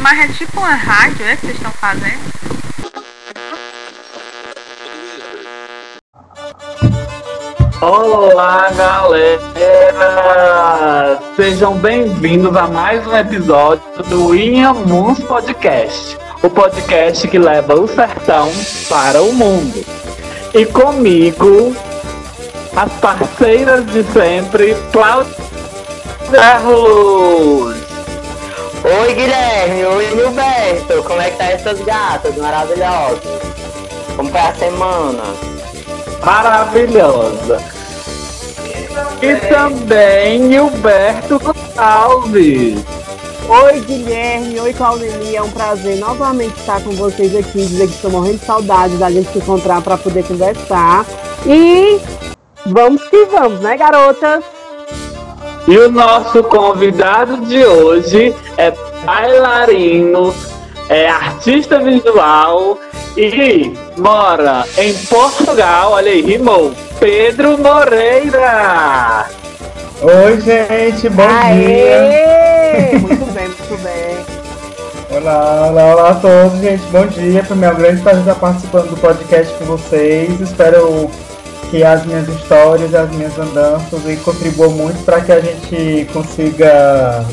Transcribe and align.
Mas 0.00 0.18
é 0.18 0.28
tipo 0.28 0.58
uma 0.58 0.74
rádio, 0.74 1.26
é 1.26 1.36
que 1.36 1.42
vocês 1.42 1.56
estão 1.56 1.70
fazendo? 1.72 2.18
Olá, 7.82 8.70
galera! 8.70 9.50
Sejam 11.36 11.74
bem-vindos 11.74 12.56
a 12.56 12.68
mais 12.68 13.06
um 13.06 13.14
episódio 13.14 13.82
do 14.08 14.34
Inhamuns 14.34 15.20
Podcast, 15.20 16.16
o 16.42 16.48
podcast 16.48 17.28
que 17.28 17.38
leva 17.38 17.74
o 17.74 17.86
sertão 17.86 18.50
para 18.88 19.22
o 19.22 19.34
mundo. 19.34 19.84
E 20.54 20.64
comigo, 20.64 21.76
as 22.74 22.90
parceiras 22.94 23.84
de 23.92 24.04
sempre, 24.04 24.74
Cláudia 24.90 25.36
Carlos. 26.32 27.79
Oi, 28.82 29.14
Guilherme. 29.14 29.84
Oi, 29.84 30.06
Gilberto. 30.08 31.02
Como 31.04 31.20
é 31.20 31.30
que 31.30 31.36
tá 31.36 31.44
essas 31.44 31.78
gatas 31.80 32.34
maravilhosas? 32.36 33.20
Como 34.16 34.30
foi 34.30 34.40
a 34.40 34.54
semana? 34.54 35.22
Maravilhosa. 36.24 37.62
E 39.20 39.36
também 39.48 40.50
Gilberto 40.50 41.38
Gonçalves. 41.38 42.82
Oi, 43.46 43.80
Guilherme. 43.80 44.60
Oi, 44.60 44.72
Claudemir. 44.72 45.34
É 45.36 45.42
um 45.42 45.50
prazer 45.50 45.98
novamente 45.98 46.58
estar 46.58 46.82
com 46.82 46.92
vocês 46.92 47.36
aqui. 47.36 47.66
Dizer 47.66 47.86
que 47.86 47.94
estou 47.94 48.10
morrendo 48.10 48.38
de 48.38 48.46
saudade 48.46 48.96
da 48.96 49.10
gente 49.10 49.30
se 49.30 49.38
encontrar 49.38 49.82
para 49.82 49.98
poder 49.98 50.24
conversar. 50.24 51.04
E 51.44 52.00
vamos 52.64 53.06
que 53.08 53.26
vamos, 53.26 53.60
né, 53.60 53.76
garotas? 53.76 54.42
E 55.68 55.78
o 55.78 55.90
nosso 55.90 56.42
convidado 56.44 57.36
de 57.46 57.64
hoje 57.64 58.34
é 58.56 58.72
bailarino, 59.04 60.34
é 60.88 61.08
artista 61.08 61.78
visual 61.78 62.78
e 63.16 63.72
mora 63.96 64.64
em 64.78 64.94
Portugal. 64.94 65.92
Olha 65.92 66.10
aí, 66.10 66.22
rimou. 66.22 66.72
Pedro 66.98 67.56
Moreira. 67.58 69.26
Oi, 70.02 70.40
gente, 70.40 71.08
bom 71.10 71.22
Aê! 71.28 71.56
dia. 71.56 72.98
Muito 73.00 73.32
bem, 73.32 73.48
muito 73.48 73.82
bem. 73.82 74.30
Olá, 75.10 75.66
olá, 75.68 75.84
olá 75.94 76.10
a 76.10 76.14
todos, 76.14 76.60
gente. 76.60 76.82
Bom 76.90 77.06
dia. 77.06 77.42
Para 77.42 77.56
mim 77.56 77.64
é 77.64 77.70
um 77.70 77.74
grande 77.74 78.02
prazer 78.02 78.20
estar 78.20 78.34
participando 78.36 78.90
do 78.90 78.96
podcast 78.96 79.52
com 79.54 79.64
vocês. 79.64 80.40
Espero 80.40 81.10
que 81.70 81.84
as 81.84 82.04
minhas 82.04 82.28
histórias, 82.28 82.94
as 82.94 83.10
minhas 83.12 83.38
andanças 83.38 84.04
e 84.06 84.16
contribuam 84.16 84.70
muito 84.70 85.04
para 85.04 85.20
que 85.20 85.30
a 85.30 85.40
gente 85.40 86.06
consiga 86.12 87.24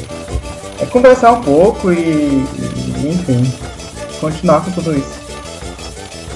é, 0.80 0.86
conversar 0.86 1.32
um 1.34 1.42
pouco 1.42 1.92
e, 1.92 1.98
e, 1.98 3.10
enfim, 3.10 3.52
continuar 4.20 4.64
com 4.64 4.72
tudo 4.72 4.96
isso. 4.96 5.18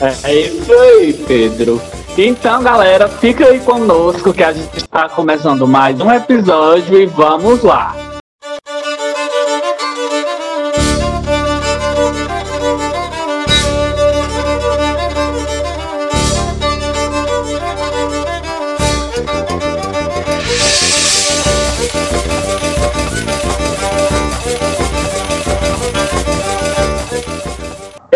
É 0.01 0.33
isso 0.33 0.73
aí, 0.73 1.13
Pedro. 1.13 1.79
Então, 2.17 2.61
galera, 2.63 3.07
fica 3.07 3.45
aí 3.45 3.59
conosco 3.59 4.33
que 4.33 4.43
a 4.43 4.51
gente 4.51 4.77
está 4.77 5.07
começando 5.07 5.67
mais 5.67 5.99
um 6.01 6.11
episódio 6.11 6.99
e 6.99 7.05
vamos 7.05 7.61
lá. 7.63 7.95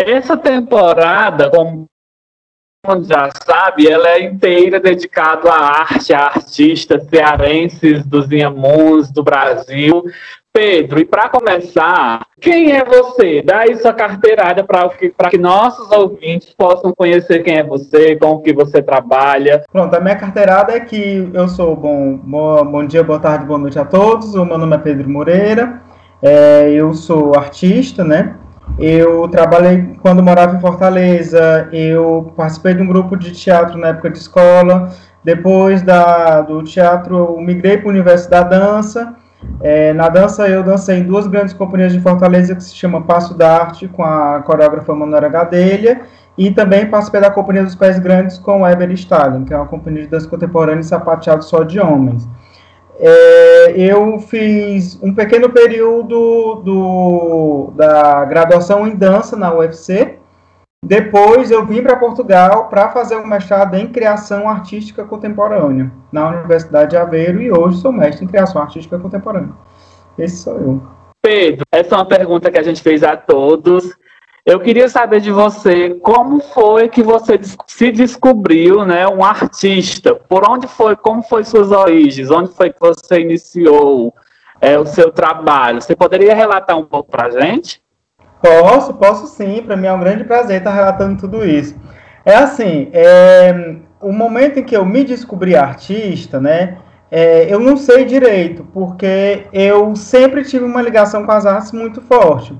Essa 0.06 0.36
temporada, 0.36 1.50
como 1.50 1.88
já 3.08 3.28
sabe, 3.44 3.88
ela 3.88 4.08
é 4.10 4.22
inteira 4.22 4.78
dedicada 4.78 5.50
à 5.50 5.80
arte, 5.80 6.14
a 6.14 6.26
artistas 6.26 7.08
cearenses 7.08 8.06
dos 8.06 8.30
Inhamuns 8.30 9.10
do 9.10 9.24
Brasil. 9.24 10.04
Pedro, 10.52 11.00
e 11.00 11.04
para 11.04 11.28
começar, 11.28 12.24
quem 12.40 12.70
é 12.70 12.84
você? 12.84 13.42
Dá 13.42 13.62
aí 13.62 13.74
sua 13.78 13.92
carteirada 13.92 14.62
para 14.62 14.88
que, 14.90 15.12
que 15.28 15.38
nossos 15.38 15.90
ouvintes 15.90 16.54
possam 16.56 16.94
conhecer 16.94 17.42
quem 17.42 17.56
é 17.56 17.64
você, 17.64 18.14
com 18.14 18.30
o 18.30 18.40
que 18.40 18.52
você 18.52 18.80
trabalha. 18.80 19.64
Pronto, 19.72 19.92
a 19.92 20.00
minha 20.00 20.14
carteirada 20.14 20.72
é 20.72 20.78
que 20.78 21.28
eu 21.34 21.48
sou 21.48 21.74
bom, 21.74 22.16
bom, 22.16 22.64
bom 22.64 22.86
dia, 22.86 23.02
boa 23.02 23.18
tarde, 23.18 23.44
boa 23.44 23.58
noite 23.58 23.78
a 23.80 23.84
todos. 23.84 24.36
O 24.36 24.44
meu 24.44 24.56
nome 24.56 24.76
é 24.76 24.78
Pedro 24.78 25.10
Moreira, 25.10 25.82
é, 26.22 26.70
eu 26.70 26.94
sou 26.94 27.36
artista, 27.36 28.04
né? 28.04 28.36
Eu 28.78 29.26
trabalhei 29.28 29.96
quando 30.02 30.22
morava 30.22 30.56
em 30.56 30.60
Fortaleza, 30.60 31.68
eu 31.72 32.32
participei 32.36 32.74
de 32.74 32.82
um 32.82 32.86
grupo 32.86 33.16
de 33.16 33.32
teatro 33.32 33.78
na 33.78 33.88
época 33.88 34.10
de 34.10 34.18
escola. 34.18 34.90
Depois 35.24 35.82
da, 35.82 36.42
do 36.42 36.62
teatro, 36.62 37.16
eu 37.16 37.40
migrei 37.40 37.78
para 37.78 37.88
o 37.88 37.90
universo 37.90 38.28
da 38.28 38.42
dança. 38.42 39.14
É, 39.60 39.92
na 39.92 40.08
dança, 40.08 40.48
eu 40.48 40.62
dancei 40.62 40.98
em 40.98 41.04
duas 41.04 41.26
grandes 41.26 41.54
companhias 41.54 41.92
de 41.92 42.00
Fortaleza 42.00 42.54
que 42.54 42.62
se 42.62 42.74
chama 42.74 43.02
Passo 43.02 43.34
da 43.34 43.62
Arte, 43.62 43.88
com 43.88 44.04
a 44.04 44.42
coreógrafa 44.42 44.94
Manuela 44.94 45.28
Gadelha. 45.28 46.02
E 46.36 46.50
também 46.50 46.86
participei 46.86 47.20
da 47.20 47.30
Companhia 47.30 47.64
dos 47.64 47.74
Pés 47.74 47.98
Grandes 47.98 48.38
com 48.38 48.60
o 48.60 48.68
Eber 48.68 48.90
Stalin, 48.92 49.44
que 49.44 49.54
é 49.54 49.56
uma 49.56 49.66
companhia 49.66 50.02
de 50.02 50.08
dança 50.08 50.28
contemporânea 50.28 50.80
e 50.80 50.84
sapateado 50.84 51.42
só 51.42 51.62
de 51.62 51.80
homens. 51.80 52.28
É, 52.98 53.72
eu 53.76 54.18
fiz 54.20 54.98
um 55.02 55.14
pequeno 55.14 55.50
período 55.50 56.56
do, 56.64 57.72
da 57.74 58.24
graduação 58.24 58.86
em 58.86 58.94
dança 58.94 59.36
na 59.36 59.52
UFC. 59.52 60.18
Depois 60.84 61.50
eu 61.50 61.66
vim 61.66 61.82
para 61.82 61.96
Portugal 61.96 62.68
para 62.68 62.90
fazer 62.90 63.16
um 63.16 63.26
mestrado 63.26 63.74
em 63.74 63.88
criação 63.88 64.48
artística 64.48 65.04
contemporânea 65.04 65.90
na 66.12 66.28
Universidade 66.28 66.90
de 66.90 66.96
Aveiro 66.96 67.42
e 67.42 67.50
hoje 67.50 67.78
sou 67.78 67.90
mestre 67.90 68.24
em 68.24 68.28
criação 68.28 68.62
artística 68.62 68.98
contemporânea. 68.98 69.52
Esse 70.16 70.36
sou 70.36 70.54
eu. 70.54 70.82
Pedro, 71.22 71.64
essa 71.72 71.94
é 71.94 71.98
uma 71.98 72.06
pergunta 72.06 72.50
que 72.50 72.58
a 72.58 72.62
gente 72.62 72.80
fez 72.82 73.02
a 73.02 73.16
todos. 73.16 73.96
Eu 74.46 74.60
queria 74.60 74.88
saber 74.88 75.20
de 75.20 75.32
você 75.32 75.90
como 75.94 76.38
foi 76.38 76.88
que 76.88 77.02
você 77.02 77.36
se 77.66 77.90
descobriu, 77.90 78.84
né, 78.84 79.04
um 79.08 79.24
artista. 79.24 80.14
Por 80.14 80.48
onde 80.48 80.68
foi, 80.68 80.94
como 80.94 81.20
foi 81.20 81.42
suas 81.42 81.72
origens, 81.72 82.30
onde 82.30 82.54
foi 82.54 82.72
que 82.72 82.78
você 82.78 83.18
iniciou 83.18 84.14
é, 84.60 84.78
o 84.78 84.86
seu 84.86 85.10
trabalho? 85.10 85.82
Você 85.82 85.96
poderia 85.96 86.32
relatar 86.32 86.78
um 86.78 86.84
pouco 86.84 87.10
para 87.10 87.28
gente? 87.28 87.82
Posso, 88.40 88.94
posso 88.94 89.26
sim. 89.26 89.64
Para 89.64 89.76
mim 89.76 89.88
é 89.88 89.92
um 89.92 89.98
grande 89.98 90.22
prazer 90.22 90.58
estar 90.58 90.70
relatando 90.70 91.18
tudo 91.18 91.44
isso. 91.44 91.74
É 92.24 92.36
assim, 92.36 92.88
é, 92.92 93.74
o 94.00 94.12
momento 94.12 94.60
em 94.60 94.64
que 94.64 94.76
eu 94.76 94.84
me 94.84 95.02
descobri 95.02 95.56
artista, 95.56 96.38
né, 96.40 96.78
é, 97.10 97.52
eu 97.52 97.58
não 97.58 97.76
sei 97.76 98.04
direito, 98.04 98.64
porque 98.72 99.48
eu 99.52 99.96
sempre 99.96 100.44
tive 100.44 100.64
uma 100.64 100.82
ligação 100.82 101.26
com 101.26 101.32
as 101.32 101.44
artes 101.44 101.72
muito 101.72 102.00
forte 102.00 102.56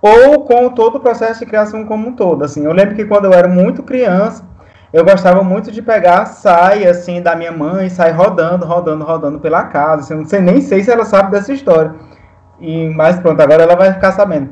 ou 0.00 0.44
com 0.44 0.68
todo 0.70 0.96
o 0.96 1.00
processo 1.00 1.40
de 1.40 1.46
criação 1.46 1.84
como 1.84 2.08
um 2.08 2.12
todo. 2.12 2.44
Assim, 2.44 2.64
eu 2.64 2.72
lembro 2.72 2.94
que 2.94 3.04
quando 3.04 3.26
eu 3.26 3.32
era 3.32 3.48
muito 3.48 3.82
criança, 3.82 4.44
eu 4.92 5.04
gostava 5.04 5.42
muito 5.42 5.70
de 5.70 5.82
pegar 5.82 6.22
a 6.22 6.26
saia 6.26 6.90
assim 6.90 7.20
da 7.20 7.36
minha 7.36 7.52
mãe 7.52 7.90
sair 7.90 8.12
rodando, 8.12 8.64
rodando, 8.64 9.04
rodando 9.04 9.38
pela 9.40 9.64
casa. 9.64 10.02
Assim, 10.02 10.14
eu 10.14 10.20
não 10.20 10.26
sei 10.26 10.40
nem 10.40 10.60
sei 10.60 10.82
se 10.82 10.90
ela 10.90 11.04
sabe 11.04 11.30
dessa 11.30 11.52
história. 11.52 11.94
E 12.60 12.88
mas 12.90 13.18
pronto, 13.18 13.40
agora 13.40 13.62
ela 13.62 13.76
vai 13.76 13.92
ficar 13.92 14.12
sabendo. 14.12 14.50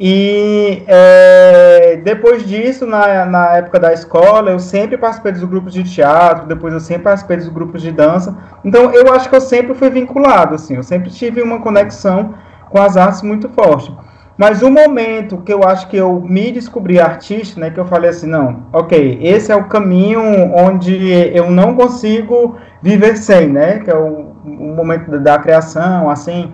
E 0.00 0.82
é, 0.86 2.00
depois 2.02 2.44
disso, 2.44 2.84
na, 2.86 3.24
na 3.24 3.56
época 3.56 3.78
da 3.78 3.92
escola, 3.92 4.50
eu 4.50 4.58
sempre 4.58 4.98
participei 4.98 5.32
dos 5.32 5.44
grupos 5.44 5.72
de 5.72 5.84
teatro, 5.84 6.46
depois 6.46 6.72
eu 6.74 6.80
sempre 6.80 7.04
participei 7.04 7.36
dos 7.36 7.48
grupos 7.48 7.80
de 7.80 7.92
dança. 7.92 8.36
Então 8.64 8.90
eu 8.92 9.12
acho 9.14 9.28
que 9.28 9.36
eu 9.36 9.40
sempre 9.40 9.74
fui 9.74 9.90
vinculado, 9.90 10.56
assim, 10.56 10.76
eu 10.76 10.82
sempre 10.82 11.10
tive 11.10 11.40
uma 11.40 11.60
conexão 11.60 12.34
com 12.68 12.80
as 12.80 12.96
artes 12.96 13.22
muito 13.22 13.48
forte. 13.50 13.94
Mas 14.42 14.60
o 14.60 14.68
momento 14.68 15.36
que 15.36 15.52
eu 15.52 15.62
acho 15.62 15.86
que 15.86 15.96
eu 15.96 16.20
me 16.20 16.50
descobri 16.50 16.98
artista, 16.98 17.60
né, 17.60 17.70
que 17.70 17.78
eu 17.78 17.86
falei 17.86 18.10
assim, 18.10 18.26
não, 18.26 18.64
ok, 18.72 19.20
esse 19.22 19.52
é 19.52 19.54
o 19.54 19.68
caminho 19.68 20.20
onde 20.52 20.96
eu 21.32 21.48
não 21.48 21.76
consigo 21.76 22.56
viver 22.82 23.16
sem, 23.16 23.46
né, 23.46 23.78
que 23.78 23.88
é 23.88 23.94
o, 23.94 24.32
o 24.44 24.74
momento 24.74 25.16
da, 25.20 25.38
criação, 25.38 26.10
assim, 26.10 26.50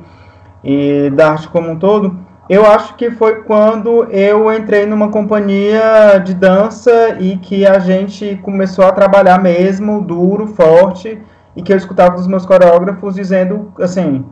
e 0.63 1.09
da 1.15 1.31
arte 1.31 1.49
como 1.49 1.71
um 1.71 1.79
todo. 1.79 2.15
Eu 2.47 2.67
acho 2.67 2.95
que 2.95 3.11
foi 3.11 3.37
quando 3.37 4.05
eu 4.11 4.53
entrei 4.53 4.85
numa 4.85 5.09
companhia 5.09 6.19
de 6.23 6.35
dança 6.35 7.17
e 7.19 7.39
que 7.39 7.65
a 7.65 7.79
gente 7.79 8.39
começou 8.43 8.85
a 8.85 8.93
trabalhar 8.93 9.43
mesmo, 9.43 10.03
duro, 10.03 10.47
forte, 10.47 11.23
e 11.57 11.63
que 11.63 11.73
eu 11.73 11.77
escutava 11.79 12.17
dos 12.17 12.27
meus 12.27 12.45
coreógrafos 12.45 13.15
dizendo, 13.15 13.73
assim, 13.81 14.27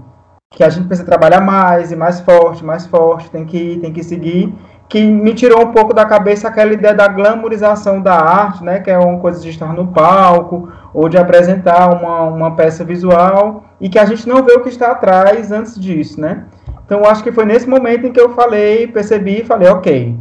que 0.55 0.65
a 0.65 0.71
gente 0.71 0.87
precisa 0.87 1.07
trabalhar 1.07 1.41
mais 1.41 1.93
e 1.93 1.97
mais 1.97 2.21
forte, 2.21 2.65
mais 2.65 2.87
forte, 2.87 3.31
tem 3.31 3.45
que 3.45 3.57
ir, 3.57 3.81
tem 3.81 3.93
que 3.93 4.03
seguir, 4.03 4.55
que 4.89 5.05
me 5.05 5.35
tirou 5.35 5.63
um 5.63 5.73
pouco 5.73 5.93
da 5.93 6.05
cabeça 6.05 6.49
aquela 6.49 6.73
ideia 6.73 6.95
da 6.95 7.09
glamorização 7.09 8.01
da 8.01 8.15
arte, 8.15 8.65
né, 8.65 8.81
que 8.81 8.91
é 8.91 8.99
uma 8.99 9.19
coisa 9.19 9.41
de 9.41 9.51
estar 9.51 9.73
no 9.73 9.89
palco 9.89 10.73
ou 10.95 11.09
de 11.09 11.19
apresentar 11.19 11.91
uma, 11.91 12.23
uma 12.23 12.57
peça 12.57 12.85
visual 12.85 13.65
e 13.81 13.89
que 13.89 13.99
a 13.99 14.05
gente 14.05 14.29
não 14.29 14.45
vê 14.45 14.53
o 14.53 14.63
que 14.63 14.69
está 14.69 14.93
atrás 14.93 15.51
antes 15.51 15.79
disso, 15.79 16.21
né? 16.21 16.45
Então, 16.85 17.05
acho 17.05 17.23
que 17.23 17.33
foi 17.33 17.45
nesse 17.45 17.69
momento 17.69 18.07
em 18.07 18.13
que 18.13 18.21
eu 18.21 18.31
falei, 18.31 18.87
percebi 18.87 19.41
e 19.41 19.45
falei, 19.45 19.69
ok, 19.69 20.17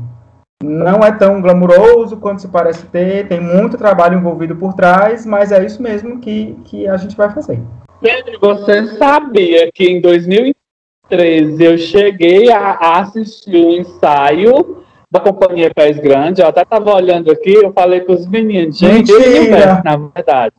não 0.64 1.00
é 1.04 1.12
tão 1.12 1.40
glamuroso 1.40 2.18
quanto 2.18 2.42
se 2.42 2.48
parece 2.48 2.88
ter, 2.88 3.28
tem 3.28 3.40
muito 3.40 3.78
trabalho 3.78 4.18
envolvido 4.18 4.56
por 4.56 4.74
trás, 4.74 5.26
mas 5.28 5.52
é 5.52 5.64
isso 5.64 5.82
mesmo 5.82 6.20
que, 6.20 6.58
que 6.66 6.88
a 6.88 6.98
gente 6.98 7.16
vai 7.16 7.30
fazer. 7.30 7.62
Pedro, 8.02 8.40
você 8.40 8.88
sabia 8.98 9.72
que 9.72 9.86
em 9.86 10.02
2013 10.02 11.64
eu 11.64 11.78
cheguei 11.78 12.52
a 12.52 13.00
assistir 13.00 13.56
o 13.56 13.68
um 13.68 13.72
ensaio 13.72 14.84
da 15.10 15.20
companhia 15.20 15.74
Pés 15.74 15.98
Grande, 15.98 16.42
eu 16.42 16.48
até 16.48 16.64
estava 16.64 16.94
olhando 16.94 17.32
aqui, 17.32 17.54
eu 17.54 17.72
falei 17.72 18.02
com 18.02 18.14
os 18.14 18.28
meninos, 18.28 18.78
gente, 18.78 19.12
Mentira. 19.14 19.82
na 19.84 19.98
verdade, 19.98 20.56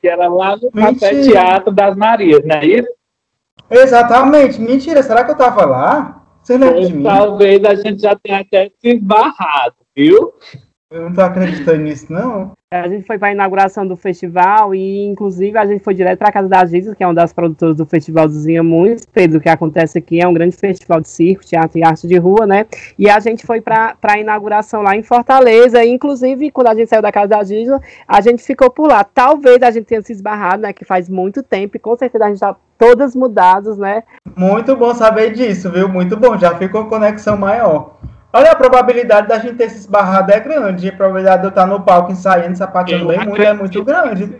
que 0.00 0.08
era 0.08 0.28
lá 0.28 0.56
no 0.56 0.70
Café 0.70 1.20
Teatro 1.22 1.72
das 1.72 1.96
Marias, 1.96 2.44
não 2.44 2.56
é 2.56 2.66
isso? 2.66 2.88
Exatamente, 3.70 4.60
mentira, 4.60 5.02
será 5.02 5.24
que 5.24 5.30
eu 5.30 5.34
estava 5.34 5.66
lá? 5.66 6.24
Você 6.42 6.56
lembra 6.56 6.80
de 6.80 6.94
mim? 6.94 7.02
Talvez 7.02 7.62
a 7.64 7.74
gente 7.74 8.00
já 8.00 8.16
tenha 8.16 8.40
até 8.40 8.70
se 8.80 8.88
esbarrado, 8.88 9.74
viu? 9.94 10.32
Eu 10.90 11.02
não 11.02 11.12
tô 11.12 11.20
acreditando 11.20 11.82
nisso, 11.82 12.10
não. 12.10 12.52
A 12.70 12.88
gente 12.88 13.06
foi 13.06 13.18
para 13.18 13.28
a 13.28 13.32
inauguração 13.32 13.86
do 13.86 13.94
festival 13.94 14.74
e, 14.74 15.04
inclusive, 15.04 15.58
a 15.58 15.66
gente 15.66 15.84
foi 15.84 15.92
direto 15.92 16.18
para 16.18 16.30
a 16.30 16.32
casa 16.32 16.48
da 16.48 16.64
Giza, 16.64 16.96
que 16.96 17.02
é 17.02 17.06
uma 17.06 17.14
das 17.14 17.30
produtoras 17.30 17.76
do 17.76 17.84
Festival 17.84 18.26
dos 18.26 18.46
Inhamuns. 18.46 19.04
Pedro, 19.04 19.36
o 19.38 19.40
que 19.40 19.50
acontece 19.50 19.98
aqui 19.98 20.18
é 20.18 20.26
um 20.26 20.32
grande 20.32 20.56
festival 20.56 21.02
de 21.02 21.08
circo, 21.08 21.44
teatro 21.44 21.78
e 21.78 21.84
arte 21.84 22.06
de 22.06 22.16
rua, 22.16 22.46
né? 22.46 22.64
E 22.98 23.08
a 23.10 23.20
gente 23.20 23.44
foi 23.46 23.60
para 23.60 23.96
a 24.02 24.18
inauguração 24.18 24.80
lá 24.80 24.96
em 24.96 25.02
Fortaleza. 25.02 25.84
E, 25.84 25.90
inclusive, 25.90 26.50
quando 26.50 26.68
a 26.68 26.74
gente 26.74 26.88
saiu 26.88 27.02
da 27.02 27.12
casa 27.12 27.28
da 27.28 27.44
Giza, 27.44 27.78
a 28.06 28.22
gente 28.22 28.42
ficou 28.42 28.70
por 28.70 28.88
lá. 28.88 29.04
Talvez 29.04 29.62
a 29.62 29.70
gente 29.70 29.84
tenha 29.84 30.00
se 30.00 30.12
esbarrado, 30.12 30.62
né? 30.62 30.72
Que 30.72 30.86
faz 30.86 31.06
muito 31.06 31.42
tempo 31.42 31.76
e 31.76 31.80
com 31.80 31.94
certeza 31.96 32.24
a 32.24 32.28
gente 32.28 32.40
tá 32.40 32.56
todas 32.78 33.14
mudadas, 33.14 33.76
né? 33.76 34.04
Muito 34.36 34.74
bom 34.76 34.94
saber 34.94 35.32
disso, 35.32 35.70
viu? 35.70 35.88
Muito 35.88 36.16
bom. 36.16 36.38
Já 36.38 36.54
ficou 36.54 36.86
conexão 36.86 37.36
maior. 37.36 37.97
Olha, 38.32 38.52
a 38.52 38.56
probabilidade 38.56 39.28
da 39.28 39.38
gente 39.38 39.54
ter 39.54 39.70
se 39.70 39.78
esbarrado 39.78 40.30
é 40.32 40.40
grande. 40.40 40.88
A 40.88 40.92
probabilidade 40.92 41.40
de 41.40 41.46
eu 41.46 41.50
estar 41.50 41.66
no 41.66 41.80
palco 41.80 42.12
ensaiando, 42.12 42.56
sapateando 42.56 43.06
bem 43.06 43.18
muito 43.20 43.42
é 43.42 43.52
muito 43.54 43.82
grande. 43.82 44.38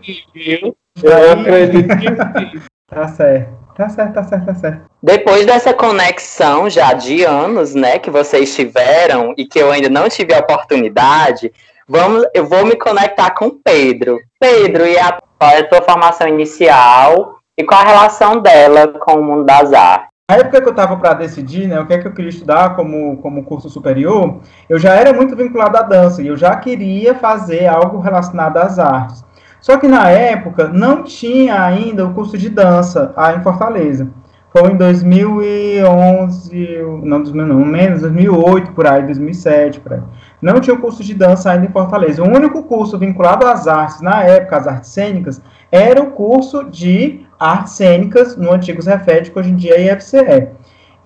Eu 1.01 1.15
Aí... 1.15 1.31
acredito 1.31 1.97
que 1.97 2.07
sim. 2.07 2.61
Tá 2.87 3.07
certo. 3.07 3.59
Tá 3.75 3.87
certo, 3.87 4.13
tá 4.13 4.23
certo, 4.23 4.45
tá 4.45 4.55
certo. 4.55 4.81
Depois 5.01 5.45
dessa 5.45 5.73
conexão 5.73 6.69
já 6.69 6.91
de 6.91 7.23
anos, 7.23 7.73
né, 7.73 7.97
que 7.97 8.09
vocês 8.09 8.53
tiveram 8.53 9.33
e 9.37 9.45
que 9.45 9.57
eu 9.57 9.71
ainda 9.71 9.89
não 9.89 10.09
tive 10.09 10.33
a 10.33 10.39
oportunidade, 10.39 11.49
vamos, 11.87 12.25
eu 12.33 12.45
vou 12.45 12.65
me 12.65 12.75
conectar 12.75 13.31
com 13.31 13.51
Pedro. 13.51 14.19
Pedro, 14.37 14.85
e 14.85 14.99
a, 14.99 15.17
qual 15.37 15.51
é 15.51 15.59
a 15.59 15.67
tua 15.67 15.81
formação 15.81 16.27
inicial 16.27 17.39
e 17.57 17.63
qual 17.63 17.79
a 17.79 17.85
relação 17.85 18.41
dela 18.41 18.89
com 18.89 19.13
o 19.13 19.23
mundo 19.23 19.45
das 19.45 19.71
artes? 19.71 20.08
Na 20.29 20.35
época 20.35 20.61
que 20.61 20.67
eu 20.67 20.71
estava 20.71 20.95
para 20.95 21.15
decidir 21.15 21.67
né, 21.67 21.79
o 21.79 21.87
que 21.87 21.93
é 21.93 21.97
que 21.97 22.07
eu 22.07 22.13
queria 22.13 22.29
estudar 22.29 22.75
como, 22.75 23.17
como 23.17 23.43
curso 23.43 23.67
superior, 23.67 24.41
eu 24.69 24.77
já 24.77 24.93
era 24.93 25.11
muito 25.11 25.35
vinculado 25.35 25.75
à 25.75 25.81
dança 25.81 26.21
e 26.21 26.27
eu 26.27 26.37
já 26.37 26.55
queria 26.55 27.15
fazer 27.15 27.65
algo 27.65 27.97
relacionado 27.97 28.57
às 28.57 28.77
artes. 28.77 29.25
Só 29.59 29.77
que 29.77 29.87
na 29.87 30.07
época 30.07 30.67
não 30.67 31.01
tinha 31.01 31.59
ainda 31.59 32.05
o 32.05 32.13
curso 32.13 32.37
de 32.37 32.47
dança 32.47 33.11
aí 33.17 33.37
em 33.37 33.41
Fortaleza. 33.41 34.07
Foi 34.51 34.71
em 34.71 34.77
2011, 34.77 36.77
não, 37.03 37.19
não 37.19 37.65
menos, 37.65 38.01
2008 38.01 38.71
por 38.73 38.85
aí, 38.85 39.03
2007 39.07 39.79
por 39.79 39.93
aí. 39.93 40.01
Não 40.39 40.59
tinha 40.59 40.75
o 40.75 40.79
curso 40.79 41.03
de 41.03 41.15
dança 41.15 41.51
ainda 41.51 41.65
em 41.65 41.71
Fortaleza. 41.71 42.21
O 42.21 42.27
único 42.27 42.61
curso 42.65 42.99
vinculado 42.99 43.47
às 43.47 43.67
artes, 43.67 43.99
na 43.99 44.23
época, 44.23 44.57
às 44.57 44.67
artes 44.67 44.91
cênicas, 44.91 45.41
era 45.71 45.99
o 45.99 46.11
curso 46.11 46.65
de 46.65 47.27
artes 47.39 47.73
cênicas 47.73 48.35
no 48.35 48.51
antigo 48.51 48.81
Cefet, 48.81 49.31
que 49.31 49.39
hoje 49.39 49.51
em 49.51 49.55
dia 49.55 49.75
é 49.75 49.93
IFCE. 49.93 50.49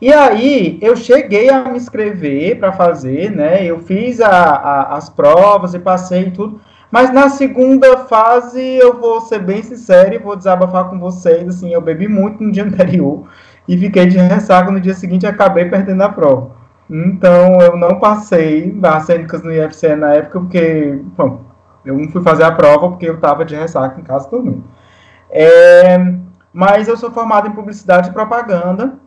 E 0.01 0.11
aí 0.11 0.79
eu 0.81 0.95
cheguei 0.95 1.49
a 1.49 1.63
me 1.63 1.77
inscrever 1.77 2.59
para 2.59 2.73
fazer, 2.73 3.31
né? 3.31 3.63
Eu 3.63 3.79
fiz 3.79 4.19
a, 4.19 4.27
a, 4.27 4.97
as 4.97 5.09
provas 5.09 5.73
e 5.73 5.79
passei 5.79 6.31
tudo. 6.31 6.59
Mas 6.91 7.11
na 7.13 7.29
segunda 7.29 7.97
fase, 7.99 8.61
eu 8.61 8.99
vou 8.99 9.21
ser 9.21 9.39
bem 9.39 9.63
sincero 9.63 10.13
e 10.13 10.19
vou 10.19 10.35
desabafar 10.35 10.89
com 10.89 10.99
vocês. 10.99 11.47
Assim, 11.47 11.73
eu 11.73 11.81
bebi 11.81 12.07
muito 12.07 12.43
no 12.43 12.51
dia 12.51 12.63
anterior 12.67 13.27
e 13.67 13.77
fiquei 13.77 14.05
de 14.05 14.17
ressaca 14.17 14.69
no 14.71 14.81
dia 14.81 14.93
seguinte 14.93 15.23
e 15.23 15.27
acabei 15.27 15.65
perdendo 15.65 16.01
a 16.01 16.09
prova. 16.09 16.51
Então 16.89 17.61
eu 17.61 17.77
não 17.77 17.99
passei 17.99 18.77
as 18.83 19.05
cênicas 19.05 19.41
no 19.41 19.51
IFCE 19.51 19.95
na 19.95 20.13
época, 20.15 20.39
porque 20.41 20.99
bom, 21.17 21.41
eu 21.85 21.97
não 21.97 22.09
fui 22.09 22.21
fazer 22.21 22.43
a 22.43 22.51
prova 22.51 22.89
porque 22.89 23.07
eu 23.07 23.15
estava 23.15 23.45
de 23.45 23.55
ressaca 23.55 23.99
em 23.99 24.03
casa 24.03 24.29
dormindo. 24.29 24.63
É, 25.35 25.97
mas 26.53 26.87
eu 26.87 26.95
sou 26.95 27.11
formado 27.11 27.47
em 27.47 27.51
publicidade 27.51 28.09
e 28.09 28.13
propaganda, 28.13 28.99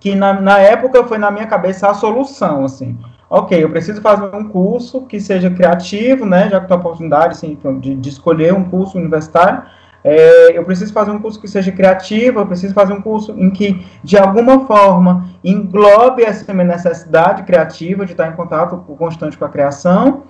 que 0.00 0.16
na, 0.16 0.32
na 0.40 0.58
época 0.58 1.04
foi 1.04 1.16
na 1.16 1.30
minha 1.30 1.46
cabeça 1.46 1.88
a 1.88 1.94
solução, 1.94 2.64
assim. 2.64 2.98
Ok, 3.30 3.62
eu 3.62 3.70
preciso 3.70 4.00
fazer 4.00 4.34
um 4.34 4.48
curso 4.48 5.06
que 5.06 5.20
seja 5.20 5.48
criativo, 5.50 6.26
né, 6.26 6.48
já 6.48 6.60
que 6.60 6.66
tenho 6.66 6.78
a 6.78 6.80
oportunidade 6.80 7.34
assim, 7.34 7.56
de, 7.78 7.94
de 7.94 8.08
escolher 8.08 8.52
um 8.52 8.64
curso 8.64 8.98
universitário, 8.98 9.62
é, 10.02 10.56
eu 10.56 10.64
preciso 10.64 10.92
fazer 10.92 11.10
um 11.10 11.18
curso 11.18 11.40
que 11.40 11.46
seja 11.46 11.70
criativo, 11.70 12.40
eu 12.40 12.46
preciso 12.46 12.72
fazer 12.72 12.92
um 12.92 13.02
curso 13.02 13.32
em 13.36 13.50
que, 13.50 13.84
de 14.02 14.16
alguma 14.16 14.66
forma, 14.66 15.28
englobe 15.44 16.22
essa 16.22 16.52
minha 16.52 16.66
necessidade 16.66 17.42
criativa 17.42 18.06
de 18.06 18.12
estar 18.12 18.28
em 18.28 18.36
contato 18.36 18.76
constante 18.96 19.36
com 19.36 19.44
a 19.44 19.48
criação, 19.48 20.22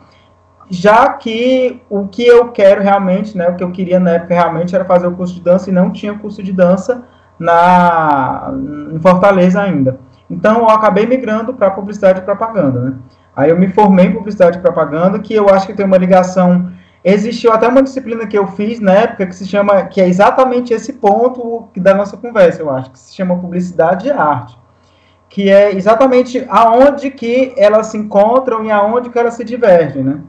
já 0.70 1.12
que 1.15 1.82
o 1.88 2.06
que 2.09 2.26
eu 2.26 2.49
quero 2.49 2.82
realmente, 2.82 3.37
né, 3.37 3.49
o 3.49 3.56
que 3.56 3.65
eu 3.65 3.70
queria 3.70 3.99
na 3.99 4.12
época 4.12 4.35
realmente 4.35 4.75
era 4.75 4.85
fazer 4.85 5.06
o 5.06 5.17
curso 5.17 5.35
de 5.35 5.41
dança 5.41 5.70
e 5.70 5.73
não 5.73 5.91
tinha 5.91 6.19
curso 6.19 6.43
de 6.43 6.53
dança 6.53 7.05
na 7.38 8.53
em 8.93 8.99
Fortaleza 9.00 9.61
ainda. 9.62 9.99
Então 10.29 10.59
eu 10.59 10.69
acabei 10.69 11.06
migrando 11.06 11.55
para 11.55 11.70
publicidade 11.70 12.20
e 12.20 12.23
propaganda, 12.23 12.81
né? 12.81 12.94
Aí 13.35 13.50
eu 13.50 13.59
me 13.59 13.69
formei 13.69 14.06
em 14.06 14.12
publicidade 14.12 14.59
e 14.59 14.61
propaganda, 14.61 15.19
que 15.20 15.32
eu 15.32 15.49
acho 15.49 15.67
que 15.67 15.75
tem 15.75 15.87
uma 15.87 15.97
ligação 15.97 16.71
existiu 17.05 17.53
até 17.53 17.69
uma 17.69 17.82
disciplina 17.82 18.26
que 18.26 18.37
eu 18.37 18.47
fiz 18.47 18.81
na 18.81 18.93
época 18.93 19.26
que 19.26 19.35
se 19.35 19.47
chama 19.47 19.85
que 19.85 20.00
é 20.00 20.09
exatamente 20.09 20.75
esse 20.75 20.94
ponto 20.94 21.69
da 21.76 21.94
nossa 21.94 22.17
conversa, 22.17 22.61
eu 22.61 22.71
acho, 22.71 22.91
que 22.91 22.99
se 22.99 23.14
chama 23.14 23.38
publicidade 23.38 24.09
e 24.09 24.11
arte, 24.11 24.59
que 25.29 25.49
é 25.49 25.75
exatamente 25.75 26.44
aonde 26.49 27.11
que 27.11 27.55
elas 27.56 27.88
se 27.88 27.97
encontram 27.97 28.64
e 28.64 28.71
aonde 28.71 29.11
que 29.11 29.19
elas 29.19 29.35
se 29.35 29.44
divergem, 29.44 30.03
né? 30.03 30.21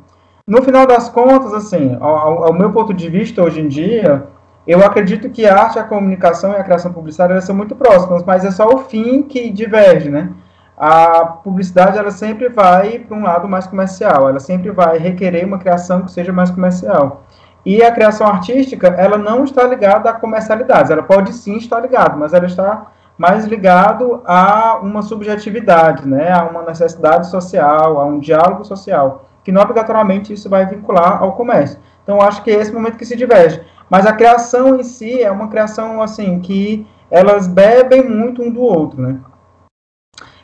No 0.49 0.63
final 0.63 0.87
das 0.87 1.07
contas, 1.07 1.53
assim, 1.53 1.95
ao, 2.01 2.45
ao, 2.45 2.53
meu 2.53 2.71
ponto 2.71 2.91
de 2.91 3.07
vista 3.07 3.43
hoje 3.43 3.61
em 3.61 3.67
dia, 3.67 4.25
eu 4.65 4.83
acredito 4.83 5.29
que 5.29 5.45
a 5.45 5.55
arte, 5.55 5.77
a 5.77 5.83
comunicação 5.83 6.53
e 6.53 6.55
a 6.55 6.63
criação 6.63 6.91
publicitária 6.91 7.39
são 7.39 7.55
muito 7.55 7.75
próximas, 7.75 8.23
mas 8.23 8.43
é 8.43 8.49
só 8.49 8.67
o 8.67 8.79
fim 8.79 9.21
que 9.21 9.51
diverge, 9.51 10.09
né? 10.09 10.31
A 10.75 11.23
publicidade 11.43 11.99
ela 11.99 12.09
sempre 12.09 12.49
vai 12.49 12.97
para 12.97 13.15
um 13.15 13.21
lado 13.21 13.47
mais 13.47 13.67
comercial, 13.67 14.27
ela 14.27 14.39
sempre 14.39 14.71
vai 14.71 14.97
requerer 14.97 15.45
uma 15.45 15.59
criação 15.59 16.01
que 16.01 16.11
seja 16.11 16.33
mais 16.33 16.49
comercial. 16.49 17.25
E 17.63 17.83
a 17.83 17.91
criação 17.91 18.25
artística, 18.25 18.87
ela 18.87 19.19
não 19.19 19.43
está 19.43 19.67
ligada 19.67 20.09
a 20.09 20.13
comercialidades, 20.13 20.89
ela 20.89 21.03
pode 21.03 21.31
sim 21.31 21.57
estar 21.57 21.79
ligada, 21.79 22.15
mas 22.15 22.33
ela 22.33 22.47
está 22.47 22.87
mais 23.15 23.45
ligado 23.45 24.23
a 24.25 24.79
uma 24.81 25.03
subjetividade, 25.03 26.07
né, 26.07 26.31
a 26.31 26.43
uma 26.45 26.63
necessidade 26.63 27.29
social, 27.29 27.99
a 27.99 28.05
um 28.05 28.17
diálogo 28.17 28.63
social 28.63 29.28
que 29.43 29.51
não 29.51 29.61
obrigatoriamente 29.61 30.33
isso 30.33 30.49
vai 30.49 30.65
vincular 30.65 31.21
ao 31.21 31.33
comércio. 31.33 31.79
Então, 32.03 32.21
acho 32.21 32.43
que 32.43 32.51
é 32.51 32.55
esse 32.55 32.73
momento 32.73 32.97
que 32.97 33.05
se 33.05 33.15
diverge. 33.15 33.61
Mas 33.89 34.05
a 34.05 34.13
criação 34.13 34.75
em 34.75 34.83
si 34.83 35.21
é 35.21 35.31
uma 35.31 35.47
criação, 35.47 36.01
assim, 36.01 36.39
que 36.39 36.85
elas 37.09 37.47
bebem 37.47 38.07
muito 38.07 38.41
um 38.41 38.51
do 38.51 38.61
outro, 38.61 39.01
né? 39.01 39.17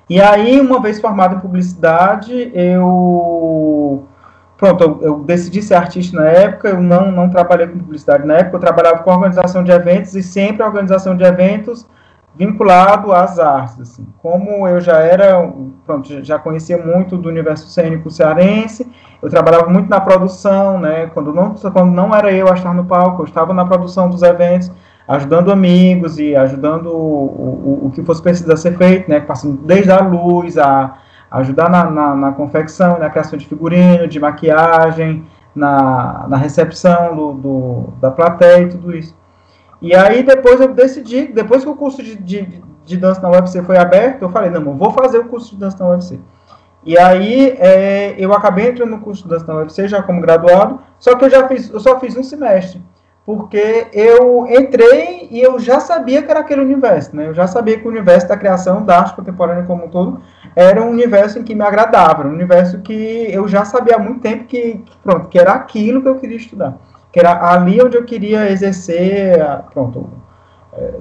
E 0.10 0.22
aí, 0.22 0.60
uma 0.60 0.82
vez 0.82 1.00
formado 1.00 1.36
em 1.36 1.40
publicidade, 1.40 2.52
eu... 2.54 4.08
Pronto, 4.58 4.84
eu, 4.84 5.02
eu, 5.02 5.20
decidi 5.20 5.62
ser 5.62 5.76
artista 5.76 6.16
na 6.16 6.28
época, 6.28 6.70
eu 6.70 6.82
não, 6.82 7.12
não 7.12 7.30
trabalhei 7.30 7.68
com 7.68 7.78
publicidade 7.78 8.26
na 8.26 8.36
época, 8.36 8.56
eu 8.56 8.62
trabalhava 8.62 9.00
com 9.00 9.12
organização 9.12 9.64
de 9.64 9.72
eventos, 9.72 10.16
e 10.16 10.24
sempre 10.24 10.64
a 10.64 10.68
organização 10.68 11.18
de 11.18 11.26
eventos 11.26 11.86
vinculado 12.38 13.12
às 13.12 13.40
artes. 13.40 13.80
Assim. 13.80 14.06
Como 14.22 14.68
eu 14.68 14.80
já 14.82 14.98
era, 15.00 15.52
pronto, 15.86 16.24
já 16.24 16.38
conhecia 16.38 16.78
muito 16.78 17.18
do 17.18 17.30
universo 17.30 17.68
cênico 17.68 18.10
cearense, 18.10 18.90
eu 19.22 19.30
trabalhava 19.30 19.70
muito 19.70 19.90
na 19.90 20.00
produção, 20.00 20.80
né? 20.80 21.08
Quando 21.08 21.34
não, 21.34 21.56
quando 21.56 21.92
não 21.92 22.14
era 22.14 22.32
eu 22.32 22.48
a 22.48 22.54
estar 22.54 22.74
no 22.74 22.86
palco, 22.86 23.22
eu 23.22 23.26
estava 23.26 23.54
na 23.54 23.66
produção 23.66 24.10
dos 24.10 24.22
eventos, 24.22 24.72
ajudando 25.08 25.52
amigos 25.52 26.20
e 26.20 26.36
ajudando 26.36 26.88
o, 26.88 27.80
o, 27.82 27.88
o 27.88 27.92
que 27.92 28.04
fosse 28.04 28.22
preciso 28.22 28.56
ser 28.58 28.78
feito, 28.78 29.10
né? 29.10 29.20
Passando 29.20 29.58
desde 29.64 29.92
a 29.92 30.00
luz, 30.02 30.58
a, 30.58 30.96
ajudar 31.32 31.70
na, 31.70 31.90
na, 31.90 32.16
na, 32.16 32.32
confecção, 32.32 33.00
na 33.00 33.10
criação 33.10 33.38
de 33.38 33.48
figurino, 33.48 34.08
de 34.08 34.20
maquiagem, 34.20 35.26
na, 35.56 36.26
na 36.28 36.38
recepção 36.38 37.16
do, 37.16 37.34
do, 37.34 37.94
da 38.02 38.12
plateia 38.12 38.64
e 38.64 38.70
tudo 38.70 38.96
isso. 38.96 39.16
E 39.86 39.94
aí 39.94 40.24
depois 40.24 40.60
eu 40.60 40.74
decidi, 40.74 41.28
depois 41.28 41.64
que 41.64 41.70
o 41.70 41.76
curso 41.76 42.02
de, 42.02 42.16
de, 42.16 42.60
de 42.84 42.98
dança 42.98 43.22
na 43.22 43.30
UFC 43.30 43.62
foi 43.62 43.78
aberto, 43.78 44.24
eu 44.24 44.30
falei, 44.30 44.50
não, 44.50 44.76
vou 44.76 44.90
fazer 44.90 45.20
o 45.20 45.26
curso 45.26 45.52
de 45.52 45.58
dança 45.58 45.84
na 45.84 45.92
UFC. 45.92 46.20
E 46.84 46.98
aí 46.98 47.56
é, 47.60 48.16
eu 48.18 48.34
acabei 48.34 48.70
entrando 48.70 48.90
no 48.90 49.00
curso 49.00 49.22
de 49.22 49.30
dança 49.30 49.46
na 49.46 49.60
UFC 49.60 49.88
já 49.88 50.02
como 50.02 50.22
graduado, 50.22 50.80
só 50.98 51.16
que 51.16 51.26
eu 51.26 51.30
já 51.30 51.48
fiz, 51.48 51.70
eu 51.70 51.80
só 51.80 52.00
fiz 52.00 52.18
um 52.18 52.24
semestre. 52.24 52.82
porque 53.28 53.86
eu 53.94 54.48
entrei 54.48 55.28
e 55.30 55.40
eu 55.40 55.60
já 55.60 55.80
sabia 55.80 56.24
que 56.24 56.32
era 56.32 56.40
aquele 56.40 56.62
universo, 56.62 57.16
né? 57.16 57.28
Eu 57.28 57.36
já 57.36 57.46
sabia 57.46 57.80
que 57.80 57.88
o 57.88 57.92
universo 57.92 58.28
da 58.28 58.38
criação 58.38 58.84
da 58.84 59.00
arte 59.00 59.16
contemporânea 59.16 59.66
como 59.66 59.86
um 59.86 59.90
todo 59.90 60.20
era 60.56 60.82
um 60.82 60.90
universo 60.90 61.38
em 61.38 61.44
que 61.44 61.54
me 61.54 61.64
agradava, 61.64 62.28
um 62.28 62.32
universo 62.32 62.80
que 62.82 63.28
eu 63.32 63.48
já 63.48 63.66
sabia 63.66 63.98
há 63.98 64.00
muito 64.00 64.22
tempo 64.22 64.46
que, 64.46 64.84
pronto, 65.04 65.28
que 65.28 65.38
era 65.38 65.54
aquilo 65.54 66.02
que 66.02 66.08
eu 66.08 66.16
queria 66.16 66.38
estudar, 66.38 66.78
que 67.16 67.20
era 67.22 67.50
ali 67.50 67.82
onde 67.82 67.96
eu 67.96 68.04
queria 68.04 68.52
exercer, 68.52 69.40
pronto, 69.74 70.10
é, 70.74 70.96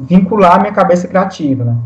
vincular 0.00 0.60
minha 0.60 0.72
cabeça 0.72 1.06
criativa, 1.06 1.62
né? 1.62 1.76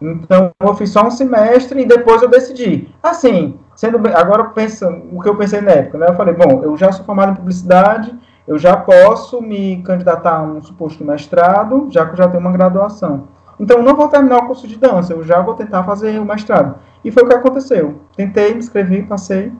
Então, 0.00 0.50
eu 0.58 0.74
fiz 0.74 0.88
só 0.88 1.06
um 1.06 1.10
semestre 1.10 1.82
e 1.82 1.84
depois 1.84 2.22
eu 2.22 2.30
decidi. 2.30 2.88
Assim, 3.02 3.58
sendo 3.76 3.98
agora 4.16 4.44
pensando 4.44 5.02
o 5.12 5.20
que 5.20 5.28
eu 5.28 5.36
pensei 5.36 5.60
na 5.60 5.72
época, 5.72 5.98
né? 5.98 6.06
Eu 6.08 6.14
falei, 6.14 6.32
bom, 6.32 6.62
eu 6.62 6.74
já 6.74 6.90
sou 6.90 7.04
formado 7.04 7.32
em 7.32 7.34
publicidade, 7.34 8.18
eu 8.48 8.58
já 8.58 8.78
posso 8.78 9.42
me 9.42 9.82
candidatar 9.82 10.38
a 10.38 10.42
um 10.42 10.62
suposto 10.62 11.04
mestrado, 11.04 11.88
já 11.90 12.06
que 12.06 12.12
eu 12.12 12.16
já 12.16 12.28
tenho 12.28 12.40
uma 12.40 12.50
graduação. 12.50 13.28
Então, 13.60 13.82
não 13.82 13.94
vou 13.94 14.08
terminar 14.08 14.38
o 14.38 14.46
curso 14.46 14.66
de 14.66 14.78
dança, 14.78 15.12
eu 15.12 15.22
já 15.22 15.42
vou 15.42 15.52
tentar 15.52 15.84
fazer 15.84 16.18
o 16.18 16.24
mestrado. 16.24 16.76
E 17.04 17.10
foi 17.10 17.24
o 17.24 17.28
que 17.28 17.34
aconteceu. 17.34 17.96
Tentei, 18.16 18.54
me 18.54 18.60
inscrevi, 18.60 19.02
passei, 19.02 19.52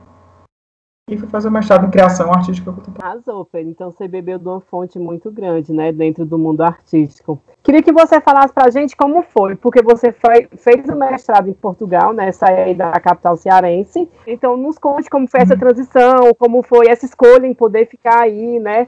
e 1.09 1.17
fui 1.17 1.27
fazer 1.27 1.49
mestrado 1.49 1.85
em 1.85 1.89
criação 1.89 2.31
artística 2.31 2.71
contemporânea. 2.71 3.11
Arrasou, 3.15 3.43
Pedro. 3.43 3.69
Então 3.69 3.91
você 3.91 4.07
bebeu 4.07 4.39
de 4.39 4.47
uma 4.47 4.61
fonte 4.61 4.97
muito 4.97 5.29
grande, 5.29 5.73
né, 5.73 5.91
dentro 5.91 6.25
do 6.25 6.37
mundo 6.37 6.61
artístico. 6.61 7.41
Queria 7.61 7.83
que 7.83 7.91
você 7.91 8.21
falasse 8.21 8.53
pra 8.53 8.69
gente 8.69 8.95
como 8.95 9.21
foi, 9.21 9.55
porque 9.55 9.81
você 9.81 10.13
foi, 10.13 10.47
fez 10.57 10.87
o 10.87 10.95
mestrado 10.95 11.49
em 11.49 11.53
Portugal, 11.53 12.13
né, 12.13 12.31
saiu 12.31 12.73
da 12.73 12.91
capital 12.93 13.35
cearense. 13.35 14.09
Então 14.25 14.55
nos 14.55 14.77
conte 14.77 15.09
como 15.09 15.27
foi 15.27 15.41
essa 15.41 15.55
uhum. 15.55 15.59
transição, 15.59 16.33
como 16.39 16.63
foi 16.63 16.87
essa 16.87 17.05
escolha 17.05 17.45
em 17.45 17.53
poder 17.53 17.85
ficar 17.87 18.21
aí, 18.21 18.57
né? 18.59 18.87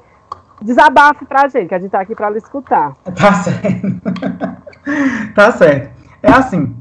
Desabafe 0.61 1.25
pra 1.25 1.49
gente, 1.49 1.67
que 1.67 1.75
a 1.75 1.79
gente 1.79 1.91
tá 1.91 1.99
aqui 1.99 2.15
pra 2.15 2.29
lhe 2.29 2.37
escutar. 2.37 2.93
Tá 3.13 3.33
certo. 3.33 3.87
tá 5.35 5.51
certo. 5.51 5.93
É 6.23 6.31
assim, 6.31 6.73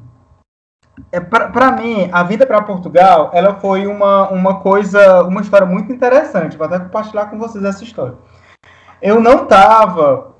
é, 1.11 1.21
para 1.21 1.73
mim, 1.73 2.09
a 2.13 2.23
vida 2.23 2.47
para 2.47 2.63
Portugal, 2.63 3.31
ela 3.33 3.55
foi 3.55 3.87
uma, 3.87 4.29
uma 4.31 4.61
coisa, 4.61 5.23
uma 5.23 5.41
história 5.41 5.67
muito 5.67 5.93
interessante. 5.93 6.57
Vou 6.57 6.67
até 6.67 6.79
compartilhar 6.79 7.27
com 7.27 7.39
vocês 7.39 7.65
essa 7.65 7.83
história. 7.83 8.15
Eu 9.03 9.21
não 9.21 9.43
estava 9.43 10.35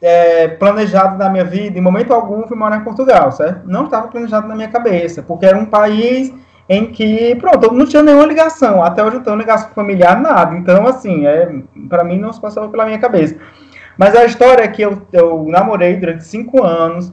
é, 0.00 0.48
planejado 0.48 1.16
na 1.16 1.28
minha 1.28 1.44
vida, 1.44 1.78
em 1.78 1.82
momento 1.82 2.12
algum, 2.12 2.46
fui 2.46 2.56
morar 2.56 2.76
em 2.76 2.84
Portugal, 2.84 3.30
certo? 3.32 3.68
Não 3.68 3.84
estava 3.84 4.08
planejado 4.08 4.48
na 4.48 4.54
minha 4.54 4.68
cabeça, 4.68 5.22
porque 5.22 5.46
era 5.46 5.56
um 5.56 5.66
país 5.66 6.32
em 6.68 6.86
que, 6.90 7.34
pronto, 7.36 7.72
não 7.72 7.86
tinha 7.86 8.02
nenhuma 8.02 8.26
ligação. 8.26 8.82
Até 8.82 9.04
hoje 9.04 9.16
eu 9.16 9.22
tenho 9.22 9.36
ligação 9.36 9.70
familiar, 9.70 10.20
nada. 10.20 10.56
Então, 10.56 10.86
assim, 10.86 11.26
é, 11.26 11.48
para 11.88 12.02
mim 12.02 12.18
não 12.18 12.32
se 12.32 12.40
passava 12.40 12.68
pela 12.68 12.86
minha 12.86 12.98
cabeça. 12.98 13.36
Mas 13.96 14.16
a 14.16 14.24
história 14.24 14.64
é 14.64 14.68
que 14.68 14.82
eu, 14.82 15.02
eu 15.12 15.44
namorei 15.48 15.96
durante 15.96 16.24
cinco 16.24 16.62
anos, 16.64 17.12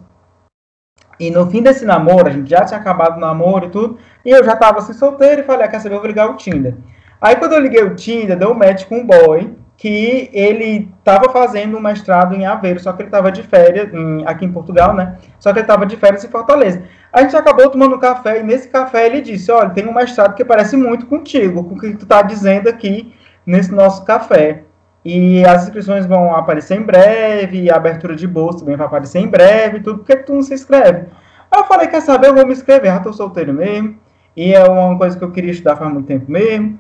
e 1.20 1.30
no 1.30 1.50
fim 1.50 1.62
desse 1.62 1.86
namoro, 1.86 2.28
a 2.28 2.32
gente 2.32 2.50
já 2.50 2.64
tinha 2.64 2.80
acabado 2.80 3.18
o 3.18 3.20
namoro 3.20 3.68
e 3.68 3.70
tudo, 3.70 3.98
e 4.24 4.30
eu 4.30 4.44
já 4.44 4.56
tava 4.56 4.80
assim 4.80 4.94
solteiro 4.94 5.42
e 5.42 5.44
falei, 5.44 5.66
ah, 5.66 5.68
quer 5.68 5.80
saber, 5.80 5.96
eu 5.96 6.00
vou 6.00 6.08
ligar 6.08 6.30
o 6.30 6.36
Tinder. 6.36 6.76
Aí 7.22 7.36
quando 7.36 7.54
eu 7.54 7.60
liguei 7.60 7.84
o 7.84 7.96
Tinder, 7.96 8.38
deu 8.38 8.52
um 8.52 8.54
match 8.54 8.86
com 8.86 9.00
um 9.00 9.06
boy 9.06 9.54
que 9.76 10.30
ele 10.34 10.90
estava 11.00 11.32
fazendo 11.32 11.78
um 11.78 11.82
mestrado 11.82 12.36
em 12.36 12.46
Aveiro, 12.46 12.80
só 12.80 12.92
que 12.92 13.02
ele 13.02 13.08
estava 13.08 13.32
de 13.32 13.44
férias 13.44 13.94
em, 13.94 14.26
aqui 14.26 14.46
em 14.46 14.52
Portugal, 14.52 14.94
né? 14.94 15.18
Só 15.40 15.54
que 15.54 15.60
ele 15.60 15.64
estava 15.64 15.86
de 15.86 15.96
férias 15.96 16.24
em 16.24 16.28
Fortaleza. 16.28 16.84
A 17.14 17.22
gente 17.22 17.36
acabou 17.36 17.70
tomando 17.70 17.96
um 17.96 18.00
café 18.00 18.42
e 18.42 18.44
nesse 18.44 18.68
café 18.68 19.06
ele 19.06 19.22
disse: 19.22 19.50
Olha, 19.50 19.70
tem 19.70 19.88
um 19.88 19.94
mestrado 19.94 20.36
que 20.36 20.44
parece 20.44 20.76
muito 20.76 21.06
contigo, 21.06 21.64
com 21.64 21.76
o 21.76 21.80
que 21.80 21.96
tu 21.96 22.04
está 22.04 22.22
dizendo 22.22 22.68
aqui 22.68 23.16
nesse 23.46 23.74
nosso 23.74 24.04
café. 24.04 24.64
E 25.04 25.46
as 25.46 25.64
inscrições 25.64 26.06
vão 26.06 26.36
aparecer 26.36 26.78
em 26.78 26.84
breve, 26.84 27.72
a 27.72 27.76
abertura 27.76 28.16
de 28.16 28.28
bolsa 28.28 28.60
também 28.60 28.76
vai 28.76 28.88
aparecer 28.88 29.20
em 29.20 29.28
breve, 29.28 29.80
tudo. 29.80 30.00
Por 30.00 30.06
que 30.06 30.18
tu 30.18 30.34
não 30.34 30.42
se 30.42 30.54
inscreve? 30.54 31.06
Aí 31.52 31.62
eu 31.62 31.66
falei, 31.66 31.88
quer 31.88 32.02
saber, 32.02 32.28
eu 32.28 32.36
vou 32.36 32.46
me 32.46 32.54
inscrever, 32.54 32.92
já 32.92 33.00
tô 33.00 33.14
solteiro 33.14 33.54
mesmo. 33.54 33.98
E 34.36 34.54
é 34.54 34.64
uma 34.64 34.98
coisa 34.98 35.18
que 35.18 35.24
eu 35.24 35.32
queria 35.32 35.52
estudar 35.52 35.78
faz 35.78 35.92
muito 35.92 36.08
tempo 36.08 36.30
mesmo. 36.30 36.78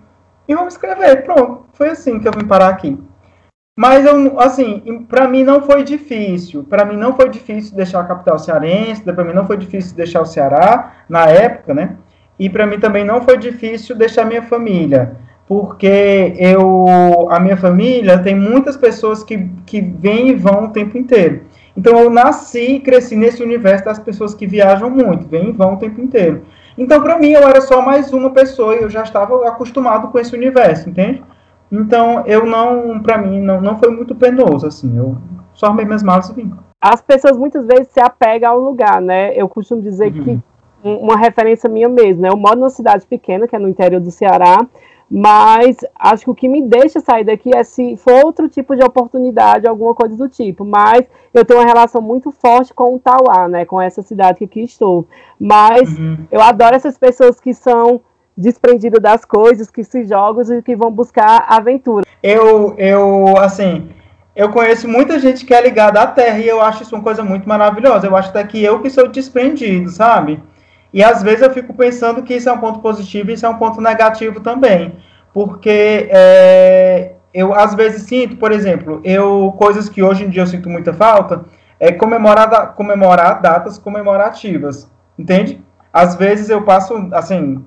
E 0.47 0.53
vou 0.53 0.63
me 0.63 0.67
inscrever, 0.67 1.23
pronto. 1.23 1.65
Foi 1.73 1.89
assim 1.89 2.19
que 2.19 2.27
eu 2.27 2.31
vim 2.31 2.45
parar 2.45 2.69
aqui. 2.69 2.97
Mas, 3.77 4.05
eu, 4.05 4.39
assim, 4.41 5.05
para 5.07 5.27
mim 5.27 5.43
não 5.43 5.61
foi 5.61 5.83
difícil. 5.83 6.65
Para 6.65 6.83
mim 6.83 6.97
não 6.97 7.15
foi 7.15 7.29
difícil 7.29 7.75
deixar 7.75 8.01
a 8.01 8.03
capital 8.03 8.37
cearense, 8.37 9.01
para 9.01 9.23
mim 9.23 9.33
não 9.33 9.47
foi 9.47 9.55
difícil 9.55 9.95
deixar 9.95 10.21
o 10.21 10.25
Ceará, 10.25 10.91
na 11.07 11.27
época, 11.27 11.73
né? 11.73 11.95
E 12.37 12.49
para 12.49 12.65
mim 12.65 12.79
também 12.79 13.05
não 13.05 13.21
foi 13.21 13.37
difícil 13.37 13.95
deixar 13.95 14.25
minha 14.25 14.41
família 14.41 15.15
porque 15.49 16.35
eu, 16.37 17.27
a 17.31 17.39
minha 17.39 17.57
família 17.57 18.19
tem 18.19 18.35
muitas 18.35 18.77
pessoas 18.77 19.23
que, 19.23 19.49
que 19.65 19.81
vêm 19.81 20.29
e 20.29 20.35
vão 20.35 20.65
o 20.65 20.69
tempo 20.69 20.95
inteiro. 20.95 21.41
Então 21.75 21.97
eu 21.97 22.11
nasci 22.11 22.75
e 22.75 22.79
cresci 22.79 23.15
nesse 23.15 23.41
universo 23.41 23.83
das 23.83 23.97
pessoas 23.97 24.35
que 24.35 24.45
viajam 24.45 24.91
muito, 24.91 25.27
vêm 25.27 25.49
e 25.49 25.51
vão 25.51 25.73
o 25.73 25.77
tempo 25.77 25.99
inteiro. 25.99 26.43
Então 26.77 27.01
para 27.01 27.17
mim 27.17 27.31
eu 27.31 27.41
era 27.41 27.61
só 27.61 27.81
mais 27.81 28.13
uma 28.13 28.29
pessoa 28.29 28.75
e 28.75 28.83
eu 28.83 28.91
já 28.91 29.01
estava 29.01 29.47
acostumado 29.47 30.09
com 30.09 30.19
esse 30.19 30.35
universo, 30.35 30.87
entende? 30.87 31.23
Então 31.71 32.23
eu 32.27 32.45
não, 32.45 32.99
para 32.99 33.17
mim 33.17 33.41
não, 33.41 33.59
não 33.59 33.75
foi 33.79 33.89
muito 33.89 34.13
penoso 34.13 34.67
assim. 34.67 34.95
Eu 34.95 35.17
só 35.55 35.65
armei 35.65 35.83
minhas 35.83 36.03
malas 36.03 36.29
e 36.29 36.33
vim. 36.33 36.53
As 36.79 37.01
pessoas 37.01 37.35
muitas 37.35 37.65
vezes 37.65 37.87
se 37.87 37.99
apegam 37.99 38.51
ao 38.51 38.59
lugar, 38.59 39.01
né? 39.01 39.33
Eu 39.35 39.49
costumo 39.49 39.81
dizer 39.81 40.13
uhum. 40.13 40.23
que 40.23 40.39
uma 40.83 41.17
referência 41.17 41.67
minha 41.67 41.89
mesmo, 41.89 42.21
né? 42.21 42.29
Eu 42.29 42.37
moro 42.37 42.59
numa 42.59 42.69
cidade 42.69 43.03
pequena, 43.07 43.47
que 43.47 43.55
é 43.55 43.59
no 43.59 43.67
interior 43.67 43.99
do 43.99 44.11
Ceará, 44.11 44.59
mas 45.09 45.77
acho 45.97 46.25
que 46.25 46.29
o 46.29 46.35
que 46.35 46.47
me 46.47 46.61
deixa 46.61 46.99
sair 46.99 47.23
daqui 47.23 47.55
é 47.55 47.63
se 47.63 47.97
for 47.97 48.25
outro 48.25 48.47
tipo 48.47 48.75
de 48.75 48.83
oportunidade, 48.83 49.67
alguma 49.67 49.95
coisa 49.95 50.15
do 50.15 50.29
tipo. 50.29 50.63
Mas 50.63 51.05
eu 51.33 51.43
tenho 51.43 51.59
uma 51.59 51.65
relação 51.65 52.01
muito 52.01 52.31
forte 52.31 52.73
com 52.73 52.95
o 52.95 52.99
Tauá, 52.99 53.47
né? 53.47 53.65
Com 53.65 53.81
essa 53.81 54.01
cidade 54.03 54.37
que 54.37 54.43
aqui 54.43 54.61
estou. 54.61 55.07
Mas 55.39 55.97
uhum. 55.97 56.17
eu 56.31 56.41
adoro 56.41 56.75
essas 56.75 56.97
pessoas 56.97 57.39
que 57.39 57.53
são 57.53 58.01
desprendidas 58.37 59.01
das 59.01 59.25
coisas, 59.25 59.69
que 59.69 59.83
se 59.83 60.05
jogam 60.05 60.43
e 60.57 60.61
que 60.61 60.75
vão 60.75 60.91
buscar 60.91 61.45
aventura. 61.49 62.05
Eu, 62.21 62.75
eu, 62.77 63.35
assim, 63.37 63.89
eu 64.35 64.49
conheço 64.49 64.87
muita 64.87 65.19
gente 65.19 65.45
que 65.45 65.53
é 65.53 65.61
ligada 65.61 66.01
à 66.01 66.07
terra 66.07 66.37
e 66.37 66.47
eu 66.47 66.61
acho 66.61 66.83
isso 66.83 66.95
uma 66.95 67.03
coisa 67.03 67.23
muito 67.23 67.49
maravilhosa. 67.49 68.07
Eu 68.07 68.15
acho 68.15 68.29
até 68.29 68.43
que 68.43 68.63
eu 68.63 68.79
que 68.79 68.89
sou 68.89 69.07
desprendido, 69.07 69.89
sabe? 69.89 70.41
E 70.93 71.03
às 71.03 71.21
vezes 71.21 71.41
eu 71.41 71.51
fico 71.51 71.73
pensando 71.73 72.23
que 72.23 72.33
isso 72.33 72.49
é 72.49 72.51
um 72.51 72.57
ponto 72.57 72.79
positivo 72.79 73.29
e 73.29 73.33
isso 73.33 73.45
é 73.45 73.49
um 73.49 73.57
ponto 73.57 73.79
negativo 73.79 74.39
também. 74.39 74.95
Porque 75.33 76.07
é, 76.09 77.13
eu 77.33 77.53
às 77.53 77.75
vezes 77.75 78.03
sinto, 78.03 78.37
por 78.37 78.51
exemplo, 78.51 78.99
eu 79.03 79.53
coisas 79.57 79.87
que 79.87 80.01
hoje 80.01 80.25
em 80.25 80.29
dia 80.29 80.41
eu 80.41 80.47
sinto 80.47 80.69
muita 80.69 80.93
falta 80.93 81.45
é 81.79 81.91
comemorar, 81.91 82.73
comemorar 82.73 83.41
datas 83.41 83.77
comemorativas. 83.77 84.91
Entende? 85.17 85.61
Às 85.91 86.15
vezes 86.15 86.49
eu 86.49 86.63
passo, 86.63 87.09
assim, 87.11 87.63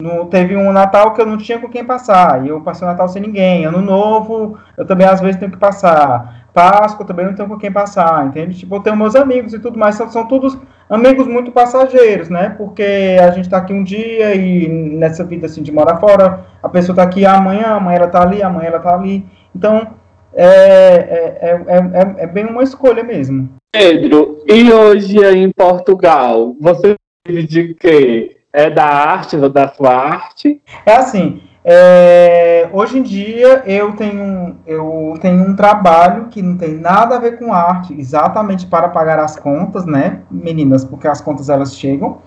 no, 0.00 0.26
teve 0.26 0.56
um 0.56 0.72
Natal 0.72 1.14
que 1.14 1.20
eu 1.20 1.26
não 1.26 1.38
tinha 1.38 1.58
com 1.58 1.68
quem 1.68 1.84
passar, 1.84 2.44
e 2.44 2.48
eu 2.48 2.60
passei 2.60 2.86
o 2.86 2.90
Natal 2.90 3.08
sem 3.08 3.22
ninguém. 3.22 3.64
Ano 3.64 3.80
Novo, 3.80 4.58
eu 4.76 4.84
também 4.84 5.06
às 5.06 5.20
vezes 5.20 5.36
tenho 5.36 5.50
que 5.50 5.58
passar. 5.58 6.46
Páscoa 6.52 7.06
também 7.06 7.26
não 7.26 7.34
tenho 7.34 7.48
com 7.48 7.58
quem 7.58 7.70
passar, 7.70 8.26
entende? 8.26 8.58
Tipo, 8.58 8.76
eu 8.76 8.80
tenho 8.80 8.96
meus 8.96 9.14
amigos 9.14 9.52
e 9.52 9.58
tudo 9.58 9.78
mais, 9.78 9.94
são, 9.94 10.08
são 10.10 10.26
todos 10.26 10.58
amigos 10.88 11.26
muito 11.26 11.50
passageiros, 11.50 12.28
né? 12.28 12.54
Porque 12.56 13.16
a 13.20 13.30
gente 13.30 13.44
está 13.44 13.58
aqui 13.58 13.72
um 13.72 13.84
dia 13.84 14.34
e 14.34 14.68
nessa 14.68 15.24
vida 15.24 15.46
assim 15.46 15.62
de 15.62 15.72
morar 15.72 15.98
fora, 15.98 16.46
a 16.62 16.68
pessoa 16.68 16.94
está 16.94 17.02
aqui 17.02 17.26
amanhã, 17.26 17.68
amanhã 17.68 17.96
ela 17.96 18.06
está 18.06 18.22
ali, 18.22 18.42
amanhã 18.42 18.68
ela 18.68 18.76
está 18.78 18.94
ali. 18.94 19.26
Então, 19.54 19.94
é, 20.34 20.46
é, 20.46 21.64
é, 21.66 22.24
é, 22.24 22.26
bem 22.26 22.44
uma 22.44 22.62
escolha 22.62 23.02
mesmo. 23.02 23.48
Pedro, 23.72 24.44
e 24.46 24.72
hoje 24.72 25.18
em 25.18 25.50
Portugal, 25.50 26.54
você 26.60 26.94
vive 27.26 27.46
de 27.46 27.74
quê? 27.74 28.36
É 28.52 28.70
da 28.70 28.84
arte, 28.84 29.36
da 29.36 29.68
sua 29.68 29.94
arte? 29.94 30.62
É 30.86 30.92
assim, 30.92 31.42
é, 31.68 32.70
hoje 32.72 32.96
em 32.96 33.02
dia 33.02 33.64
eu 33.66 33.96
tenho, 33.96 34.56
eu 34.64 35.14
tenho 35.20 35.42
um 35.42 35.56
trabalho 35.56 36.26
que 36.26 36.40
não 36.40 36.56
tem 36.56 36.74
nada 36.74 37.16
a 37.16 37.18
ver 37.18 37.40
com 37.40 37.52
arte, 37.52 37.92
exatamente 37.98 38.68
para 38.68 38.88
pagar 38.88 39.18
as 39.18 39.36
contas, 39.36 39.84
né, 39.84 40.20
meninas, 40.30 40.84
porque 40.84 41.08
as 41.08 41.20
contas 41.20 41.48
elas 41.48 41.76
chegam. 41.76 42.18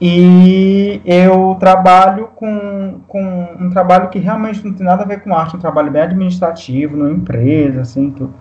E 0.00 1.02
eu 1.04 1.56
trabalho 1.58 2.28
com, 2.36 3.00
com 3.08 3.48
um 3.58 3.68
trabalho 3.70 4.08
que 4.10 4.20
realmente 4.20 4.64
não 4.64 4.72
tem 4.72 4.86
nada 4.86 5.02
a 5.02 5.06
ver 5.06 5.22
com 5.22 5.34
arte, 5.34 5.56
um 5.56 5.60
trabalho 5.60 5.90
bem 5.90 6.02
administrativo, 6.02 6.96
numa 6.96 7.10
empresa, 7.10 7.80
assim, 7.80 8.12
tudo. 8.12 8.32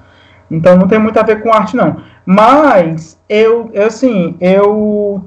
Então 0.51 0.75
não 0.75 0.87
tem 0.87 0.99
muito 0.99 1.19
a 1.19 1.23
ver 1.23 1.41
com 1.41 1.51
arte, 1.51 1.75
não. 1.75 1.97
Mas 2.23 3.19
eu, 3.27 3.71
eu 3.73 3.87
assim, 3.87 4.37
eu 4.39 5.25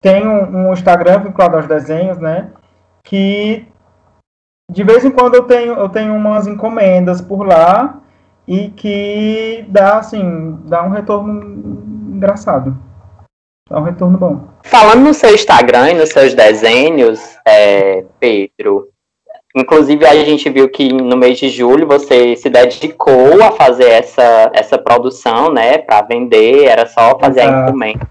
tenho 0.00 0.30
um 0.30 0.72
Instagram 0.72 1.20
vinculado 1.24 1.56
aos 1.56 1.66
desenhos, 1.66 2.18
né? 2.18 2.50
Que 3.02 3.66
de 4.70 4.84
vez 4.84 5.04
em 5.04 5.10
quando 5.10 5.34
eu 5.34 5.44
tenho, 5.44 5.74
eu 5.74 5.88
tenho 5.88 6.14
umas 6.14 6.46
encomendas 6.46 7.20
por 7.20 7.46
lá 7.46 8.00
e 8.46 8.68
que 8.70 9.64
dá 9.68 9.98
assim, 9.98 10.58
dá 10.64 10.82
um 10.82 10.90
retorno 10.90 12.14
engraçado. 12.14 12.76
Dá 13.68 13.78
um 13.78 13.84
retorno 13.84 14.16
bom. 14.18 14.44
Falando 14.62 15.00
no 15.00 15.14
seu 15.14 15.34
Instagram 15.34 15.90
e 15.90 15.94
nos 15.94 16.10
seus 16.10 16.34
desenhos, 16.34 17.20
é, 17.46 18.04
Pedro, 18.18 18.88
Inclusive, 19.56 20.06
a 20.06 20.14
gente 20.24 20.48
viu 20.50 20.68
que 20.68 20.92
no 20.92 21.16
mês 21.16 21.38
de 21.38 21.48
julho 21.48 21.86
você 21.86 22.36
se 22.36 22.50
dedicou 22.50 23.42
a 23.42 23.50
fazer 23.50 23.88
essa, 23.88 24.50
essa 24.54 24.78
produção, 24.78 25.50
né, 25.50 25.78
para 25.78 26.02
vender, 26.02 26.66
era 26.66 26.86
só 26.86 27.18
fazer 27.18 27.40
Exato. 27.40 27.56
a 27.56 27.62
encomenda. 27.62 28.08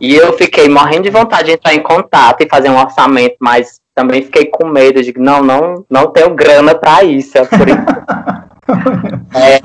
E 0.00 0.16
eu 0.16 0.32
fiquei 0.32 0.68
morrendo 0.68 1.02
de 1.02 1.10
vontade 1.10 1.44
de 1.44 1.52
entrar 1.52 1.74
em 1.74 1.82
contato 1.82 2.40
e 2.40 2.48
fazer 2.48 2.70
um 2.70 2.80
orçamento, 2.80 3.36
mas 3.38 3.80
também 3.94 4.22
fiquei 4.22 4.46
com 4.46 4.66
medo 4.66 5.02
de 5.02 5.14
não, 5.16 5.42
não, 5.42 5.84
não 5.88 6.08
tenho 6.08 6.34
grana 6.34 6.74
para 6.74 7.04
isso. 7.04 7.38
É 7.38 7.44
por 7.44 7.68
isso. 7.68 7.78
é, 9.34 9.60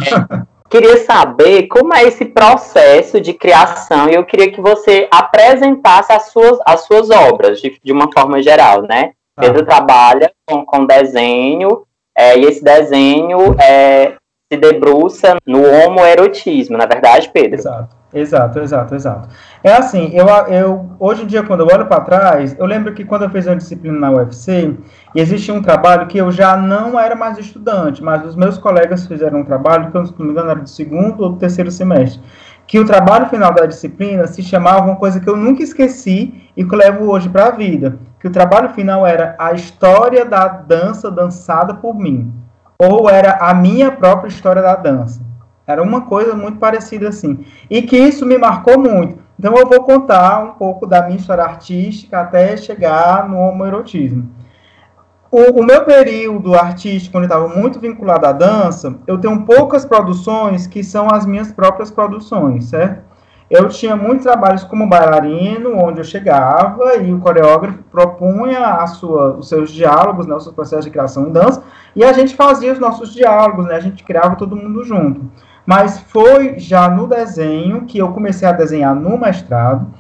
queria 0.69 0.98
saber 0.98 1.67
como 1.67 1.93
é 1.93 2.03
esse 2.03 2.25
processo 2.25 3.19
de 3.19 3.33
criação 3.33 4.09
e 4.09 4.13
eu 4.13 4.25
queria 4.25 4.51
que 4.51 4.62
você 4.62 5.07
apresentasse 5.12 6.13
as 6.13 6.31
suas, 6.31 6.59
as 6.65 6.81
suas 6.81 7.09
obras 7.09 7.59
de, 7.59 7.79
de 7.83 7.91
uma 7.91 8.12
forma 8.12 8.41
geral, 8.41 8.83
né? 8.83 9.12
Ah. 9.36 9.41
Pedro 9.41 9.65
trabalha 9.65 10.31
com, 10.45 10.65
com 10.65 10.86
desenho 10.86 11.83
é, 12.15 12.38
e 12.38 12.45
esse 12.45 12.63
desenho 12.63 13.55
é, 13.59 14.13
se 14.51 14.59
debruça 14.59 15.38
no 15.45 15.63
homoerotismo, 15.63 16.77
na 16.77 16.86
verdade, 16.86 17.29
Pedro? 17.33 17.59
Exato. 17.59 17.99
Exato, 18.12 18.60
exato, 18.60 18.96
exato. 18.96 19.30
É 19.63 19.72
assim, 19.74 20.10
eu, 20.13 20.28
eu 20.48 20.89
hoje 21.00 21.24
em 21.24 21.28
dia, 21.28 21.44
quando 21.44 21.60
eu 21.60 21.68
olho 21.68 21.86
para 21.86 22.01
trás, 22.01 22.56
eu 22.58 22.66
lembro 22.66 22.92
que 22.94 23.06
quando 23.06 23.24
eu 23.24 23.30
fiz 23.30 23.46
uma 23.46 23.56
disciplina 23.56 24.00
na 24.00 24.12
UFC, 24.12 24.75
existia 25.13 25.54
um 25.54 25.62
trabalho 25.62 26.08
que 26.08 26.18
eu 26.18 26.32
já 26.32 26.58
não 26.58 27.00
era 27.00 27.16
mais 27.16 27.38
estudante, 27.38 28.04
mas 28.04 28.25
os 28.25 28.36
meus 28.36 28.58
colegas 28.58 29.06
fizeram 29.06 29.42
um 29.42 29.46
trabalho, 29.46 29.92
que 29.92 29.98
eu 29.98 30.04
não 30.04 30.25
me 30.25 30.32
engano 30.32 30.50
era 30.50 30.60
do 30.60 30.70
segundo 30.70 31.22
ou 31.22 31.30
do 31.30 31.38
terceiro 31.38 31.70
semestre, 31.70 32.20
que 32.66 32.80
o 32.80 32.86
trabalho 32.86 33.28
final 33.28 33.54
da 33.54 33.68
disciplina 33.68 34.25
se 34.25 34.42
chamava 34.42 34.88
uma 34.88 34.96
coisa 34.96 35.20
que 35.20 35.30
eu 35.30 35.38
nunca 35.38 35.62
esqueci 35.62 36.50
e 36.58 36.66
que 36.66 36.74
eu 36.74 36.80
levo 36.80 37.12
hoje 37.12 37.30
para 37.30 37.46
a 37.46 37.51
vida, 37.51 38.00
que 38.20 38.28
o 38.28 38.32
trabalho 38.32 38.70
final 38.70 39.06
era 39.06 39.36
a 39.38 39.54
história 39.54 40.25
da 40.25 40.48
dança 40.48 41.12
dançada 41.12 41.75
por 41.75 41.96
mim, 41.96 42.34
ou 42.82 43.08
era 43.08 43.34
a 43.34 43.54
minha 43.54 43.92
própria 43.92 44.30
história 44.30 44.63
da 44.63 44.75
dança. 44.75 45.28
Era 45.70 45.84
uma 45.84 46.02
coisa 46.02 46.36
muito 46.36 46.58
parecida 46.58 47.10
assim. 47.10 47.46
E 47.70 47.84
que 47.84 47.96
isso 47.96 48.26
me 48.26 48.40
marcou 48.40 48.80
muito. 48.80 49.20
Então 49.38 49.56
eu 49.56 49.68
vou 49.68 49.84
contar 49.84 50.44
um 50.44 50.54
pouco 50.54 50.88
da 50.88 51.04
minha 51.04 51.18
história 51.18 51.44
artística 51.44 52.20
até 52.20 52.58
chegar 52.58 53.30
no 53.30 53.38
homoerotismo. 53.38 54.32
O, 55.30 55.62
o 55.62 55.64
meu 55.64 55.86
período 55.86 56.56
artístico, 56.56 57.12
quando 57.12 57.26
eu 57.26 57.28
estava 57.28 57.48
muito 57.48 57.80
vinculado 57.80 58.26
à 58.26 58.32
dança, 58.32 58.96
eu 59.06 59.20
tenho 59.20 59.46
poucas 59.46 59.86
produções 59.86 60.66
que 60.66 60.84
são 60.84 61.08
as 61.08 61.24
minhas 61.24 61.52
próprias 61.52 61.92
produções, 61.92 62.66
certo? 62.66 63.04
Eu 63.48 63.68
tinha 63.68 63.96
muitos 63.96 64.24
trabalhos 64.24 64.64
como 64.64 64.90
bailarino, 64.90 65.78
onde 65.78 66.00
eu 66.00 66.04
chegava 66.04 66.96
e 66.96 67.14
o 67.14 67.20
coreógrafo 67.20 67.84
propunha 67.92 68.60
a 68.66 68.88
sua, 68.88 69.38
os 69.38 69.48
seus 69.48 69.70
diálogos, 69.72 70.26
né, 70.26 70.34
os 70.36 70.44
seus 70.44 70.56
processos 70.56 70.86
de 70.86 70.92
criação 70.92 71.28
em 71.28 71.32
dança, 71.32 71.62
e 71.96 72.04
a 72.04 72.12
gente 72.12 72.36
fazia 72.36 72.74
os 72.74 72.80
nossos 72.80 73.14
diálogos, 73.14 73.68
né, 73.68 73.76
a 73.76 73.80
gente 73.80 74.04
criava 74.04 74.36
todo 74.36 74.56
mundo 74.56 74.84
junto 74.84 75.30
mas 75.70 76.00
foi 76.00 76.58
já 76.58 76.90
no 76.90 77.06
desenho 77.06 77.86
que 77.86 78.00
eu 78.00 78.12
comecei 78.12 78.48
a 78.48 78.52
desenhar 78.52 78.96
no 78.96 79.20
mestrado. 79.20 79.94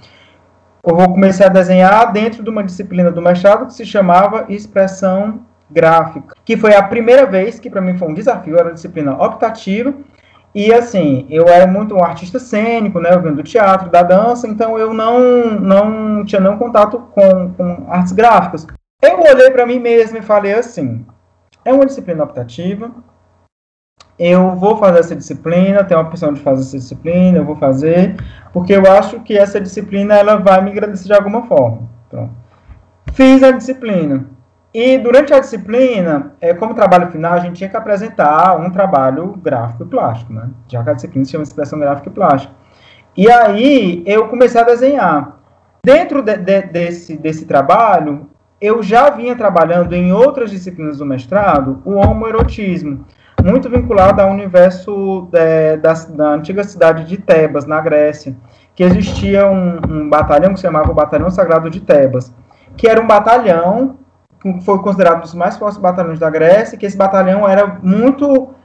Eu 0.83 0.95
comecei 0.95 1.45
a 1.45 1.49
desenhar 1.49 2.11
dentro 2.11 2.41
de 2.43 2.49
uma 2.49 2.63
disciplina 2.63 3.11
do 3.11 3.21
mestrado 3.21 3.67
que 3.67 3.75
se 3.75 3.85
chamava 3.85 4.45
expressão 4.49 5.41
gráfica, 5.69 6.33
que 6.43 6.57
foi 6.57 6.73
a 6.73 6.81
primeira 6.81 7.27
vez 7.27 7.59
que 7.59 7.69
para 7.69 7.81
mim 7.81 7.95
foi 7.99 8.07
um 8.07 8.15
desafio, 8.15 8.55
era 8.55 8.69
uma 8.69 8.73
disciplina 8.73 9.13
optativa. 9.23 9.93
E 10.55 10.73
assim, 10.73 11.27
eu 11.29 11.47
era 11.47 11.67
muito 11.67 11.93
um 11.93 12.03
artista 12.03 12.39
cênico, 12.39 12.99
né? 12.99 13.13
Eu 13.13 13.21
venho 13.21 13.35
do 13.35 13.43
teatro, 13.43 13.91
da 13.91 14.01
dança, 14.01 14.47
então 14.47 14.75
eu 14.75 14.91
não 14.91 15.51
não 15.51 16.25
tinha 16.25 16.41
nenhum 16.41 16.57
contato 16.57 16.97
com, 17.13 17.53
com 17.53 17.85
artes 17.89 18.11
gráficas. 18.11 18.65
Eu 19.03 19.19
olhei 19.19 19.51
para 19.51 19.67
mim 19.67 19.77
mesmo 19.77 20.17
e 20.17 20.23
falei 20.23 20.55
assim: 20.55 21.05
é 21.63 21.71
uma 21.71 21.85
disciplina 21.85 22.23
optativa, 22.23 22.89
eu 24.19 24.53
vou 24.55 24.75
fazer 24.75 24.99
essa 24.99 25.15
disciplina, 25.15 25.83
tenho 25.83 26.01
a 26.01 26.03
opção 26.03 26.33
de 26.33 26.41
fazer 26.41 26.61
essa 26.61 26.77
disciplina, 26.77 27.37
eu 27.37 27.45
vou 27.45 27.55
fazer, 27.55 28.17
porque 28.51 28.73
eu 28.73 28.85
acho 28.91 29.21
que 29.21 29.37
essa 29.37 29.61
disciplina 29.61 30.13
ela 30.13 30.35
vai 30.35 30.61
me 30.61 30.71
agradecer 30.71 31.05
de 31.05 31.13
alguma 31.13 31.43
forma. 31.43 31.89
Pronto. 32.09 32.31
Fiz 33.13 33.41
a 33.41 33.51
disciplina. 33.51 34.25
E 34.73 34.97
durante 34.97 35.33
a 35.33 35.39
disciplina, 35.39 36.33
é, 36.41 36.53
como 36.53 36.75
trabalho 36.75 37.09
final, 37.09 37.33
a 37.33 37.39
gente 37.39 37.55
tinha 37.55 37.69
que 37.69 37.77
apresentar 37.77 38.55
um 38.57 38.69
trabalho 38.69 39.35
gráfico 39.37 39.83
e 39.83 39.87
plástico, 39.87 40.33
né? 40.33 40.49
Já 40.67 40.83
que 40.83 40.89
a 40.89 40.93
disciplina 40.93 41.25
se 41.25 41.31
chama 41.31 41.43
expressão 41.43 41.79
gráfica 41.79 42.09
e 42.09 42.13
plástica. 42.13 42.53
E 43.15 43.31
aí 43.31 44.03
eu 44.05 44.27
comecei 44.27 44.59
a 44.59 44.65
desenhar. 44.65 45.39
Dentro 45.83 46.21
de, 46.21 46.37
de, 46.37 46.61
desse, 46.63 47.17
desse 47.17 47.45
trabalho, 47.45 48.29
eu 48.61 48.83
já 48.83 49.09
vinha 49.09 49.35
trabalhando 49.35 49.93
em 49.93 50.11
outras 50.11 50.51
disciplinas 50.51 50.97
do 50.97 51.05
mestrado 51.05 51.81
o 51.85 51.95
homoerotismo 51.95 53.05
muito 53.49 53.69
vinculado 53.69 54.21
ao 54.21 54.29
universo 54.29 55.27
é, 55.33 55.77
da, 55.77 55.93
da, 55.93 56.33
antiga 56.33 56.63
cidade 56.63 57.05
de 57.05 57.17
Tebas, 57.17 57.65
na 57.65 57.81
Grécia, 57.81 58.35
que 58.75 58.83
existia 58.83 59.47
um, 59.47 59.79
um, 59.89 60.09
batalhão 60.09 60.53
que 60.53 60.59
se 60.59 60.63
chamava 60.63 60.91
o 60.91 60.95
Batalhão 60.95 61.29
Sagrado 61.29 61.69
de 61.69 61.81
Tebas, 61.81 62.33
que 62.77 62.87
era 62.87 63.01
um 63.01 63.07
batalhão 63.07 63.97
que 64.41 64.61
foi 64.61 64.79
considerado 64.79 65.17
um 65.17 65.21
dos 65.21 65.33
mais 65.33 65.57
fortes 65.57 65.77
batalhões 65.77 66.19
da 66.19 66.29
Grécia, 66.29 66.77
que 66.77 66.85
esse 66.85 66.95
batalhão 66.95 67.47
era 67.47 67.79
muito 67.81 68.55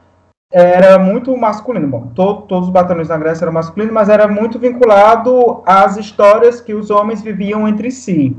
era 0.52 1.00
muito 1.00 1.36
masculino. 1.36 1.88
Bom, 1.88 2.06
to, 2.14 2.42
todos 2.42 2.68
os 2.68 2.72
batalhões 2.72 3.08
da 3.08 3.18
Grécia 3.18 3.44
eram 3.44 3.52
masculinos, 3.52 3.92
mas 3.92 4.08
era 4.08 4.28
muito 4.28 4.56
vinculado 4.56 5.62
às 5.66 5.96
histórias 5.96 6.60
que 6.60 6.72
os 6.74 6.90
homens 6.90 7.20
viviam 7.20 7.66
entre 7.66 7.90
si. 7.90 8.36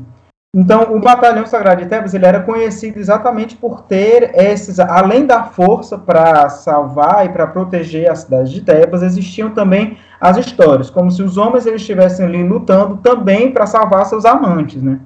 Então, 0.57 0.95
o 0.95 1.01
Batalhão 1.01 1.45
Sagrado 1.45 1.83
de 1.83 1.89
Tebas 1.89 2.13
ele 2.13 2.25
era 2.25 2.39
conhecido 2.39 2.97
exatamente 2.97 3.57
por 3.57 3.81
ter 3.81 4.31
esses, 4.33 4.79
além 4.79 5.25
da 5.25 5.43
força 5.43 5.97
para 5.97 6.47
salvar 6.47 7.25
e 7.25 7.29
para 7.29 7.45
proteger 7.45 8.09
a 8.09 8.15
cidade 8.15 8.53
de 8.53 8.61
Tebas, 8.61 9.03
existiam 9.03 9.49
também 9.49 9.97
as 10.17 10.37
histórias, 10.37 10.89
como 10.89 11.11
se 11.11 11.21
os 11.21 11.37
homens 11.37 11.65
eles 11.65 11.81
estivessem 11.81 12.25
ali 12.25 12.41
lutando 12.41 12.95
também 12.95 13.51
para 13.51 13.65
salvar 13.65 14.05
seus 14.05 14.23
amantes, 14.23 14.81
né? 14.81 15.01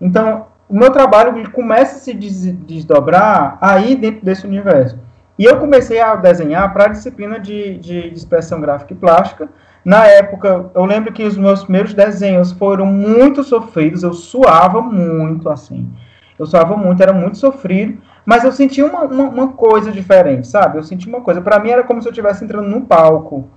Então, 0.00 0.46
o 0.68 0.78
meu 0.78 0.92
trabalho 0.92 1.36
ele 1.36 1.48
começa 1.48 1.96
a 1.96 1.98
se 1.98 2.14
desdobrar 2.14 3.58
aí 3.60 3.96
dentro 3.96 4.24
desse 4.24 4.46
universo. 4.46 5.00
E 5.36 5.44
eu 5.44 5.58
comecei 5.58 6.00
a 6.00 6.14
desenhar 6.14 6.72
para 6.72 6.84
a 6.84 6.88
disciplina 6.88 7.40
de, 7.40 7.76
de, 7.78 8.10
de 8.10 8.16
expressão 8.16 8.60
gráfica 8.60 8.92
e 8.92 8.96
plástica, 8.96 9.48
na 9.86 10.04
época, 10.04 10.68
eu 10.74 10.84
lembro 10.84 11.12
que 11.12 11.22
os 11.22 11.38
meus 11.38 11.62
primeiros 11.62 11.94
desenhos 11.94 12.50
foram 12.50 12.84
muito 12.84 13.44
sofridos, 13.44 14.02
eu 14.02 14.12
suava 14.12 14.82
muito, 14.82 15.48
assim. 15.48 15.88
Eu 16.36 16.44
suava 16.44 16.76
muito, 16.76 17.00
era 17.00 17.12
muito 17.12 17.38
sofrido, 17.38 18.02
mas 18.24 18.42
eu 18.42 18.50
sentia 18.50 18.84
uma, 18.84 19.04
uma, 19.04 19.28
uma 19.28 19.48
coisa 19.52 19.92
diferente, 19.92 20.48
sabe? 20.48 20.76
Eu 20.76 20.82
sentia 20.82 21.08
uma 21.08 21.20
coisa. 21.20 21.40
Para 21.40 21.60
mim 21.60 21.70
era 21.70 21.84
como 21.84 22.02
se 22.02 22.08
eu 22.08 22.10
estivesse 22.10 22.42
entrando 22.42 22.68
num 22.68 22.80
palco, 22.80 23.48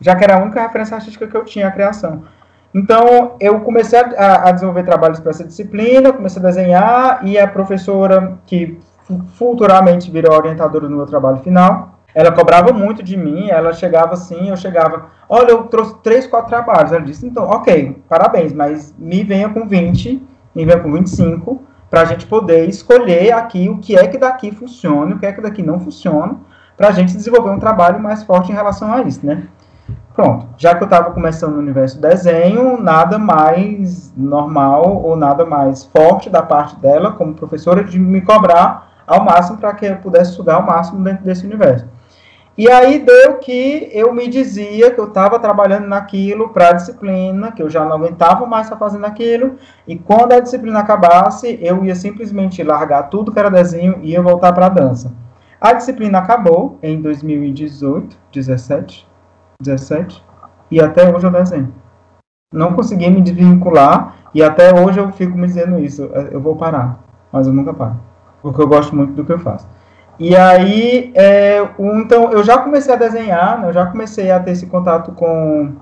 já 0.00 0.16
que 0.16 0.24
era 0.24 0.34
a 0.34 0.42
única 0.42 0.60
referência 0.60 0.96
artística 0.96 1.24
que 1.24 1.36
eu 1.36 1.44
tinha, 1.44 1.68
a 1.68 1.70
criação. 1.70 2.24
Então, 2.74 3.36
eu 3.38 3.60
comecei 3.60 4.00
a, 4.00 4.48
a 4.48 4.50
desenvolver 4.50 4.82
trabalhos 4.82 5.20
para 5.20 5.30
essa 5.30 5.44
disciplina, 5.44 6.12
comecei 6.12 6.42
a 6.42 6.46
desenhar, 6.46 7.20
e 7.24 7.38
a 7.38 7.46
professora, 7.46 8.36
que 8.44 8.76
futuramente 9.36 10.10
virou 10.10 10.34
orientadora 10.34 10.88
no 10.88 10.96
meu 10.96 11.06
trabalho 11.06 11.38
final, 11.38 11.95
ela 12.16 12.32
cobrava 12.32 12.72
muito 12.72 13.02
de 13.02 13.14
mim, 13.14 13.50
ela 13.50 13.74
chegava 13.74 14.14
assim, 14.14 14.48
eu 14.48 14.56
chegava, 14.56 15.08
olha, 15.28 15.50
eu 15.50 15.64
trouxe 15.64 15.96
três, 16.02 16.26
quatro 16.26 16.48
trabalhos. 16.48 16.90
Ela 16.90 17.04
disse, 17.04 17.26
então, 17.26 17.44
ok, 17.44 18.02
parabéns, 18.08 18.54
mas 18.54 18.94
me 18.98 19.22
venha 19.22 19.50
com 19.50 19.68
20, 19.68 20.26
me 20.54 20.64
venha 20.64 20.80
com 20.80 20.90
25, 20.90 21.62
para 21.90 22.00
a 22.00 22.04
gente 22.06 22.24
poder 22.24 22.66
escolher 22.70 23.32
aqui 23.32 23.68
o 23.68 23.76
que 23.76 23.98
é 23.98 24.06
que 24.06 24.16
daqui 24.16 24.50
funciona, 24.50 25.14
o 25.14 25.18
que 25.18 25.26
é 25.26 25.32
que 25.32 25.42
daqui 25.42 25.62
não 25.62 25.78
funciona, 25.78 26.36
para 26.74 26.88
a 26.88 26.90
gente 26.90 27.14
desenvolver 27.14 27.50
um 27.50 27.58
trabalho 27.58 28.00
mais 28.00 28.24
forte 28.24 28.50
em 28.50 28.54
relação 28.54 28.90
a 28.94 29.02
isso, 29.02 29.24
né? 29.24 29.42
Pronto, 30.14 30.46
já 30.56 30.74
que 30.74 30.82
eu 30.82 30.86
estava 30.86 31.10
começando 31.10 31.52
no 31.52 31.58
universo 31.58 32.00
desenho, 32.00 32.82
nada 32.82 33.18
mais 33.18 34.10
normal 34.16 35.02
ou 35.04 35.16
nada 35.16 35.44
mais 35.44 35.84
forte 35.84 36.30
da 36.30 36.42
parte 36.42 36.76
dela, 36.76 37.12
como 37.12 37.34
professora, 37.34 37.84
de 37.84 37.98
me 37.98 38.22
cobrar 38.22 38.90
ao 39.06 39.22
máximo 39.22 39.58
para 39.58 39.74
que 39.74 39.84
eu 39.84 39.96
pudesse 39.96 40.30
estudar 40.30 40.54
ao 40.54 40.62
máximo 40.62 41.04
dentro 41.04 41.22
desse 41.22 41.44
universo. 41.44 41.94
E 42.58 42.70
aí 42.70 42.98
deu 43.00 43.34
que 43.34 43.90
eu 43.92 44.14
me 44.14 44.28
dizia 44.28 44.90
que 44.90 44.98
eu 44.98 45.08
estava 45.08 45.38
trabalhando 45.38 45.88
naquilo 45.88 46.48
para 46.48 46.70
a 46.70 46.72
disciplina, 46.72 47.52
que 47.52 47.62
eu 47.62 47.68
já 47.68 47.84
não 47.84 47.96
aguentava 47.96 48.46
mais 48.46 48.64
estar 48.64 48.78
fazendo 48.78 49.04
aquilo, 49.04 49.56
e 49.86 49.98
quando 49.98 50.32
a 50.32 50.40
disciplina 50.40 50.80
acabasse, 50.80 51.58
eu 51.60 51.84
ia 51.84 51.94
simplesmente 51.94 52.62
largar 52.62 53.10
tudo 53.10 53.30
que 53.30 53.38
era 53.38 53.50
desenho 53.50 53.98
e 54.00 54.12
ia 54.12 54.22
voltar 54.22 54.54
para 54.54 54.66
a 54.66 54.70
dança. 54.70 55.12
A 55.60 55.74
disciplina 55.74 56.18
acabou 56.18 56.78
em 56.82 57.02
2018, 57.02 58.16
17, 58.32 59.06
17, 59.60 60.24
e 60.70 60.80
até 60.80 61.14
hoje 61.14 61.26
eu 61.26 61.30
desenho. 61.30 61.74
Não 62.54 62.72
consegui 62.72 63.10
me 63.10 63.20
desvincular, 63.20 64.16
e 64.32 64.42
até 64.42 64.74
hoje 64.74 64.98
eu 64.98 65.12
fico 65.12 65.36
me 65.36 65.46
dizendo 65.46 65.78
isso, 65.78 66.04
eu 66.30 66.40
vou 66.40 66.56
parar, 66.56 67.04
mas 67.30 67.46
eu 67.46 67.52
nunca 67.52 67.74
paro, 67.74 68.00
porque 68.40 68.62
eu 68.62 68.66
gosto 68.66 68.96
muito 68.96 69.12
do 69.12 69.26
que 69.26 69.32
eu 69.32 69.38
faço. 69.38 69.75
E 70.18 70.34
aí, 70.34 71.12
é, 71.14 71.68
então, 71.78 72.32
eu 72.32 72.42
já 72.42 72.58
comecei 72.58 72.92
a 72.92 72.96
desenhar, 72.96 73.60
né, 73.60 73.68
eu 73.68 73.72
já 73.72 73.84
comecei 73.86 74.30
a 74.30 74.40
ter 74.40 74.52
esse 74.52 74.66
contato 74.66 75.12
com, 75.12 75.72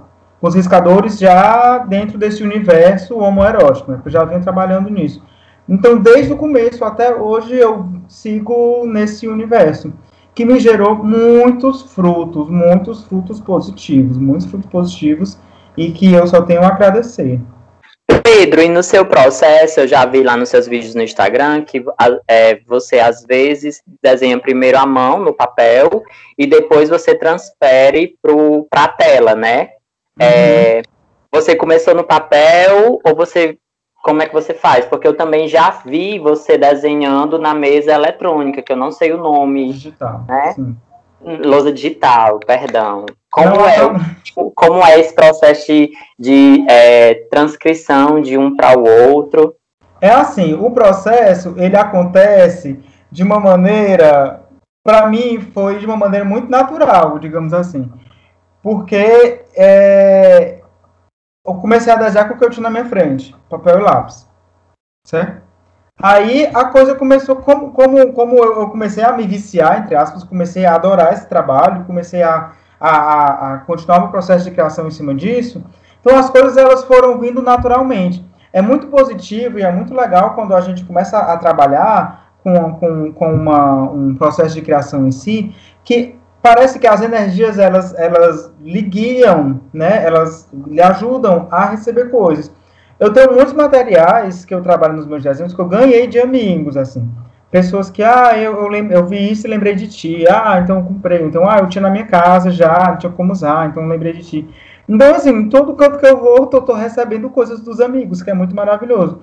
os 0.43 0.55
riscadores 0.55 1.19
já 1.19 1.79
dentro 1.79 2.19
desse 2.19 2.43
universo 2.43 3.19
homoerótico, 3.19 3.93
né, 3.93 4.01
eu 4.05 4.11
já 4.11 4.25
venho 4.25 4.43
trabalhando 4.43 4.91
nisso. 4.91 5.23
Então, 5.69 5.97
desde 5.99 6.33
o 6.33 6.37
começo 6.37 6.85
até 6.85 7.15
hoje, 7.15 7.55
eu 7.55 7.87
sigo 8.09 8.85
nesse 8.87 9.27
universo, 9.27 9.93
que 10.35 10.45
me 10.45 10.59
gerou 10.59 10.97
muitos 10.97 11.83
frutos, 11.95 12.51
muitos 12.51 13.05
frutos 13.05 13.41
positivos, 13.41 14.19
muitos 14.19 14.47
frutos 14.47 14.69
positivos, 14.69 15.39
e 15.77 15.93
que 15.93 16.13
eu 16.13 16.27
só 16.27 16.43
tenho 16.43 16.63
a 16.63 16.69
agradecer. 16.69 17.41
Pedro, 18.23 18.63
e 18.63 18.69
no 18.69 18.83
seu 18.83 19.05
processo, 19.07 19.81
eu 19.81 19.89
já 19.89 20.05
vi 20.05 20.23
lá 20.23 20.37
nos 20.37 20.49
seus 20.49 20.67
vídeos 20.67 20.95
no 20.95 21.03
Instagram 21.03 21.63
que 21.63 21.85
é, 22.29 22.61
você 22.67 22.99
às 22.99 23.25
vezes 23.25 23.83
desenha 24.03 24.39
primeiro 24.39 24.79
a 24.79 24.87
mão 24.87 25.21
no 25.21 25.33
papel 25.33 26.03
e 26.39 26.47
depois 26.47 26.89
você 26.89 27.15
transfere 27.15 28.17
para 28.71 28.85
a 28.85 28.89
tela, 28.89 29.35
né? 29.35 29.71
É, 30.19 30.25
uhum. 30.25 30.29
É, 30.29 30.83
você 31.33 31.57
começou 31.57 31.95
no 31.95 32.05
papel 32.05 33.01
ou 33.05 33.15
você 33.15 33.59
como 34.05 34.21
é 34.21 34.27
que 34.27 34.35
você 34.35 34.53
faz? 34.53 34.85
Porque 34.85 35.09
eu 35.09 35.17
também 35.17 35.49
já 35.49 35.71
vi 35.71 36.19
você 36.19 36.59
desenhando 36.59 37.39
na 37.39 37.55
mesa 37.55 37.91
eletrônica, 37.93 38.61
que 38.61 38.71
eu 38.71 38.77
não 38.77 38.93
sei 38.93 39.13
o 39.13 39.17
nome. 39.17 39.73
Digital. 39.73 40.25
Né? 40.29 40.53
Sim. 40.53 40.77
Lousa 41.43 41.73
digital, 41.73 42.39
perdão. 42.39 43.07
Como, 43.35 43.57
não, 43.57 43.69
é, 43.69 43.79
não. 43.81 44.51
como 44.55 44.87
é 44.87 45.01
esse 45.01 45.13
processo 45.13 45.67
de, 45.67 45.91
de 46.17 46.65
é, 46.71 47.15
transcrição 47.29 48.21
de 48.21 48.39
um 48.39 48.55
para 48.57 48.79
o 48.79 49.13
outro? 49.13 49.57
É 50.01 50.09
assim, 50.09 50.55
o 50.55 50.71
processo 50.71 51.53
ele 51.57 51.77
acontece 51.77 52.79
de 53.11 53.25
uma 53.25 53.41
maneira, 53.41 54.41
para 54.85 55.09
mim 55.09 55.41
foi 55.53 55.81
de 55.81 55.87
uma 55.87 55.97
maneira 55.97 56.25
muito 56.25 56.49
natural, 56.49 57.19
digamos 57.19 57.53
assim, 57.53 57.91
porque 58.63 59.43
é, 59.57 60.61
eu 61.45 61.55
comecei 61.55 61.93
a 61.93 61.97
desenhar 61.97 62.29
com 62.29 62.35
o 62.35 62.39
que 62.39 62.45
eu 62.45 62.51
tinha 62.51 62.63
na 62.63 62.71
minha 62.71 62.85
frente, 62.85 63.35
papel 63.51 63.81
e 63.81 63.83
lápis, 63.83 64.29
certo? 65.05 65.43
Aí 66.01 66.47
a 66.55 66.67
coisa 66.67 66.95
começou, 66.95 67.35
como, 67.35 67.73
como, 67.73 68.13
como 68.13 68.37
eu 68.37 68.69
comecei 68.71 69.03
a 69.03 69.13
me 69.13 69.27
viciar, 69.27 69.81
entre 69.81 69.97
aspas, 69.97 70.23
comecei 70.23 70.65
a 70.65 70.77
adorar 70.77 71.13
esse 71.13 71.29
trabalho, 71.29 71.85
comecei 71.85 72.23
a, 72.23 72.53
a, 72.91 73.55
a 73.55 73.59
continuar 73.59 74.05
o 74.05 74.09
processo 74.09 74.45
de 74.45 74.51
criação 74.51 74.87
em 74.87 74.91
cima 74.91 75.15
disso, 75.15 75.65
então 76.01 76.19
as 76.19 76.29
coisas 76.29 76.57
elas 76.57 76.85
foram 76.85 77.19
vindo 77.19 77.41
naturalmente. 77.41 78.25
É 78.53 78.61
muito 78.61 78.87
positivo 78.89 79.59
e 79.59 79.63
é 79.63 79.73
muito 79.73 79.95
legal 79.95 80.35
quando 80.35 80.55
a 80.55 80.61
gente 80.61 80.85
começa 80.85 81.19
a 81.19 81.37
trabalhar 81.37 82.31
com, 82.43 82.75
com, 82.75 83.13
com 83.13 83.35
uma, 83.35 83.83
um 83.83 84.15
processo 84.15 84.55
de 84.55 84.63
criação 84.63 85.07
em 85.07 85.11
si, 85.11 85.55
que 85.83 86.17
parece 86.43 86.79
que 86.79 86.87
as 86.87 87.01
energias 87.01 87.59
elas, 87.59 87.95
elas 87.99 88.53
lhe 88.61 88.83
guiam, 88.83 89.63
né? 89.73 90.05
Elas 90.05 90.47
lhe 90.67 90.81
ajudam 90.81 91.49
a 91.51 91.65
receber 91.65 92.11
coisas. 92.11 92.53
Eu 93.01 93.13
tenho 93.13 93.33
muitos 93.33 93.55
materiais 93.55 94.45
que 94.45 94.55
eu 94.55 94.63
trabalho 94.63 94.95
nos 94.95 95.07
meus 95.07 95.23
desenhos 95.23 95.55
que 95.55 95.61
eu 95.61 95.67
ganhei 95.67 96.07
de 96.07 96.21
amigos, 96.21 96.77
assim. 96.77 97.11
Pessoas 97.55 97.89
que, 97.89 98.03
ah, 98.03 98.37
eu, 98.37 98.67
eu, 98.67 98.91
eu 98.91 99.07
vi 99.07 99.31
isso 99.31 99.47
e 99.47 99.51
lembrei 99.51 99.77
de 99.77 99.87
ti. 99.87 100.25
Ah, 100.29 100.59
então 100.59 100.79
eu 100.79 100.85
comprei. 100.85 101.23
Então, 101.23 101.49
ah, 101.49 101.59
eu 101.59 101.69
tinha 101.69 101.83
na 101.83 101.89
minha 101.89 102.05
casa 102.05 102.51
já, 102.51 102.91
não 102.91 102.99
tinha 102.99 103.13
como 103.13 103.33
usar, 103.33 103.69
então 103.69 103.87
lembrei 103.87 104.13
de 104.13 104.25
ti. 104.25 104.49
Então, 104.89 105.15
assim, 105.15 105.31
em 105.31 105.49
todo 105.49 105.77
canto 105.77 106.01
que 106.01 106.05
eu 106.05 106.19
vou, 106.19 106.37
eu 106.53 106.63
tô 106.63 106.73
recebendo 106.73 107.31
coisas 107.31 107.61
dos 107.61 107.79
amigos, 107.79 108.25
que 108.25 108.31
é 108.31 108.35
muito 108.35 108.57
maravilhoso. 108.57 109.21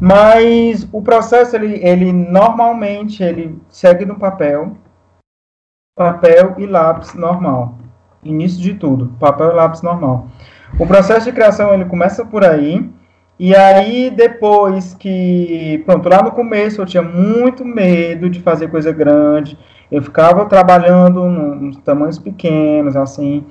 Mas 0.00 0.88
o 0.90 1.00
processo, 1.00 1.54
ele, 1.54 1.78
ele 1.80 2.12
normalmente, 2.12 3.22
ele 3.22 3.56
segue 3.68 4.04
no 4.04 4.16
papel, 4.16 4.76
papel 5.96 6.56
e 6.58 6.66
lápis 6.66 7.14
normal. 7.14 7.78
Início 8.24 8.60
de 8.60 8.74
tudo, 8.74 9.14
papel 9.20 9.52
e 9.52 9.54
lápis 9.54 9.82
normal. 9.82 10.26
O 10.80 10.84
processo 10.84 11.26
de 11.26 11.32
criação 11.32 11.72
ele 11.72 11.84
começa 11.84 12.24
por 12.26 12.44
aí, 12.44 12.90
e 13.38 13.54
aí 13.54 14.10
depois 14.10 14.94
que, 14.94 15.82
pronto, 15.86 16.08
lá 16.08 16.22
no 16.22 16.32
começo 16.32 16.80
eu 16.80 16.86
tinha 16.86 17.02
muito 17.02 17.64
medo 17.64 18.28
de 18.28 18.40
fazer 18.40 18.68
coisa 18.68 18.92
grande, 18.92 19.58
eu 19.90 20.02
ficava 20.02 20.44
trabalhando 20.46 21.24
nos 21.28 21.76
tamanhos 21.78 22.18
pequenos, 22.18 22.96
assim, 22.96 23.44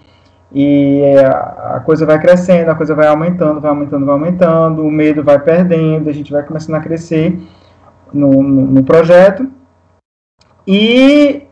e 0.53 1.01
a 1.23 1.81
coisa 1.85 2.05
vai 2.05 2.19
crescendo, 2.19 2.71
a 2.71 2.75
coisa 2.75 2.95
vai 2.95 3.07
aumentando, 3.07 3.59
vai 3.59 3.69
aumentando, 3.69 4.05
vai 4.05 4.13
aumentando, 4.13 4.85
o 4.85 4.91
medo 4.91 5.23
vai 5.23 5.39
perdendo, 5.39 6.09
a 6.09 6.13
gente 6.13 6.31
vai 6.31 6.43
começando 6.43 6.75
a 6.75 6.81
crescer 6.81 7.37
no, 8.13 8.43
no, 8.43 8.61
no 8.67 8.83
projeto. 8.83 9.49
E 10.65 11.47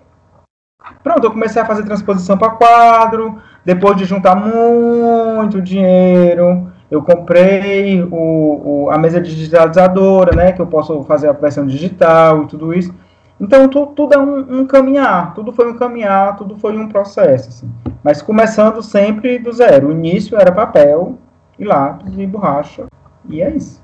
Pronto, 1.06 1.24
eu 1.24 1.32
comecei 1.32 1.62
a 1.62 1.65
fazer 1.65 1.84
transposição 1.84 2.38
para 2.38 2.52
quadro. 2.52 3.39
Depois 3.63 3.95
de 3.95 4.06
juntar 4.06 4.36
muito 4.36 5.62
dinheiro, 5.62 6.71
eu 6.89 7.02
comprei 7.02 8.02
o, 8.04 8.86
o, 8.86 8.89
a 8.91 8.98
mesa 8.98 9.19
digitalizadora, 9.19 10.36
né? 10.36 10.52
Que 10.52 10.62
eu 10.62 10.67
posso 10.67 11.04
fazer 11.04 11.30
a 11.30 11.34
versão 11.34 11.65
digital 11.65 12.43
e 12.43 12.48
tudo 12.48 12.74
isso. 12.74 12.93
Então, 13.39 13.67
tu, 13.67 13.88
tudo 13.88 14.13
é 14.13 14.17
um, 14.17 14.62
um, 14.62 14.67
caminhar, 14.67 15.34
tudo 15.34 15.52
foi 15.52 15.69
um 15.69 15.78
caminhar, 15.78 16.38
tudo 16.38 16.56
foi 16.56 16.78
um 16.78 16.88
processo, 16.88 17.50
assim. 17.50 17.71
Mas 18.02 18.21
começando 18.21 18.82
sempre 18.82 19.38
do 19.38 19.52
zero. 19.52 19.89
O 19.89 19.91
início 19.91 20.38
era 20.39 20.52
papel 20.52 21.17
e 21.60 21.65
lápis 21.65 22.17
e 22.17 22.26
borracha, 22.26 22.86
e 23.28 23.41
é 23.41 23.50
isso. 23.50 23.84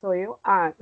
Sou 0.00 0.14
eu? 0.14 0.38
Ah. 0.44 0.72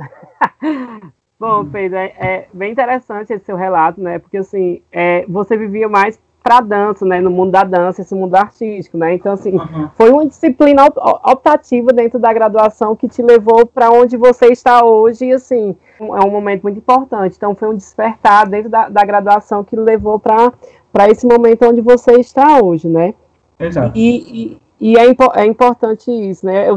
Bom. 1.41 1.65
Pedro, 1.67 1.99
é, 1.99 2.15
é, 2.19 2.49
bem 2.53 2.73
interessante 2.73 3.33
esse 3.33 3.45
seu 3.45 3.57
relato, 3.57 4.01
né? 4.01 4.19
Porque 4.19 4.37
assim, 4.37 4.83
é, 4.93 5.25
você 5.27 5.57
vivia 5.57 5.89
mais 5.89 6.21
para 6.47 6.61
dança, 6.61 7.05
né? 7.05 7.21
No 7.21 7.29
mundo 7.29 7.51
da 7.51 7.65
dança, 7.65 8.03
esse 8.03 8.15
mundo 8.15 8.37
artístico, 8.37 8.97
né? 8.97 9.13
Então, 9.15 9.33
assim, 9.33 9.57
uhum. 9.57 9.91
foi 9.97 10.11
uma 10.11 10.25
disciplina 10.25 10.87
optativa 10.87 11.93
dentro 11.93 12.21
da 12.21 12.33
graduação 12.33 12.95
que 12.95 13.09
te 13.09 13.21
levou 13.21 13.67
para 13.67 13.91
onde 13.91 14.17
você 14.17 14.47
está 14.53 14.85
hoje, 14.85 15.25
e 15.25 15.33
assim, 15.33 15.75
é 15.99 16.25
um 16.25 16.31
momento 16.31 16.63
muito 16.63 16.79
importante. 16.79 17.35
Então, 17.37 17.57
foi 17.57 17.69
um 17.69 17.75
despertar 17.75 18.49
dentro 18.49 18.71
da, 18.71 18.89
da 18.89 19.05
graduação 19.05 19.65
que 19.65 19.75
levou 19.75 20.21
para 20.21 21.11
esse 21.11 21.27
momento 21.27 21.67
onde 21.67 21.81
você 21.81 22.13
está 22.13 22.63
hoje, 22.63 22.89
né? 22.89 23.13
Exato. 23.59 23.91
E, 23.97 24.59
e, 24.81 24.93
e 24.93 24.97
é, 24.97 25.17
é 25.35 25.47
importante 25.47 26.13
isso, 26.13 26.47
né? 26.47 26.71
Eu, 26.71 26.77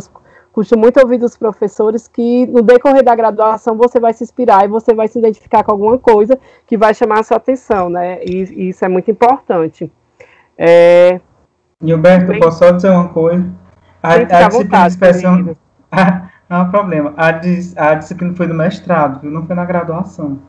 costumo 0.60 0.82
muito 0.82 1.00
ouvir 1.00 1.18
dos 1.18 1.38
professores 1.38 2.06
que 2.06 2.46
no 2.48 2.62
decorrer 2.62 3.02
da 3.02 3.16
graduação 3.16 3.78
você 3.78 3.98
vai 3.98 4.12
se 4.12 4.26
inspirar 4.26 4.66
e 4.66 4.68
você 4.68 4.94
vai 4.94 5.08
se 5.08 5.18
identificar 5.18 5.64
com 5.64 5.72
alguma 5.72 5.98
coisa 5.98 6.38
que 6.68 6.78
vai 6.78 6.94
chamar 6.94 7.22
a 7.22 7.24
sua 7.24 7.38
atenção, 7.38 7.90
né? 7.90 8.22
E, 8.26 8.44
e 8.44 8.70
isso 8.70 8.84
é 8.84 8.90
muito 8.90 9.10
importante. 9.10 9.90
É... 10.58 11.22
Gilberto, 11.82 12.34
Bem... 12.34 12.42
posso 12.42 12.60
só 12.60 12.72
dizer 12.72 12.90
uma 12.90 13.08
coisa? 13.08 13.50
A, 14.04 14.16
a 14.16 14.18
disciplina 14.18 14.50
vontade, 14.50 14.98
de 14.98 15.58
não 16.50 16.58
há 16.62 16.66
problema. 16.66 17.14
A, 17.16 17.32
dis, 17.32 17.78
a 17.78 17.96
disciplina 17.96 18.36
foi 18.36 18.48
do 18.48 18.54
mestrado, 18.54 19.22
viu? 19.22 19.32
Não 19.32 19.48
foi 19.48 19.56
na 19.56 19.64
graduação. 19.64 20.40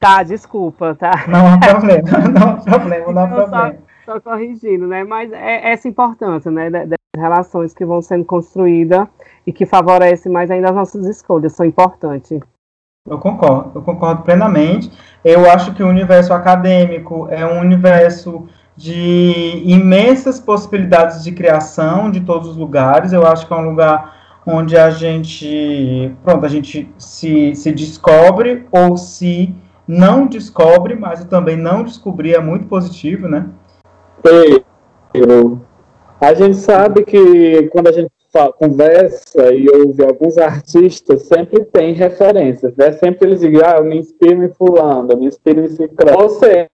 Tá, 0.00 0.24
desculpa, 0.24 0.96
tá? 0.96 1.26
Não 1.28 1.46
há 1.46 1.58
problema, 1.58 2.08
não 2.28 2.48
há 2.50 2.56
problema, 2.56 3.12
não 3.12 3.22
há 3.22 3.28
problema. 3.28 3.76
Só, 4.04 4.14
só 4.14 4.20
corrigindo, 4.20 4.88
né? 4.88 5.04
Mas 5.04 5.30
é 5.30 5.70
essa 5.70 5.86
importância, 5.86 6.50
né? 6.50 6.70
Relações 7.18 7.74
que 7.74 7.84
vão 7.84 8.00
sendo 8.00 8.24
construídas 8.24 9.06
e 9.46 9.52
que 9.52 9.66
favorece 9.66 10.28
mais 10.28 10.50
ainda 10.50 10.68
as 10.68 10.74
nossas 10.74 11.06
escolhas, 11.06 11.52
são 11.52 11.66
importantes. 11.66 12.40
Eu 13.08 13.18
concordo, 13.18 13.72
eu 13.74 13.82
concordo 13.82 14.22
plenamente. 14.22 14.90
Eu 15.24 15.50
acho 15.50 15.74
que 15.74 15.82
o 15.82 15.88
universo 15.88 16.32
acadêmico 16.32 17.26
é 17.30 17.44
um 17.44 17.60
universo 17.60 18.46
de 18.76 19.62
imensas 19.64 20.38
possibilidades 20.38 21.24
de 21.24 21.32
criação 21.32 22.10
de 22.10 22.20
todos 22.20 22.48
os 22.48 22.56
lugares. 22.56 23.12
Eu 23.12 23.26
acho 23.26 23.46
que 23.46 23.52
é 23.52 23.56
um 23.56 23.70
lugar 23.70 24.40
onde 24.46 24.76
a 24.76 24.90
gente, 24.90 26.14
pronto, 26.22 26.46
a 26.46 26.48
gente 26.48 26.90
se, 26.96 27.54
se 27.54 27.72
descobre 27.72 28.66
ou 28.70 28.96
se 28.96 29.54
não 29.86 30.26
descobre, 30.26 30.94
mas 30.94 31.24
também 31.24 31.56
não 31.56 31.82
descobrir 31.82 32.34
é 32.34 32.40
muito 32.40 32.66
positivo, 32.66 33.26
né? 33.26 33.46
Eu, 35.14 35.60
a 36.20 36.34
gente 36.34 36.56
sabe 36.56 37.04
que 37.04 37.68
quando 37.68 37.88
a 37.88 37.92
gente 37.92 38.10
conversa 38.58 39.52
e 39.52 39.68
ouve 39.68 40.04
alguns 40.04 40.36
artistas, 40.36 41.22
sempre 41.22 41.64
tem 41.64 41.92
referências, 41.92 42.76
né? 42.76 42.92
Sempre 42.92 43.28
eles 43.28 43.40
dizem, 43.40 43.60
ah, 43.64 43.76
eu 43.78 43.84
me 43.84 43.98
inspiro 43.98 44.44
em 44.44 44.50
fulano, 44.50 45.12
eu 45.12 45.18
me 45.18 45.26
inspiro 45.26 45.64
em 45.64 45.68
ciclano. 45.68 46.18
Você, 46.18 46.66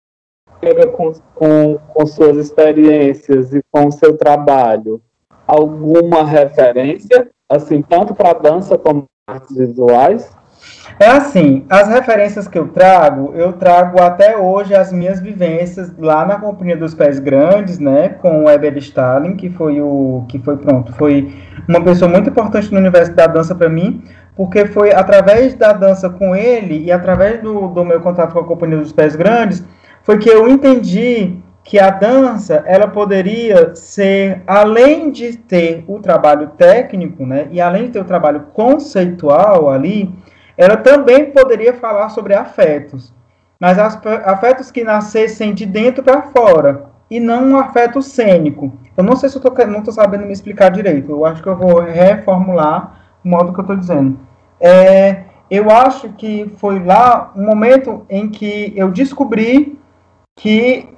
com, 0.97 1.13
com, 1.35 1.79
com 1.93 2.07
suas 2.07 2.37
experiências 2.37 3.55
e 3.55 3.61
com 3.71 3.87
o 3.87 3.93
seu 3.93 4.17
trabalho, 4.17 5.01
alguma 5.47 6.25
referência, 6.25 7.31
assim, 7.49 7.83
tanto 7.83 8.15
para 8.15 8.33
dança 8.33 8.77
como 8.77 9.05
artes 9.27 9.57
visuais? 9.57 10.35
É 10.99 11.09
assim, 11.09 11.67
as 11.69 11.89
referências 11.89 12.47
que 12.47 12.57
eu 12.57 12.69
trago, 12.69 13.33
eu 13.35 13.53
trago 13.53 14.01
até 14.01 14.37
hoje 14.37 14.75
as 14.77 14.93
minhas 14.93 15.21
vivências 15.21 15.93
lá 15.99 16.25
na 16.25 16.39
Companhia 16.39 16.77
dos 16.77 16.95
Pés 16.95 17.19
Grandes, 17.19 17.81
né, 17.81 18.11
com 18.11 18.45
o 18.45 18.51
Eber 18.51 18.77
Stalin, 18.79 19.35
que 19.35 19.51
foi 19.51 19.81
o 19.81 20.25
que 20.29 20.39
foi 20.39 20.57
pronto, 20.57 20.93
foi 20.93 21.35
uma 21.69 21.83
pessoa 21.83 22.09
muito 22.09 22.31
importante 22.31 22.73
no 22.73 22.79
universo 22.79 23.13
da 23.13 23.27
dança 23.27 23.57
para 23.57 23.69
mim, 23.69 24.05
porque 24.37 24.67
foi 24.67 24.93
através 24.93 25.55
da 25.55 25.73
dança 25.73 26.09
com 26.09 26.35
ele 26.35 26.85
e 26.85 26.93
através 26.93 27.43
do, 27.43 27.67
do 27.69 27.85
meu 27.85 28.01
contato 28.01 28.33
com 28.33 28.41
a 28.41 28.45
Companhia 28.45 28.79
dos 28.79 28.93
Pés 28.93 29.17
Grandes, 29.17 29.65
foi 30.05 30.19
que 30.19 30.29
eu 30.29 30.49
entendi 30.49 31.39
que 31.65 31.79
a 31.79 31.91
dança 31.91 32.63
ela 32.67 32.87
poderia 32.87 33.75
ser 33.75 34.43
além 34.47 35.11
de 35.11 35.37
ter 35.37 35.83
o 35.89 35.99
trabalho 35.99 36.51
técnico, 36.57 37.27
né, 37.27 37.49
e 37.51 37.61
além 37.61 37.85
de 37.85 37.91
ter 37.91 38.01
o 38.01 38.05
trabalho 38.05 38.43
conceitual 38.53 39.69
ali, 39.69 40.15
ela 40.57 40.77
também 40.77 41.31
poderia 41.31 41.75
falar 41.75 42.09
sobre 42.11 42.35
afetos, 42.35 43.12
mas 43.59 43.79
afetos 43.79 44.71
que 44.71 44.85
nascessem 44.85 45.55
de 45.55 45.67
dentro 45.67 46.03
para 46.03 46.23
fora 46.23 46.87
e 47.11 47.19
não 47.21 47.45
um 47.45 47.59
afeto 47.59 48.03
cênico. 48.03 48.73
Eu 48.97 49.05
não 49.05 49.17
sei 49.17 49.29
se 49.29 49.37
eu 49.37 49.67
não 49.69 49.79
estou 49.79 49.95
sabendo 49.95 50.27
me 50.27 50.33
explicar 50.33 50.71
direito. 50.71 51.11
Eu 51.11 51.25
acho 51.25 51.43
que 51.43 51.49
eu 51.49 51.57
vou 51.57 51.81
reformular 51.81 53.01
o 53.25 53.29
modo 53.29 53.53
que 53.53 53.61
eu 53.61 53.62
estou 53.62 53.77
dizendo. 53.77 54.19
É, 54.61 55.25
eu 55.51 55.71
acho 55.71 56.09
que 56.11 56.51
foi 56.59 56.83
lá 56.83 57.33
um 57.37 57.45
momento 57.45 58.05
em 58.09 58.29
que 58.29 58.73
eu 58.77 58.90
descobri 58.90 59.79
que 60.37 60.88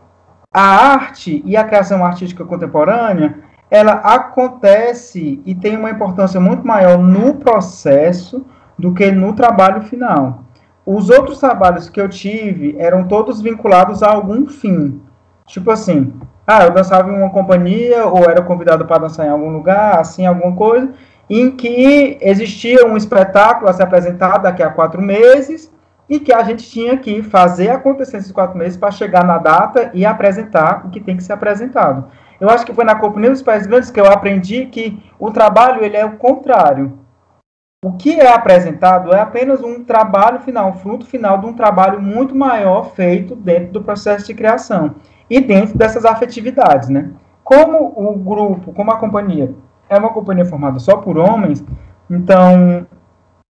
a 0.53 0.63
arte 0.63 1.43
e 1.45 1.57
a 1.57 1.65
criação 1.65 2.05
artística 2.05 2.45
contemporânea 2.45 3.45
ela 3.71 3.93
acontece 3.93 5.43
e 5.45 5.55
tem 5.55 5.77
uma 5.77 5.91
importância 5.91 6.41
muito 6.41 6.67
maior 6.67 6.99
no 6.99 7.35
processo 7.35 8.47
do 8.79 8.93
que 8.93 9.11
no 9.11 9.33
trabalho 9.35 9.83
final. 9.83 10.45
Os 10.85 11.11
outros 11.11 11.41
trabalhos 11.41 11.89
que 11.89 12.01
eu 12.01 12.09
tive 12.09 12.77
eram 12.79 13.09
todos 13.09 13.41
vinculados 13.41 14.03
a 14.03 14.11
algum 14.11 14.47
fim. 14.47 15.01
Tipo 15.47 15.71
assim, 15.71 16.13
ah, 16.47 16.65
eu 16.65 16.71
dançava 16.71 17.11
em 17.11 17.17
uma 17.17 17.31
companhia 17.31 18.07
ou 18.07 18.25
era 18.25 18.41
convidado 18.41 18.85
para 18.85 18.99
dançar 18.99 19.27
em 19.27 19.31
algum 19.31 19.51
lugar, 19.51 19.99
assim, 19.99 20.27
alguma 20.27 20.55
coisa, 20.55 20.91
em 21.29 21.51
que 21.51 22.19
existia 22.21 22.87
um 22.87 22.97
espetáculo 22.97 23.69
a 23.69 23.73
ser 23.73 23.83
apresentado 23.83 24.43
daqui 24.43 24.63
a 24.63 24.71
quatro 24.71 25.03
meses 25.03 25.73
e 26.09 26.21
que 26.21 26.33
a 26.33 26.43
gente 26.45 26.69
tinha 26.71 26.97
que 26.97 27.21
fazer 27.23 27.71
acontecer 27.71 28.19
esses 28.19 28.31
quatro 28.31 28.57
meses 28.57 28.77
para 28.77 28.93
chegar 28.93 29.25
na 29.25 29.39
data 29.39 29.91
e 29.93 30.07
apresentar 30.07 30.87
o 30.87 30.91
que 30.91 31.01
tem 31.01 31.17
que 31.17 31.25
ser 31.25 31.33
apresentado. 31.33 32.05
Eu 32.41 32.49
acho 32.49 32.65
que 32.65 32.73
foi 32.73 32.85
na 32.85 32.95
Companhia 32.95 33.31
dos 33.31 33.43
Pais 33.43 33.67
Grandes 33.67 33.91
que 33.91 34.01
eu 34.01 34.07
aprendi 34.07 34.67
que 34.67 35.03
o 35.19 35.33
trabalho 35.33 35.83
ele 35.83 35.97
é 35.97 36.05
o 36.05 36.13
contrário. 36.13 36.97
O 37.87 37.93
que 37.93 38.19
é 38.19 38.35
apresentado 38.35 39.15
é 39.15 39.21
apenas 39.21 39.63
um 39.63 39.85
trabalho 39.85 40.41
final, 40.41 40.71
um 40.71 40.73
fruto 40.73 41.07
final 41.07 41.39
de 41.39 41.47
um 41.47 41.53
trabalho 41.53 42.03
muito 42.03 42.35
maior 42.35 42.91
feito 42.97 43.37
dentro 43.37 43.75
do 43.75 43.81
processo 43.81 44.27
de 44.27 44.35
criação 44.35 44.97
e 45.31 45.41
dentro 45.41 45.79
dessas 45.79 46.05
afetividades, 46.05 46.89
né? 46.89 47.13
Como 47.45 47.95
o 47.97 48.19
grupo, 48.19 48.73
como 48.73 48.91
a 48.91 48.99
companhia 48.99 49.55
é 49.89 49.97
uma 49.97 50.13
companhia 50.13 50.45
formada 50.45 50.81
só 50.81 50.97
por 50.97 51.17
homens, 51.17 51.65
então 52.11 52.85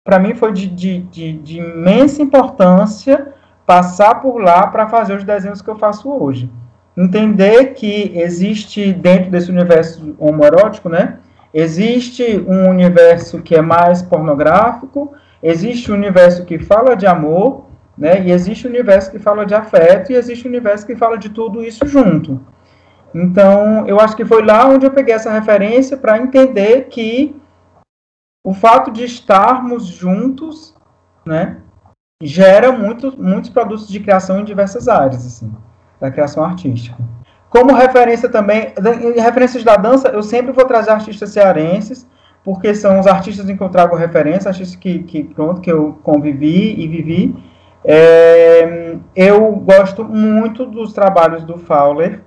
para 0.04 0.20
mim 0.20 0.36
foi 0.36 0.52
de, 0.52 0.68
de, 0.68 1.00
de, 1.04 1.38
de, 1.38 1.60
imensa 1.60 2.22
importância 2.22 3.34
passar 3.66 4.16
por 4.16 4.38
lá 4.42 4.68
para 4.68 4.90
fazer 4.90 5.16
os 5.16 5.24
desenhos 5.24 5.62
que 5.62 5.70
eu 5.70 5.78
faço 5.78 6.12
hoje. 6.12 6.52
Entender 6.98 7.68
que 7.68 8.12
existe 8.14 8.92
dentro 8.92 9.32
desse 9.32 9.50
universo 9.50 10.14
homoerótico, 10.20 10.90
né? 10.90 11.20
Existe 11.58 12.44
um 12.46 12.70
universo 12.70 13.42
que 13.42 13.56
é 13.56 13.62
mais 13.62 14.02
pornográfico, 14.02 15.14
existe 15.42 15.90
um 15.90 15.96
universo 15.96 16.44
que 16.44 16.60
fala 16.60 16.98
de 16.98 17.08
amor, 17.08 17.68
né? 17.98 18.22
E 18.24 18.32
existe 18.32 18.68
um 18.68 18.70
universo 18.70 19.10
que 19.10 19.20
fala 19.20 19.46
de 19.46 19.56
afeto 19.56 20.12
e 20.12 20.16
existe 20.16 20.46
um 20.46 20.52
universo 20.52 20.86
que 20.86 20.98
fala 20.98 21.18
de 21.18 21.30
tudo 21.30 21.64
isso 21.64 21.88
junto. 21.88 22.42
Então, 23.14 23.88
eu 23.88 24.02
acho 24.02 24.18
que 24.18 24.26
foi 24.26 24.44
lá 24.44 24.68
onde 24.68 24.86
eu 24.86 24.92
peguei 24.92 25.16
essa 25.16 25.32
referência 25.32 25.96
para 25.96 26.18
entender 26.18 26.90
que 26.90 27.34
o 28.46 28.54
fato 28.54 28.92
de 28.92 29.06
estarmos 29.06 29.86
juntos, 29.86 30.76
né, 31.26 31.62
gera 32.22 32.74
muito, 32.74 33.16
muitos 33.18 33.50
produtos 33.50 33.88
de 33.88 34.02
criação 34.02 34.42
em 34.42 34.44
diversas 34.44 34.90
áreas, 34.90 35.26
assim, 35.26 35.50
da 36.02 36.12
criação 36.12 36.44
artística. 36.44 37.02
Como 37.56 37.74
referência 37.74 38.28
também, 38.28 38.74
em 39.16 39.22
referências 39.22 39.64
da 39.64 39.78
dança, 39.78 40.10
eu 40.10 40.22
sempre 40.22 40.52
vou 40.52 40.66
trazer 40.66 40.92
artistas 40.92 41.30
cearenses, 41.30 42.06
porque 42.44 42.76
são 42.76 43.00
os 43.00 43.08
artistas 43.08 43.48
em 43.48 43.56
que 43.56 43.64
eu 43.64 43.70
trago 43.70 43.96
referência, 43.96 44.50
artistas 44.50 44.76
que, 44.76 45.00
que, 45.04 45.24
pronto, 45.24 45.62
que 45.62 45.72
eu 45.72 45.98
convivi 46.04 46.76
e 46.78 46.86
vivi. 46.86 47.34
É, 47.86 48.98
eu 49.16 49.54
gosto 49.54 50.04
muito 50.04 50.66
dos 50.66 50.92
trabalhos 50.92 51.46
do 51.46 51.58
Fowler 51.58 52.20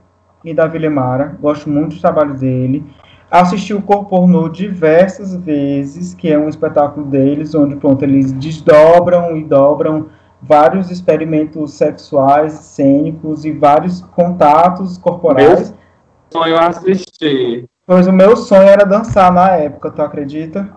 e 0.42 0.54
da 0.54 0.66
Vilemara, 0.66 1.36
gosto 1.38 1.68
muito 1.68 1.90
dos 1.90 2.00
trabalhos 2.00 2.40
dele. 2.40 2.82
Assisti 3.30 3.74
o 3.74 3.82
Corpo 3.82 4.48
diversas 4.48 5.36
vezes, 5.36 6.14
que 6.14 6.32
é 6.32 6.38
um 6.38 6.48
espetáculo 6.48 7.04
deles, 7.04 7.54
onde 7.54 7.76
pronto, 7.76 8.02
eles 8.02 8.32
desdobram 8.32 9.36
e 9.36 9.44
dobram 9.44 10.06
vários 10.40 10.90
experimentos 10.90 11.74
sexuais, 11.74 12.52
cênicos 12.52 13.44
e 13.44 13.52
vários 13.52 14.00
contatos 14.00 14.96
corporais. 14.98 15.70
Meu 15.70 15.78
sonho 16.32 16.56
é 16.56 16.66
assistir. 16.66 17.64
Pois 17.86 18.06
o 18.06 18.12
meu 18.12 18.36
sonho 18.36 18.68
era 18.68 18.84
dançar 18.84 19.32
na 19.32 19.50
época, 19.52 19.90
tu 19.90 20.02
acredita? 20.02 20.68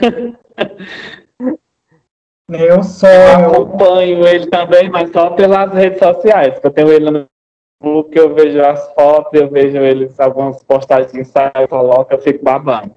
meu 2.48 2.82
sonho. 2.82 3.12
Eu 3.12 3.62
acompanho 3.62 4.26
ele 4.26 4.46
também, 4.48 4.90
mas 4.90 5.10
só 5.12 5.30
pelas 5.30 5.72
redes 5.72 5.98
sociais, 5.98 6.58
eu 6.62 6.70
tenho 6.70 6.92
ele 6.92 7.10
no 7.80 8.04
que 8.04 8.18
eu 8.18 8.34
vejo 8.34 8.60
as 8.62 8.92
fotos, 8.94 9.40
eu 9.40 9.48
vejo 9.48 9.76
eles, 9.78 10.18
algumas 10.18 10.62
postagens 10.64 11.12
que 11.12 11.24
saem, 11.24 11.52
coloca, 11.68 12.14
eu 12.14 12.20
fico 12.20 12.42
babando. 12.44 12.94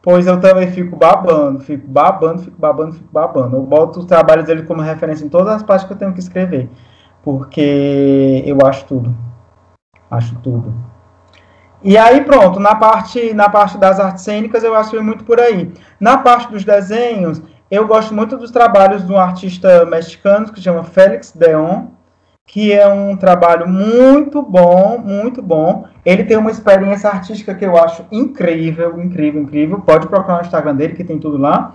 Pois 0.00 0.26
eu 0.26 0.40
também 0.40 0.70
fico 0.70 0.96
babando, 0.96 1.60
fico 1.60 1.86
babando, 1.86 2.42
fico 2.42 2.56
babando, 2.58 2.92
fico 2.92 3.08
babando. 3.12 3.56
Eu 3.56 3.62
boto 3.62 4.00
os 4.00 4.06
trabalhos 4.06 4.46
dele 4.46 4.62
como 4.62 4.80
referência 4.80 5.24
em 5.24 5.28
todas 5.28 5.54
as 5.54 5.62
partes 5.62 5.86
que 5.86 5.92
eu 5.92 5.96
tenho 5.96 6.12
que 6.12 6.20
escrever. 6.20 6.68
Porque 7.22 8.42
eu 8.46 8.58
acho 8.64 8.84
tudo. 8.86 9.14
Acho 10.10 10.36
tudo. 10.36 10.72
E 11.82 11.96
aí 11.96 12.24
pronto, 12.24 12.58
na 12.58 12.74
parte, 12.74 13.32
na 13.34 13.48
parte 13.48 13.78
das 13.78 14.00
artes 14.00 14.24
cênicas 14.24 14.64
eu 14.64 14.74
acho 14.74 15.00
muito 15.02 15.24
por 15.24 15.40
aí. 15.40 15.72
Na 16.00 16.18
parte 16.18 16.50
dos 16.50 16.64
desenhos, 16.64 17.40
eu 17.70 17.86
gosto 17.86 18.14
muito 18.14 18.36
dos 18.36 18.50
trabalhos 18.50 19.06
de 19.06 19.12
um 19.12 19.18
artista 19.18 19.84
mexicano 19.84 20.48
que 20.50 20.58
se 20.58 20.64
chama 20.64 20.82
Félix 20.82 21.32
Deon, 21.32 21.86
que 22.48 22.72
é 22.72 22.88
um 22.88 23.14
trabalho 23.14 23.68
muito 23.68 24.40
bom, 24.40 24.96
muito 25.04 25.42
bom. 25.42 25.84
Ele 26.02 26.24
tem 26.24 26.38
uma 26.38 26.50
experiência 26.50 27.10
artística 27.10 27.54
que 27.54 27.64
eu 27.64 27.76
acho 27.76 28.06
incrível, 28.10 28.98
incrível, 28.98 29.42
incrível. 29.42 29.80
Pode 29.80 30.08
procurar 30.08 30.38
no 30.38 30.44
Instagram 30.44 30.74
dele, 30.74 30.94
que 30.94 31.04
tem 31.04 31.18
tudo 31.18 31.36
lá. 31.36 31.74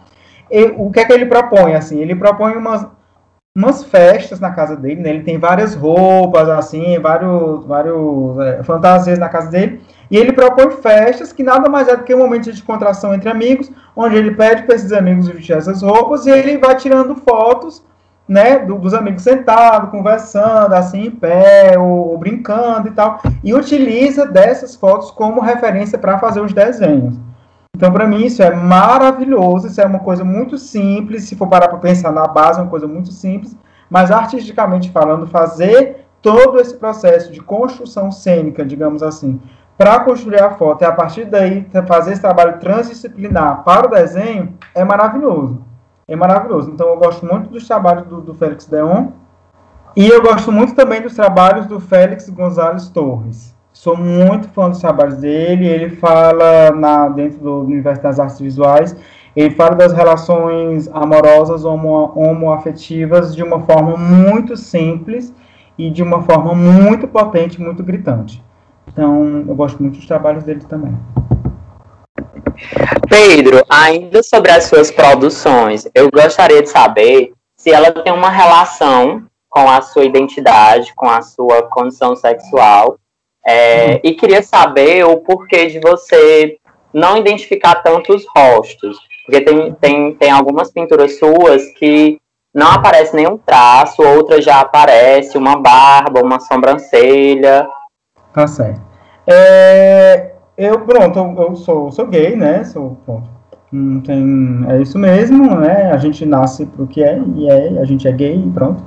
E, 0.50 0.74
o 0.76 0.90
que 0.90 1.00
é 1.00 1.06
que 1.06 1.14
ele 1.14 1.28
propõe? 1.28 1.76
Assim, 1.76 2.00
ele 2.02 2.16
propõe 2.16 2.56
umas, 2.56 2.88
umas 3.56 3.84
festas 3.84 4.40
na 4.40 4.50
casa 4.50 4.76
dele, 4.76 5.00
né? 5.00 5.12
Ele 5.12 5.22
tem 5.22 5.38
várias 5.38 5.76
roupas, 5.76 6.50
assim, 6.50 6.98
vários, 6.98 7.64
vários 7.68 8.40
é, 8.40 8.64
fantasias 8.64 9.20
na 9.20 9.30
casa 9.30 9.52
dele. 9.52 9.80
E 10.10 10.18
ele 10.18 10.34
propõe 10.34 10.72
festas 10.72 11.32
que 11.32 11.44
nada 11.44 11.70
mais 11.70 11.88
é 11.88 11.96
do 11.96 12.04
que 12.04 12.16
um 12.16 12.18
momento 12.20 12.52
de 12.52 12.64
contração 12.64 13.14
entre 13.14 13.30
amigos, 13.30 13.72
onde 13.96 14.16
ele 14.16 14.32
pede 14.32 14.64
para 14.64 14.74
esses 14.74 14.92
amigos 14.92 15.28
vestir 15.28 15.56
essas 15.56 15.84
roupas 15.84 16.26
e 16.26 16.32
ele 16.32 16.58
vai 16.58 16.76
tirando 16.76 17.16
fotos 17.16 17.84
né, 18.28 18.60
do, 18.60 18.78
dos 18.78 18.94
amigos 18.94 19.24
sentados, 19.24 19.90
conversando, 19.90 20.74
assim, 20.74 21.08
em 21.08 21.12
pé, 21.12 21.78
ou, 21.78 22.12
ou, 22.12 22.18
brincando 22.18 22.88
e 22.88 22.92
tal, 22.92 23.22
e 23.44 23.54
utiliza 23.54 24.26
dessas 24.26 24.76
fotos 24.76 25.12
como 25.12 25.42
referência 25.42 25.98
para 25.98 26.18
fazer 26.20 26.42
os 26.42 26.54
desenhos. 26.54 27.20
Então, 27.76 27.92
para 27.92 28.08
mim, 28.08 28.24
isso 28.24 28.42
é 28.42 28.52
maravilhoso, 28.56 29.68
isso 29.68 29.82
é 29.82 29.86
uma 29.86 30.00
coisa 30.00 30.24
muito 30.24 30.58
simples, 30.58 31.24
se 31.24 31.36
for 31.36 31.48
parar 31.48 31.68
para 31.68 31.80
pensar 31.80 32.12
na 32.12 32.28
base, 32.28 32.60
é 32.60 32.64
uma 32.64 32.70
coisa 32.70 32.88
muito 32.88 33.12
simples, 33.12 33.58
mas 33.90 34.12
artisticamente 34.12 34.92
falando, 34.92 35.28
fazer 35.28 36.06
todo 36.22 36.60
esse 36.60 36.76
processo 36.78 37.32
de 37.32 37.42
construção 37.42 38.12
cênica, 38.12 38.64
digamos 38.64 39.04
assim, 39.04 39.42
para 39.78 40.00
construir 40.00 40.42
a 40.42 40.52
foto 40.52 40.84
e 40.84 40.86
a 40.86 40.92
partir 40.92 41.26
daí 41.26 41.68
fazer 41.86 42.14
esse 42.14 42.22
trabalho 42.22 42.60
transdisciplinar 42.60 43.64
para 43.64 43.88
o 43.88 43.90
desenho, 43.90 44.54
é 44.74 44.86
maravilhoso 44.86 45.73
é 46.08 46.16
maravilhoso. 46.16 46.72
Então 46.72 46.90
eu 46.90 46.98
gosto 46.98 47.26
muito 47.26 47.50
dos 47.50 47.68
trabalhos 47.68 48.06
do, 48.08 48.22
do 48.22 48.34
Félix 48.34 48.66
Deon 48.66 49.08
e 49.96 50.08
eu 50.08 50.22
gosto 50.22 50.52
muito 50.52 50.74
também 50.74 51.02
dos 51.02 51.16
trabalhos 51.16 51.66
do 51.68 51.80
Félix 51.80 52.30
Gonzalez 52.30 52.90
Torres. 52.90 53.54
Sou 53.72 53.98
muito 53.98 54.48
fã 54.50 54.70
dos 54.70 54.80
trabalhos 54.80 55.18
dele. 55.18 55.68
Ele 55.68 55.96
fala 55.96 56.72
na, 56.72 57.10
dentro 57.10 57.40
do 57.40 57.62
universo 57.62 58.02
das 58.02 58.20
artes 58.20 58.40
visuais. 58.40 58.96
Ele 59.36 59.52
fala 59.56 59.76
das 59.76 59.94
relações 59.94 60.88
amorosas 60.94 61.66
homo, 61.66 62.12
homoafetivas 62.16 63.36
de 63.36 63.44
uma 63.44 63.60
forma 63.62 63.98
muito 63.98 64.56
simples 64.56 65.34
e 65.78 65.90
de 65.90 66.04
uma 66.04 66.22
forma 66.22 66.54
muito 66.54 67.08
potente, 67.08 67.60
muito 67.60 67.84
gritante. 67.84 68.44
Então, 68.88 69.44
eu 69.48 69.56
gosto 69.56 69.82
muito 69.82 69.98
dos 69.98 70.06
trabalhos 70.06 70.44
dele 70.44 70.62
também. 70.68 70.96
Pedro, 73.10 73.64
ainda 73.70 74.24
sobre 74.24 74.52
as 74.52 74.66
suas 74.66 74.92
produções, 74.92 75.88
eu 75.94 76.10
gostaria 76.10 76.62
de 76.62 76.70
saber 76.70 77.34
se 77.56 77.72
ela 77.72 77.92
tem 77.92 78.12
uma 78.12 78.30
relação 78.30 79.24
com 79.50 79.70
a 79.70 79.82
sua 79.82 80.04
identidade, 80.04 80.94
com 80.96 81.08
a 81.08 81.22
sua 81.22 81.64
condição 81.64 82.16
sexual, 82.16 82.98
é, 83.46 84.00
e 84.04 84.14
queria 84.16 84.42
saber 84.42 85.06
o 85.06 85.18
porquê 85.18 85.68
de 85.68 85.80
você 85.80 86.58
não 86.94 87.18
identificar 87.18 87.76
tantos 87.76 88.26
rostos, 88.36 88.98
porque 89.26 89.42
tem, 89.42 89.74
tem, 89.76 90.16
tem 90.16 90.32
algumas 90.32 90.72
pinturas 90.72 91.18
suas 91.20 91.64
que 91.78 92.20
não 92.54 92.68
aparece 92.68 93.16
nenhum 93.16 93.38
traço, 93.38 94.02
outras 94.02 94.46
já 94.46 94.60
aparece 94.60 95.38
uma 95.38 95.56
barba, 95.56 96.22
uma 96.22 96.40
sobrancelha. 96.40 97.68
Tá 98.34 98.46
certo. 98.46 98.82
É, 99.26 100.33
eu, 100.58 100.80
pronto, 100.82 101.20
eu, 101.42 101.56
sou, 101.56 101.92
sou 101.92 102.08
gay, 102.08 102.36
né? 102.36 102.64
Sou, 102.64 102.98
pronto, 103.06 103.30
Não 103.72 104.02
tem, 104.02 104.66
é 104.70 104.82
isso 104.82 105.00
mesmo, 105.00 105.56
né? 105.60 105.92
A 105.92 105.98
gente 105.98 106.26
nasce 106.26 106.66
pro 106.66 106.88
que 106.88 107.04
é 107.04 107.20
e 107.36 107.50
é, 107.50 107.80
a 107.80 107.86
gente 107.86 108.08
é 108.08 108.12
gay 108.12 108.52
pronto. 108.54 108.84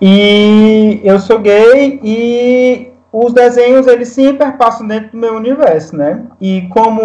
E 0.00 1.00
eu 1.04 1.18
sou 1.18 1.38
gay 1.38 2.00
e 2.02 2.92
os 3.12 3.32
desenhos 3.32 3.86
eles 3.86 4.08
sim 4.08 4.34
perpassam 4.34 4.86
dentro 4.86 5.12
do 5.12 5.18
meu 5.18 5.34
universo, 5.34 5.96
né? 5.96 6.24
E 6.40 6.62
como 6.70 7.00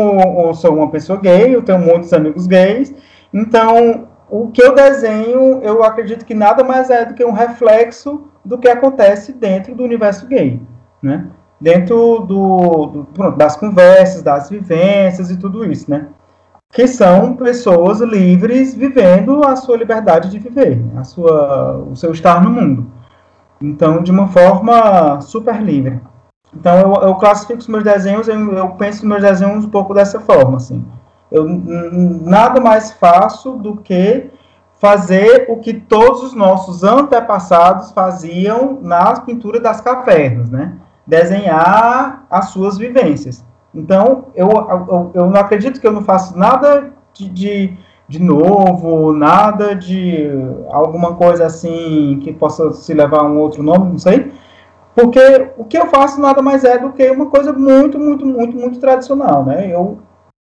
eu 0.47 0.53
sou 0.53 0.75
uma 0.75 0.89
pessoa 0.89 1.19
gay, 1.19 1.53
eu 1.53 1.61
tenho 1.61 1.79
muitos 1.79 2.13
amigos 2.13 2.47
gays, 2.47 2.93
então 3.33 4.07
o 4.29 4.47
que 4.47 4.63
eu 4.63 4.73
desenho, 4.73 5.61
eu 5.63 5.83
acredito 5.83 6.25
que 6.25 6.33
nada 6.33 6.63
mais 6.63 6.89
é 6.89 7.05
do 7.05 7.13
que 7.13 7.23
um 7.23 7.31
reflexo 7.31 8.27
do 8.43 8.57
que 8.57 8.67
acontece 8.67 9.33
dentro 9.33 9.75
do 9.75 9.83
universo 9.83 10.25
gay, 10.27 10.61
né? 11.01 11.27
Dentro 11.59 12.19
do, 12.19 13.05
do 13.07 13.31
das 13.31 13.55
conversas, 13.57 14.21
das 14.21 14.49
vivências 14.49 15.31
e 15.31 15.37
tudo 15.37 15.65
isso, 15.65 15.89
né? 15.89 16.07
que 16.71 16.87
são 16.87 17.35
pessoas 17.35 18.01
livres 18.01 18.75
vivendo 18.75 19.43
a 19.43 19.55
sua 19.55 19.77
liberdade 19.77 20.29
de 20.29 20.37
viver, 20.37 20.83
a 20.97 21.03
sua, 21.03 21.77
o 21.77 21.95
seu 21.95 22.11
estar 22.11 22.43
no 22.43 22.49
mundo. 22.49 22.85
Então, 23.61 24.03
de 24.03 24.11
uma 24.11 24.27
forma 24.27 25.19
super 25.21 25.61
livre. 25.61 25.99
Então, 26.53 26.77
eu, 26.79 27.07
eu 27.07 27.15
classifico 27.15 27.59
os 27.59 27.67
meus 27.67 27.83
desenhos, 27.83 28.27
eu, 28.27 28.53
eu 28.53 28.69
penso 28.69 29.05
nos 29.05 29.19
meus 29.19 29.21
desenhos 29.21 29.65
um 29.65 29.69
pouco 29.69 29.93
dessa 29.93 30.19
forma, 30.19 30.57
assim. 30.57 30.85
Eu 31.31 31.45
nada 31.47 32.61
mais 32.61 32.91
faço 32.93 33.53
do 33.53 33.77
que 33.77 34.29
fazer 34.79 35.47
o 35.49 35.57
que 35.57 35.73
todos 35.73 36.23
os 36.23 36.33
nossos 36.33 36.83
antepassados 36.83 37.91
faziam 37.91 38.79
nas 38.81 39.19
pinturas 39.19 39.61
das 39.61 39.81
cavernas, 39.81 40.49
né? 40.49 40.75
Desenhar 41.07 42.25
as 42.29 42.49
suas 42.49 42.77
vivências. 42.77 43.43
Então, 43.73 44.25
eu, 44.35 44.49
eu, 44.49 45.11
eu 45.13 45.29
não 45.29 45.39
acredito 45.39 45.79
que 45.79 45.87
eu 45.87 45.91
não 45.91 46.03
faço 46.03 46.37
nada 46.37 46.91
de, 47.13 47.29
de, 47.29 47.77
de 48.07 48.21
novo, 48.21 49.13
nada 49.13 49.75
de 49.75 50.29
alguma 50.69 51.15
coisa 51.15 51.45
assim 51.45 52.19
que 52.23 52.33
possa 52.33 52.71
se 52.73 52.93
levar 52.93 53.21
a 53.21 53.25
um 53.25 53.37
outro 53.37 53.63
nome, 53.63 53.91
não 53.91 53.97
sei. 53.97 54.31
Porque 54.95 55.51
o 55.57 55.63
que 55.63 55.77
eu 55.77 55.85
faço 55.87 56.19
nada 56.19 56.41
mais 56.41 56.63
é 56.63 56.79
do 56.79 56.91
que 56.91 57.07
uma 57.11 57.27
coisa 57.27 57.53
muito, 57.53 57.99
muito, 57.99 58.25
muito, 58.25 58.57
muito 58.57 58.79
tradicional, 58.79 59.45
né? 59.45 59.71
Eu 59.71 59.99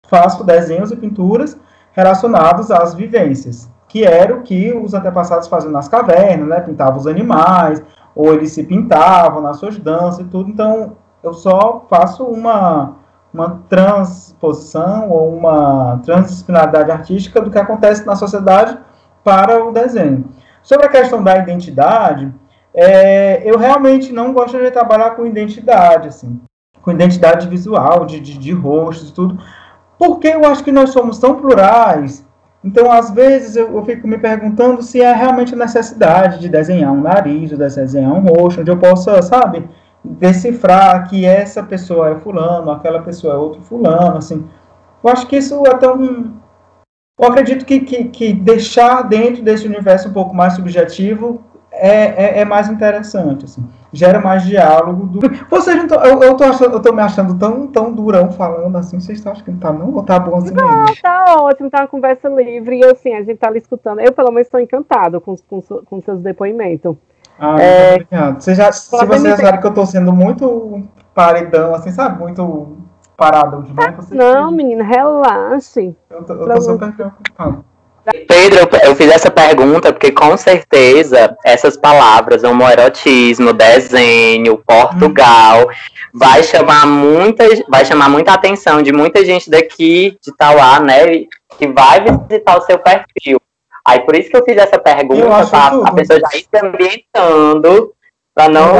faço 0.09 0.43
desenhos 0.43 0.91
e 0.91 0.97
pinturas 0.97 1.55
relacionados 1.93 2.71
às 2.71 2.95
vivências, 2.95 3.71
que 3.87 4.05
era 4.05 4.35
o 4.35 4.43
que 4.43 4.73
os 4.73 4.95
antepassados 4.95 5.49
faziam 5.49 5.71
nas 5.71 5.87
cavernas, 5.87 6.49
né? 6.49 6.61
Pintavam 6.61 6.97
os 6.97 7.07
animais, 7.07 7.83
ou 8.19 8.35
eles 8.35 8.51
se 8.51 8.65
pintavam 8.65 9.41
nas 9.41 9.59
suas 9.59 9.79
danças 9.79 10.19
e 10.19 10.25
tudo. 10.25 10.51
Então, 10.51 10.97
eu 11.23 11.33
só 11.33 11.87
faço 11.89 12.25
uma 12.25 12.97
uma 13.33 13.63
transposição 13.69 15.11
ou 15.11 15.37
uma 15.37 16.01
transdisciplinaridade 16.05 16.91
artística 16.91 17.41
do 17.41 17.51
que 17.51 17.59
acontece 17.59 18.05
na 18.07 18.17
sociedade 18.17 18.77
para 19.23 19.65
o 19.65 19.71
desenho. 19.71 20.25
Sobre 20.63 20.87
a 20.87 20.89
questão 20.89 21.23
da 21.23 21.37
identidade, 21.37 22.33
é, 22.75 23.43
eu 23.49 23.59
realmente 23.59 24.13
não 24.13 24.33
gosto 24.33 24.59
de 24.59 24.71
trabalhar 24.71 25.11
com 25.11 25.27
identidade, 25.27 26.09
assim, 26.09 26.41
com 26.81 26.91
identidade 26.91 27.47
visual, 27.49 28.07
de, 28.07 28.19
de, 28.19 28.39
de 28.39 28.53
rostos 28.53 29.11
e 29.11 29.13
tudo, 29.13 29.39
porque 29.99 30.29
eu 30.29 30.45
acho 30.47 30.65
que 30.65 30.73
nós 30.73 30.91
somos 30.91 31.19
tão 31.19 31.35
plurais. 31.35 32.27
Então, 32.69 32.93
às 32.93 33.11
vezes, 33.11 33.57
eu, 33.57 33.75
eu 33.75 33.83
fico 33.83 34.07
me 34.07 34.19
perguntando 34.19 34.83
se 34.83 35.01
é 35.01 35.11
realmente 35.11 35.57
necessidade 35.57 36.39
de 36.39 36.51
desenhar 36.51 36.93
um 36.93 37.01
nariz, 37.01 37.49
de 37.49 37.57
desenhar 37.57 38.13
um 38.13 38.21
rosto, 38.21 38.61
onde 38.61 38.71
eu 38.71 38.77
possa, 38.77 39.23
sabe, 39.23 39.67
decifrar 40.05 41.09
que 41.09 41.25
essa 41.25 41.63
pessoa 41.63 42.11
é 42.11 42.17
fulano, 42.17 42.71
aquela 42.71 43.01
pessoa 43.01 43.33
é 43.33 43.37
outro 43.39 43.63
fulano, 43.63 44.19
assim. 44.19 44.47
Eu 45.03 45.11
acho 45.11 45.27
que 45.27 45.39
isso 45.39 45.63
é 45.67 45.75
tão... 45.79 46.35
Eu 47.19 47.27
acredito 47.27 47.65
que, 47.65 47.81
que, 47.81 48.05
que 48.05 48.33
deixar 48.35 49.01
dentro 49.01 49.43
desse 49.43 49.67
universo 49.67 50.11
um 50.11 50.13
pouco 50.13 50.37
mais 50.37 50.53
subjetivo 50.53 51.41
é, 51.73 52.39
é, 52.39 52.41
é, 52.41 52.45
mais 52.45 52.69
interessante, 52.69 53.47
assim. 53.47 53.67
Gera 53.93 54.21
mais 54.21 54.45
diálogo. 54.45 55.07
Do... 55.07 55.21
Vocês 55.49 55.77
não 55.77 55.87
tão, 55.87 56.05
eu, 56.05 56.23
eu, 56.23 56.37
tô 56.37 56.45
achando, 56.45 56.75
eu 56.75 56.81
tô 56.81 56.93
me 56.93 57.01
achando 57.01 57.39
tão, 57.39 57.67
tão 57.69 57.93
durão 57.93 58.31
falando 58.31 58.77
assim. 58.77 59.01
Vocês 59.01 59.27
acham 59.27 59.45
que 59.45 59.51
não 59.51 59.59
tá 59.59 59.73
não? 59.73 59.95
Ou 59.95 60.03
tá 60.03 60.19
bom 60.19 60.37
assim 60.37 60.53
Não, 60.53 60.85
mesmo? 60.85 60.97
tá 61.03 61.37
ótimo, 61.39 61.71
tá 61.71 61.81
uma 61.81 61.89
conversa 61.89 62.29
livre. 62.29 62.81
E 62.81 62.85
assim, 62.85 63.15
a 63.15 63.23
gente 63.23 63.39
tá 63.39 63.49
ali 63.49 63.59
escutando. 63.59 64.01
Eu, 64.01 64.13
pelo 64.13 64.31
menos, 64.31 64.47
estou 64.47 64.61
encantado 64.61 65.21
com, 65.21 65.35
com, 65.37 65.61
com 65.63 66.03
seus 66.03 66.21
depoimentos. 66.21 66.97
Ah, 67.39 67.61
é... 67.61 67.95
obrigado. 67.95 68.41
Você 68.41 68.55
já, 68.55 68.71
se 68.73 68.91
você 68.91 69.29
achar 69.29 69.59
que 69.59 69.67
eu 69.67 69.73
tô 69.73 69.87
sendo 69.87 70.13
muito 70.13 70.83
paredão, 71.15 71.75
assim, 71.75 71.91
sabe? 71.91 72.19
Muito 72.19 72.77
parado 73.17 73.63
demais. 73.63 73.97
Você 73.97 74.15
não, 74.15 74.53
menina, 74.53 74.85
relaxe. 74.85 75.97
Eu 76.11 76.25
tô, 76.25 76.35
eu 76.35 76.47
tô 76.47 76.61
super 76.61 76.93
preocupado. 76.93 77.65
Pedro, 78.27 78.69
eu 78.83 78.95
fiz 78.95 79.11
essa 79.11 79.31
pergunta 79.31 79.93
porque 79.93 80.11
com 80.11 80.37
certeza 80.37 81.37
essas 81.45 81.77
palavras, 81.77 82.45
homoerotismo, 82.45 83.53
desenho, 83.53 84.63
Portugal, 84.67 85.63
hum. 85.63 85.73
vai 86.15 86.43
chamar 86.43 86.87
muita, 86.87 87.45
vai 87.69 87.85
chamar 87.85 88.09
muita 88.09 88.33
atenção 88.33 88.83
de 88.83 88.93
muita 88.93 89.25
gente 89.25 89.51
daqui 89.51 90.17
de 90.25 90.37
Tauá, 90.37 90.81
né? 90.81 91.25
Que 91.59 91.67
vai 91.67 92.01
visitar 92.01 92.59
o 92.59 92.63
seu 92.63 92.79
perfil. 92.79 93.41
Aí 93.87 94.01
por 94.01 94.15
isso 94.17 94.31
que 94.31 94.37
eu 94.37 94.45
fiz 94.45 94.57
essa 94.57 94.79
pergunta, 94.79 95.47
pra 95.47 95.67
a 95.85 95.93
pessoa 95.93 96.21
já 96.21 96.37
ir 96.37 96.43
se 96.43 96.67
ambientando 96.67 97.93
para 98.35 98.49
não 98.49 98.73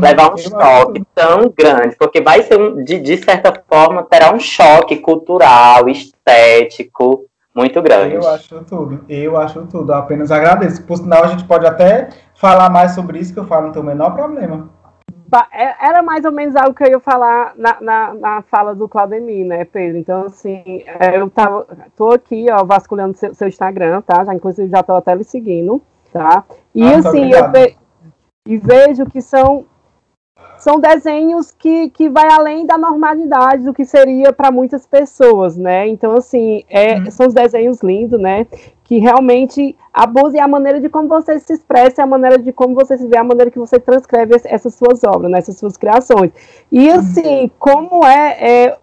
levar 0.00 0.32
um 0.32 0.36
eu 0.36 0.38
choque 0.38 1.02
tão 1.14 1.52
grande, 1.56 1.96
porque 1.98 2.20
vai 2.20 2.44
ser 2.44 2.60
um, 2.60 2.84
de, 2.84 3.00
de 3.00 3.16
certa 3.16 3.52
forma, 3.68 4.04
terá 4.04 4.32
um 4.32 4.38
choque 4.38 4.98
cultural, 4.98 5.88
estético 5.88 7.24
muito 7.54 7.80
grande. 7.82 8.14
Eu 8.14 8.28
acho 8.28 8.64
tudo, 8.64 9.04
eu 9.08 9.36
acho 9.36 9.66
tudo, 9.66 9.92
eu 9.92 9.96
apenas 9.96 10.30
agradeço. 10.30 10.82
Por 10.84 10.96
sinal, 10.96 11.24
a 11.24 11.28
gente 11.28 11.44
pode 11.44 11.66
até 11.66 12.08
falar 12.34 12.68
mais 12.68 12.92
sobre 12.92 13.18
isso, 13.18 13.32
que 13.32 13.38
eu 13.38 13.46
falo, 13.46 13.66
não 13.66 13.72
tem 13.72 13.82
o 13.82 13.86
menor 13.86 14.14
problema. 14.14 14.68
É, 15.52 15.88
era 15.88 16.02
mais 16.02 16.24
ou 16.24 16.30
menos 16.30 16.54
algo 16.54 16.74
que 16.74 16.84
eu 16.84 16.90
ia 16.90 17.00
falar 17.00 17.54
na, 17.56 17.80
na, 17.80 18.14
na 18.14 18.42
fala 18.42 18.74
do 18.74 18.88
Claudemir, 18.88 19.44
né, 19.44 19.64
Pedro? 19.64 19.98
Então, 19.98 20.26
assim, 20.26 20.84
é, 21.00 21.18
eu 21.18 21.28
tava, 21.28 21.66
tô 21.96 22.10
aqui, 22.10 22.46
ó, 22.50 22.64
vasculhando 22.64 23.16
seu, 23.16 23.34
seu 23.34 23.48
Instagram, 23.48 24.00
tá? 24.02 24.24
Já, 24.24 24.34
inclusive, 24.34 24.68
já 24.68 24.82
tô 24.82 24.94
até 24.94 25.14
lhe 25.14 25.24
seguindo, 25.24 25.82
tá? 26.12 26.44
E, 26.72 26.84
ah, 26.84 26.98
assim, 26.98 27.32
eu 27.32 27.50
ve, 27.50 27.76
e 28.46 28.56
vejo 28.58 29.06
que 29.06 29.20
são 29.20 29.64
são 30.58 30.80
desenhos 30.80 31.52
que, 31.52 31.90
que 31.90 32.08
vai 32.08 32.26
além 32.32 32.66
da 32.66 32.78
normalidade 32.78 33.64
do 33.64 33.74
que 33.74 33.84
seria 33.84 34.32
para 34.32 34.50
muitas 34.50 34.86
pessoas, 34.86 35.56
né? 35.56 35.86
Então, 35.86 36.16
assim, 36.16 36.64
é, 36.68 36.96
uhum. 36.96 37.10
são 37.10 37.26
os 37.26 37.34
desenhos 37.34 37.82
lindos, 37.82 38.18
né? 38.18 38.46
Que 38.82 38.98
realmente 38.98 39.76
abusem 39.92 40.40
a 40.40 40.48
maneira 40.48 40.80
de 40.80 40.88
como 40.88 41.06
você 41.06 41.38
se 41.38 41.52
expressa, 41.52 42.02
a 42.02 42.06
maneira 42.06 42.38
de 42.38 42.52
como 42.52 42.74
você 42.74 42.96
se 42.96 43.06
vê, 43.06 43.16
a 43.16 43.24
maneira 43.24 43.50
que 43.50 43.58
você 43.58 43.78
transcreve 43.78 44.40
essas 44.44 44.74
suas 44.74 45.04
obras, 45.04 45.30
né? 45.30 45.38
essas 45.38 45.58
suas 45.58 45.76
criações. 45.76 46.32
E, 46.72 46.90
assim, 46.90 47.42
uhum. 47.42 47.50
como 47.58 48.04
é, 48.04 48.36
é 48.40 48.78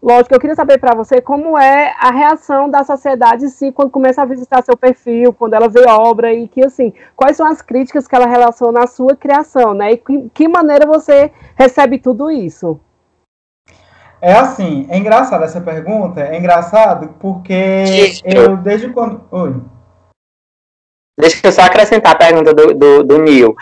Lógico, 0.00 0.32
eu 0.32 0.38
queria 0.38 0.54
saber 0.54 0.78
para 0.78 0.94
você 0.94 1.20
como 1.20 1.58
é 1.58 1.92
a 1.98 2.12
reação 2.12 2.70
da 2.70 2.84
sociedade 2.84 3.46
em 3.46 3.48
si 3.48 3.72
quando 3.72 3.90
começa 3.90 4.22
a 4.22 4.24
visitar 4.24 4.62
seu 4.62 4.76
perfil, 4.76 5.32
quando 5.32 5.54
ela 5.54 5.68
vê 5.68 5.88
obra 5.88 6.32
e 6.32 6.46
que 6.46 6.64
assim, 6.64 6.92
quais 7.16 7.36
são 7.36 7.44
as 7.44 7.60
críticas 7.60 8.06
que 8.06 8.14
ela 8.14 8.26
relaciona 8.26 8.84
à 8.84 8.86
sua 8.86 9.16
criação, 9.16 9.74
né? 9.74 9.92
E 9.92 9.96
que, 9.96 10.30
que 10.32 10.48
maneira 10.48 10.86
você 10.86 11.32
recebe 11.56 11.98
tudo 11.98 12.30
isso? 12.30 12.78
É 14.20 14.32
assim, 14.32 14.86
é 14.88 14.96
engraçado 14.96 15.42
essa 15.42 15.60
pergunta, 15.60 16.20
é 16.20 16.38
engraçado 16.38 17.14
porque 17.18 18.20
eu 18.24 18.56
desde 18.56 18.90
quando. 18.90 19.24
Oi. 19.32 19.60
Deixa 21.18 21.44
eu 21.44 21.52
só 21.52 21.62
acrescentar 21.62 22.12
a 22.12 22.18
pergunta 22.18 22.54
do, 22.54 22.72
do, 22.72 23.02
do 23.02 23.18
Neil. 23.18 23.56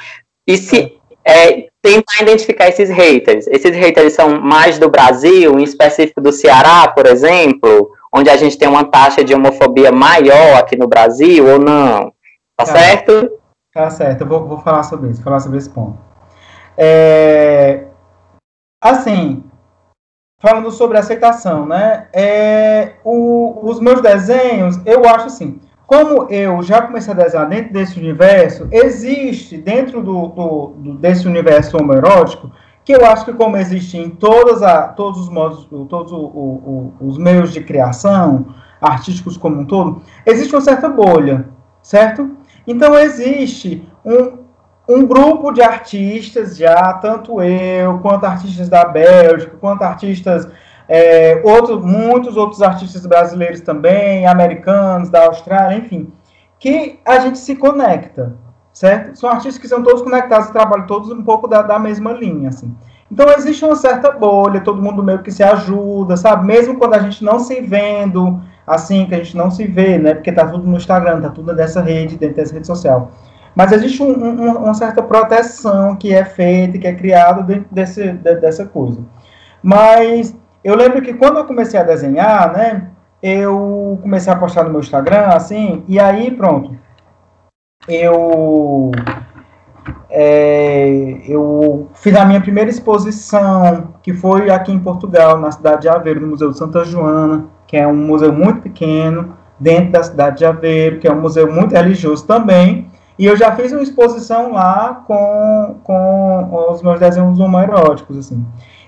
E 0.46 0.59
se 0.59 0.95
é, 1.26 1.66
tentar 1.82 2.22
identificar 2.22 2.68
esses 2.68 2.88
haters. 2.88 3.48
Esses 3.48 3.76
haters 3.76 4.12
são 4.12 4.40
mais 4.40 4.78
do 4.78 4.88
Brasil, 4.88 5.58
em 5.58 5.64
específico 5.64 6.20
do 6.20 6.30
Ceará, 6.30 6.86
por 6.88 7.04
exemplo, 7.04 7.90
onde 8.14 8.30
a 8.30 8.36
gente 8.36 8.56
tem 8.56 8.68
uma 8.68 8.84
taxa 8.84 9.24
de 9.24 9.34
homofobia 9.34 9.90
maior 9.90 10.58
aqui 10.58 10.76
no 10.76 10.86
Brasil, 10.86 11.44
ou 11.44 11.58
não? 11.58 12.12
Tá, 12.56 12.64
tá 12.64 12.66
certo? 12.66 13.30
Tá 13.74 13.90
certo, 13.90 14.20
eu 14.20 14.26
vou, 14.28 14.46
vou 14.46 14.60
falar 14.60 14.84
sobre 14.84 15.10
isso, 15.10 15.22
falar 15.22 15.40
sobre 15.40 15.58
esse 15.58 15.68
ponto. 15.68 15.98
É, 16.79 17.85
assim, 18.81 19.42
falando 20.38 20.70
sobre 20.70 20.98
aceitação, 20.98 21.66
né? 21.66 22.06
É, 22.12 22.92
o, 23.02 23.68
os 23.68 23.81
meus 23.81 24.00
desenhos, 24.00 24.79
eu 24.87 25.04
acho 25.04 25.27
assim, 25.27 25.60
como 25.87 26.28
eu 26.30 26.62
já 26.62 26.82
comecei 26.82 27.12
a 27.12 27.16
desenhar 27.16 27.48
dentro 27.48 27.72
desse 27.72 27.98
universo, 27.98 28.66
existe 28.72 29.56
dentro 29.56 30.02
do, 30.02 30.26
do, 30.28 30.66
do 30.76 30.94
desse 30.94 31.28
universo 31.28 31.76
homoerótico, 31.76 32.50
que 32.84 32.92
eu 32.92 33.04
acho 33.06 33.24
que 33.24 33.32
como 33.32 33.56
existe 33.56 33.96
em 33.96 34.10
todas 34.10 34.62
a, 34.62 34.88
todos 34.88 35.20
os 35.20 35.28
modos, 35.28 35.68
todos 35.88 36.12
o, 36.12 36.18
o, 36.18 36.94
os 37.00 37.18
meios 37.18 37.52
de 37.52 37.60
criação, 37.60 38.46
artísticos 38.80 39.37
como 39.37 39.60
um 39.60 39.64
todo, 39.64 40.02
existe 40.24 40.54
uma 40.54 40.60
certa 40.60 40.88
bolha, 40.88 41.48
certo? 41.82 42.37
Então 42.66 42.98
existe 42.98 43.87
um, 44.04 44.38
um 44.88 45.06
grupo 45.06 45.52
de 45.52 45.62
artistas 45.62 46.56
já, 46.56 46.92
tanto 46.94 47.40
eu, 47.40 47.98
quanto 47.98 48.24
artistas 48.24 48.68
da 48.68 48.84
Bélgica, 48.84 49.56
quanto 49.60 49.82
artistas 49.82 50.48
é, 50.88 51.40
outro, 51.44 51.80
muitos 51.80 52.37
outros 52.37 52.62
artistas 52.62 53.04
brasileiros 53.06 53.60
também, 53.60 54.26
americanos, 54.26 55.10
da 55.10 55.26
Austrália, 55.26 55.76
enfim, 55.76 56.12
que 56.58 57.00
a 57.04 57.18
gente 57.18 57.38
se 57.38 57.56
conecta, 57.56 58.34
certo? 58.72 59.18
São 59.18 59.30
artistas 59.30 59.58
que 59.58 59.68
são 59.68 59.82
todos 59.82 60.02
conectados, 60.02 60.50
trabalham 60.50 60.87
todos 60.87 61.10
um 61.10 61.22
pouco 61.22 61.48
da, 61.48 61.62
da 61.62 61.78
mesma 61.78 62.12
linha, 62.12 62.50
assim. 62.50 62.74
Então 63.10 63.28
existe 63.30 63.64
uma 63.64 63.76
certa 63.76 64.10
bolha, 64.10 64.60
todo 64.60 64.82
mundo 64.82 65.02
meio 65.02 65.22
que 65.22 65.30
se 65.30 65.42
ajuda, 65.42 66.16
sabe? 66.16 66.44
Mesmo 66.46 66.76
quando 66.76 66.94
a 66.94 66.98
gente 66.98 67.24
não 67.24 67.38
se 67.38 67.60
vendo, 67.60 68.40
assim, 68.66 69.06
que 69.06 69.14
a 69.14 69.18
gente 69.18 69.37
não 69.37 69.50
se 69.50 69.66
vê, 69.66 69.96
né? 69.98 70.14
Porque 70.14 70.32
tá 70.32 70.46
tudo 70.46 70.66
no 70.66 70.76
Instagram, 70.76 71.20
tá 71.20 71.30
tudo 71.30 71.54
dessa 71.54 71.80
rede, 71.80 72.16
dentro 72.16 72.37
dessa 72.37 72.54
rede 72.54 72.66
social. 72.66 73.12
Mas 73.54 73.72
existe 73.72 74.02
um, 74.02 74.10
um, 74.10 74.56
uma 74.58 74.74
certa 74.74 75.02
proteção 75.02 75.96
que 75.96 76.12
é 76.12 76.24
feita, 76.24 76.78
que 76.78 76.87
é 76.87 76.94
criada 76.94 77.42
dentro 77.42 77.68
desse, 77.70 78.12
de, 78.12 78.34
dessa 78.34 78.66
coisa. 78.66 79.00
Mas 79.62 80.37
eu 80.67 80.75
lembro 80.75 81.00
que 81.00 81.14
quando 81.14 81.38
eu 81.38 81.44
comecei 81.44 81.79
a 81.79 81.85
desenhar, 81.85 82.52
né? 82.52 82.90
Eu 83.23 84.00
comecei 84.02 84.33
a 84.33 84.37
postar 84.37 84.64
no 84.64 84.71
meu 84.71 84.81
Instagram, 84.81 85.29
assim, 85.29 85.85
e 85.87 86.00
aí 86.00 86.29
pronto. 86.33 86.77
Eu 87.88 88.90
é, 90.10 91.21
eu 91.29 91.88
fiz 91.94 92.17
a 92.17 92.25
minha 92.25 92.40
primeira 92.40 92.69
exposição, 92.69 93.94
que 94.02 94.12
foi 94.12 94.50
aqui 94.50 94.73
em 94.73 94.81
Portugal, 94.81 95.38
na 95.38 95.52
cidade 95.52 95.83
de 95.83 95.88
Aveiro, 95.88 96.21
no 96.21 96.27
Museu 96.27 96.50
de 96.50 96.58
Santa 96.58 96.85
Joana, 96.85 97.44
que 97.69 97.77
é 97.77 97.87
um 97.87 97.94
museu 97.94 98.33
muito 98.33 98.62
pequeno, 98.62 99.37
dentro 99.60 99.92
da 99.92 100.02
cidade 100.02 100.38
de 100.38 100.44
Aveiro, 100.44 100.98
que 100.98 101.06
é 101.06 101.12
um 101.12 101.21
museu 101.21 101.52
muito 101.52 101.77
religioso 101.77 102.27
também. 102.27 102.90
E 103.17 103.25
eu 103.25 103.37
já 103.37 103.54
fiz 103.54 103.71
uma 103.71 103.83
exposição 103.83 104.52
lá 104.52 105.04
com, 105.06 105.77
com 105.85 106.71
os 106.73 106.83
meus 106.83 106.98
desenhos 106.98 107.38
homoeróticos, 107.38 108.19
assim. 108.19 108.44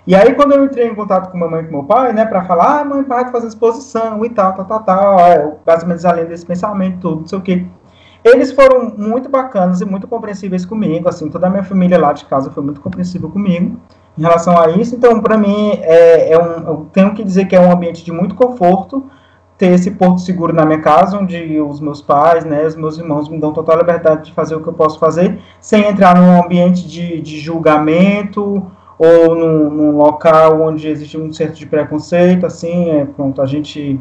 E 0.08 0.14
aí, 0.14 0.32
quando 0.32 0.52
eu 0.52 0.64
entrei 0.64 0.88
em 0.88 0.94
contato 0.94 1.30
com 1.30 1.36
minha 1.36 1.50
mãe 1.50 1.60
e 1.60 1.66
com 1.66 1.70
meu 1.70 1.84
pai, 1.84 2.14
né, 2.14 2.24
para 2.24 2.42
falar, 2.42 2.80
ah, 2.80 2.84
mãe, 2.84 3.04
pai, 3.04 3.30
fazer 3.30 3.48
exposição 3.48 4.24
e 4.24 4.30
tal, 4.30 4.54
tal, 4.54 4.64
tal, 4.64 4.82
tal, 4.82 5.20
é, 5.20 5.54
mais 5.66 5.82
ou 5.82 5.88
menos 5.88 6.02
além 6.06 6.24
desse 6.24 6.46
pensamento, 6.46 6.98
tudo, 6.98 7.20
não 7.20 7.26
sei 7.26 7.38
o 7.38 7.42
quê. 7.42 7.66
Eles 8.24 8.50
foram 8.50 8.90
muito 8.96 9.28
bacanas 9.28 9.82
e 9.82 9.84
muito 9.84 10.08
compreensíveis 10.08 10.64
comigo, 10.64 11.10
assim, 11.10 11.28
toda 11.28 11.46
a 11.46 11.50
minha 11.50 11.62
família 11.62 11.98
lá 11.98 12.14
de 12.14 12.24
casa 12.24 12.50
foi 12.50 12.62
muito 12.62 12.80
compreensível 12.80 13.28
comigo 13.28 13.78
em 14.16 14.22
relação 14.22 14.58
a 14.58 14.70
isso. 14.70 14.96
Então, 14.96 15.20
para 15.20 15.36
mim, 15.36 15.72
é, 15.82 16.32
é 16.32 16.38
um, 16.38 16.66
eu 16.66 16.86
tenho 16.90 17.12
que 17.12 17.22
dizer 17.22 17.44
que 17.44 17.54
é 17.54 17.60
um 17.60 17.70
ambiente 17.70 18.02
de 18.02 18.10
muito 18.10 18.34
conforto 18.34 19.04
ter 19.58 19.74
esse 19.74 19.90
porto 19.90 20.22
seguro 20.22 20.54
na 20.54 20.64
minha 20.64 20.80
casa, 20.80 21.18
onde 21.18 21.60
os 21.60 21.80
meus 21.80 22.00
pais, 22.00 22.46
né, 22.46 22.66
os 22.66 22.76
meus 22.76 22.96
irmãos 22.96 23.28
me 23.28 23.38
dão 23.38 23.52
total 23.52 23.76
liberdade 23.76 24.24
de 24.24 24.32
fazer 24.32 24.54
o 24.54 24.62
que 24.62 24.68
eu 24.70 24.72
posso 24.72 24.98
fazer, 24.98 25.38
sem 25.60 25.84
entrar 25.84 26.16
num 26.16 26.42
ambiente 26.42 26.88
de, 26.88 27.20
de 27.20 27.38
julgamento 27.38 28.66
ou 28.98 29.34
num, 29.34 29.70
num, 29.70 29.96
local 29.96 30.60
onde 30.60 30.88
existe 30.88 31.16
um 31.16 31.32
certo 31.32 31.54
de 31.54 31.66
preconceito, 31.66 32.44
assim, 32.44 32.90
é, 32.90 33.04
pronto, 33.04 33.40
a 33.40 33.46
gente 33.46 34.00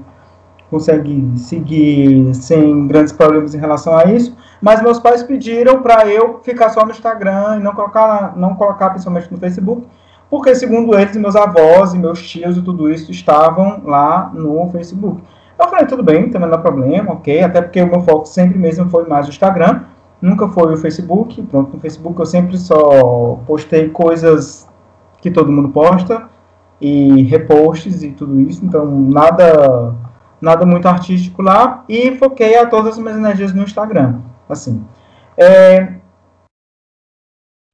consegue 0.70 1.32
seguir 1.38 2.34
sem 2.34 2.88
grandes 2.88 3.14
problemas 3.14 3.54
em 3.54 3.60
relação 3.60 3.96
a 3.96 4.06
isso. 4.06 4.36
Mas 4.62 4.82
meus 4.82 5.00
pais 5.00 5.24
pediram 5.24 5.82
para 5.82 6.08
eu 6.08 6.40
ficar 6.44 6.70
só 6.70 6.84
no 6.84 6.92
Instagram 6.92 7.58
e 7.58 7.64
não 7.64 7.74
colocar, 7.74 8.36
não 8.36 8.56
colocar 8.56 8.90
principalmente 8.90 9.32
no 9.32 9.38
Facebook, 9.38 9.88
porque 10.30 10.56
segundo 10.56 10.98
eles, 10.98 11.16
meus 11.16 11.36
avós 11.36 11.94
e 11.94 12.00
meus 12.00 12.22
tios 12.28 12.58
e 12.58 12.62
tudo 12.62 12.92
isso 12.92 13.12
estavam 13.12 13.82
lá 13.86 14.32
no 14.34 14.70
Facebook. 14.72 15.24
Eu 15.60 15.68
falei, 15.70 15.86
tudo 15.86 16.04
bem, 16.04 16.30
também 16.30 16.50
não 16.50 16.58
há 16.58 16.62
problema, 16.62 17.14
ok, 17.14 17.42
até 17.42 17.62
porque 17.62 17.82
o 17.82 17.88
meu 17.88 18.02
foco 18.02 18.26
sempre 18.26 18.58
mesmo 18.58 18.90
foi 18.90 19.08
mais 19.08 19.26
o 19.26 19.30
Instagram, 19.30 19.82
nunca 20.22 20.48
foi 20.48 20.74
o 20.74 20.78
Facebook. 20.78 21.42
Pronto, 21.44 21.74
no 21.74 21.80
Facebook 21.80 22.20
eu 22.20 22.26
sempre 22.26 22.58
só 22.58 23.40
postei 23.48 23.90
coisas 23.90 24.67
que 25.28 25.34
todo 25.34 25.52
mundo 25.52 25.70
posta 25.70 26.30
e 26.80 27.24
reposts 27.24 28.04
e 28.04 28.12
tudo 28.12 28.40
isso, 28.42 28.64
então 28.64 28.86
nada 28.86 29.96
nada 30.40 30.66
muito 30.66 30.88
artístico 30.88 31.42
lá, 31.42 31.84
e 31.90 32.16
foquei 32.16 32.58
a 32.58 32.68
todas 32.68 32.94
as 32.94 33.00
minhas 33.00 33.18
energias 33.18 33.54
no 33.54 33.64
Instagram. 33.64 34.20
Assim. 34.48 34.86
É, 35.36 35.94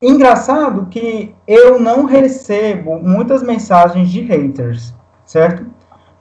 engraçado 0.01 0.88
que 0.88 1.36
eu 1.47 1.80
não 1.80 2.06
recebo 2.06 2.99
muitas 2.99 3.43
mensagens 3.43 4.10
de 4.10 4.22
haters, 4.22 4.93
certo? 5.26 5.66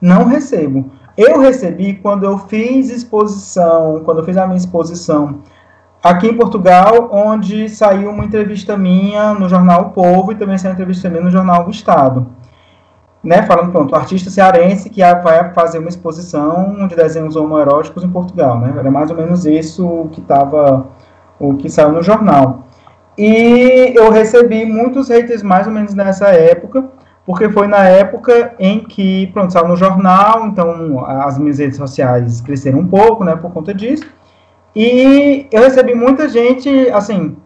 Não 0.01 0.25
recebo. 0.25 0.91
Eu 1.15 1.39
recebi 1.39 1.95
quando 1.95 2.23
eu 2.25 2.37
fiz 2.37 2.89
exposição, 2.89 4.01
quando 4.03 4.19
eu 4.19 4.25
fiz 4.25 4.35
a 4.35 4.45
minha 4.45 4.57
exposição 4.57 5.41
aqui 6.03 6.27
em 6.27 6.35
Portugal, 6.35 7.09
onde 7.13 7.69
saiu 7.69 8.09
uma 8.09 8.25
entrevista 8.25 8.77
minha 8.77 9.33
no 9.33 9.47
jornal 9.47 9.83
O 9.83 9.89
Povo 9.91 10.33
e 10.33 10.35
também 10.35 10.57
saiu 10.57 10.71
uma 10.71 10.73
entrevista 10.73 11.09
minha 11.09 11.23
no 11.23 11.31
jornal 11.31 11.65
O 11.65 11.69
Estado. 11.69 12.27
Né, 13.23 13.41
falando, 13.43 13.71
pronto, 13.71 13.95
artista 13.95 14.29
cearense 14.29 14.89
que 14.89 14.99
vai 14.99 15.53
fazer 15.53 15.79
uma 15.79 15.87
exposição 15.87 16.85
de 16.89 16.93
desenhos 16.93 17.37
homoeróticos 17.37 18.03
em 18.03 18.09
Portugal, 18.09 18.59
né, 18.59 18.73
era 18.77 18.91
mais 18.91 19.09
ou 19.09 19.15
menos 19.15 19.45
isso 19.45 20.09
que 20.11 20.19
estava, 20.19 20.87
o 21.39 21.53
que 21.53 21.69
saiu 21.69 21.93
no 21.93 22.03
jornal. 22.03 22.65
E 23.17 23.93
eu 23.95 24.11
recebi 24.11 24.65
muitos 24.65 25.07
haters 25.07 25.41
mais 25.41 25.67
ou 25.67 25.71
menos 25.71 25.93
nessa 25.93 26.27
época, 26.31 26.83
porque 27.25 27.49
foi 27.49 27.65
na 27.65 27.87
época 27.87 28.55
em 28.59 28.81
que, 28.83 29.27
pronto, 29.27 29.53
saiu 29.53 29.69
no 29.69 29.77
jornal, 29.77 30.45
então 30.47 31.05
as 31.07 31.37
minhas 31.37 31.59
redes 31.59 31.77
sociais 31.77 32.41
cresceram 32.41 32.79
um 32.79 32.87
pouco, 32.87 33.23
né, 33.23 33.37
por 33.37 33.51
conta 33.51 33.73
disso, 33.73 34.03
e 34.75 35.47
eu 35.51 35.61
recebi 35.61 35.93
muita 35.93 36.27
gente, 36.27 36.69
assim, 36.89 37.37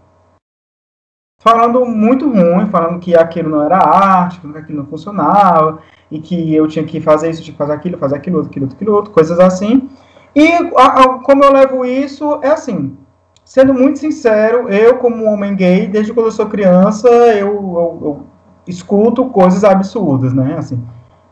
falando 1.39 1.85
muito 1.85 2.29
ruim, 2.29 2.67
falando 2.67 2.99
que 2.99 3.15
aquilo 3.15 3.49
não 3.49 3.63
era 3.63 3.77
arte, 3.77 4.39
que 4.39 4.57
aquilo 4.57 4.79
não 4.79 4.87
funcionava, 4.87 5.79
e 6.09 6.19
que 6.19 6.53
eu 6.53 6.67
tinha 6.67 6.85
que 6.85 7.01
fazer 7.01 7.29
isso, 7.29 7.43
tinha 7.43 7.53
que 7.53 7.57
fazer 7.57 7.73
aquilo, 7.73 7.97
fazer 7.97 8.15
aquilo 8.15 8.37
outro, 8.37 8.49
aquilo 8.49 8.65
outro, 8.65 8.75
aquilo 8.75 8.93
outro, 8.93 9.11
coisas 9.11 9.39
assim. 9.39 9.89
E 10.35 10.47
a, 10.77 10.85
a, 10.85 11.19
como 11.19 11.43
eu 11.43 11.51
levo 11.51 11.85
isso, 11.85 12.39
é 12.41 12.51
assim, 12.51 12.97
sendo 13.43 13.73
muito 13.73 13.99
sincero, 13.99 14.69
eu 14.69 14.97
como 14.97 15.25
homem 15.25 15.55
gay, 15.55 15.87
desde 15.87 16.13
quando 16.13 16.27
eu 16.27 16.31
sou 16.31 16.47
criança, 16.47 17.09
eu, 17.09 17.47
eu, 17.47 17.99
eu 18.01 18.25
escuto 18.67 19.25
coisas 19.29 19.63
absurdas, 19.63 20.33
né, 20.33 20.55
assim, 20.57 20.81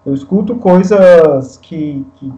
eu 0.06 0.14
escuto 0.14 0.56
coisas 0.56 1.58
que, 1.58 2.06
que, 2.16 2.34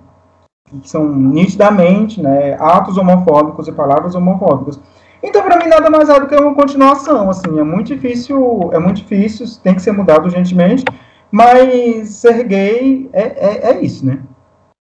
que 0.70 0.90
são 0.90 1.08
nitidamente, 1.08 2.22
né, 2.22 2.56
atos 2.60 2.98
homofóbicos 2.98 3.68
e 3.68 3.72
palavras 3.72 4.16
homofóbicas. 4.16 4.80
Então, 5.24 5.44
para 5.44 5.58
mim, 5.58 5.68
nada 5.68 5.90
mais 5.90 6.10
é 6.10 6.20
do 6.20 6.28
que 6.28 6.36
uma 6.36 6.54
continuação, 6.54 7.30
assim, 7.30 7.60
é 7.60 7.64
muito 7.64 7.88
difícil, 7.88 8.70
é 8.74 8.80
muito 8.80 8.98
difícil, 8.98 9.46
tem 9.64 9.74
que 9.74 9.82
ser 9.82 9.92
mudado 9.92 10.26
urgentemente, 10.26 10.84
mas 11.32 12.10
ser 12.10 12.44
gay 12.44 13.10
é, 13.14 13.22
é, 13.22 13.72
é 13.72 13.82
isso, 13.82 14.06
né? 14.06 14.20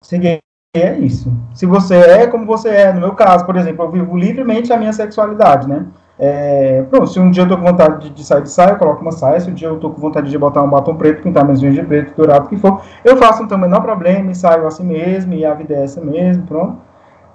Ser 0.04 0.20
gay 0.20 0.40
é 0.76 0.98
isso. 1.00 1.32
Se 1.54 1.66
você 1.66 1.96
é 1.96 2.28
como 2.28 2.46
você 2.46 2.70
é, 2.70 2.94
no 2.94 3.00
meu 3.00 3.16
caso, 3.16 3.46
por 3.46 3.56
exemplo, 3.56 3.86
eu 3.86 3.92
vivo 3.92 4.18
livremente 4.18 4.72
a 4.72 4.78
minha 4.78 4.94
sexualidade, 4.94 5.68
né? 5.68 5.88
É, 6.22 6.84
pronto, 6.90 7.08
se 7.08 7.18
um 7.18 7.32
dia 7.32 7.44
eu 7.44 7.48
tô 7.48 7.56
com 7.58 7.64
vontade 7.64 8.10
de, 8.10 8.10
de 8.10 8.26
sair 8.26 8.44
de 8.44 8.52
saia, 8.52 8.72
eu 8.72 8.76
coloco 8.76 9.02
uma 9.02 9.12
saia. 9.12 9.40
Se 9.40 9.50
um 9.50 9.54
dia 9.54 9.70
eu 9.70 9.80
tô 9.80 9.90
com 9.90 10.02
vontade 10.02 10.30
de 10.30 10.38
botar 10.38 10.62
um 10.62 10.70
batom 10.70 10.96
preto, 10.96 11.24
pintar 11.24 11.46
minhas 11.46 11.64
unhas 11.64 11.76
de 11.76 11.82
preto, 11.82 12.14
dourado, 12.16 12.46
o 12.46 12.50
que 12.50 12.58
for, 12.58 12.82
eu 13.06 13.16
faço, 13.16 13.42
então, 13.42 13.58
menor 13.58 13.82
problema 13.82 14.30
e 14.30 14.36
saio 14.36 14.68
assim 14.68 14.86
mesmo, 14.86 15.34
e 15.34 15.46
a 15.46 15.54
vida 15.54 15.74
é 15.74 15.84
essa 15.84 16.02
mesmo, 16.02 16.44
pronto. 16.46 16.78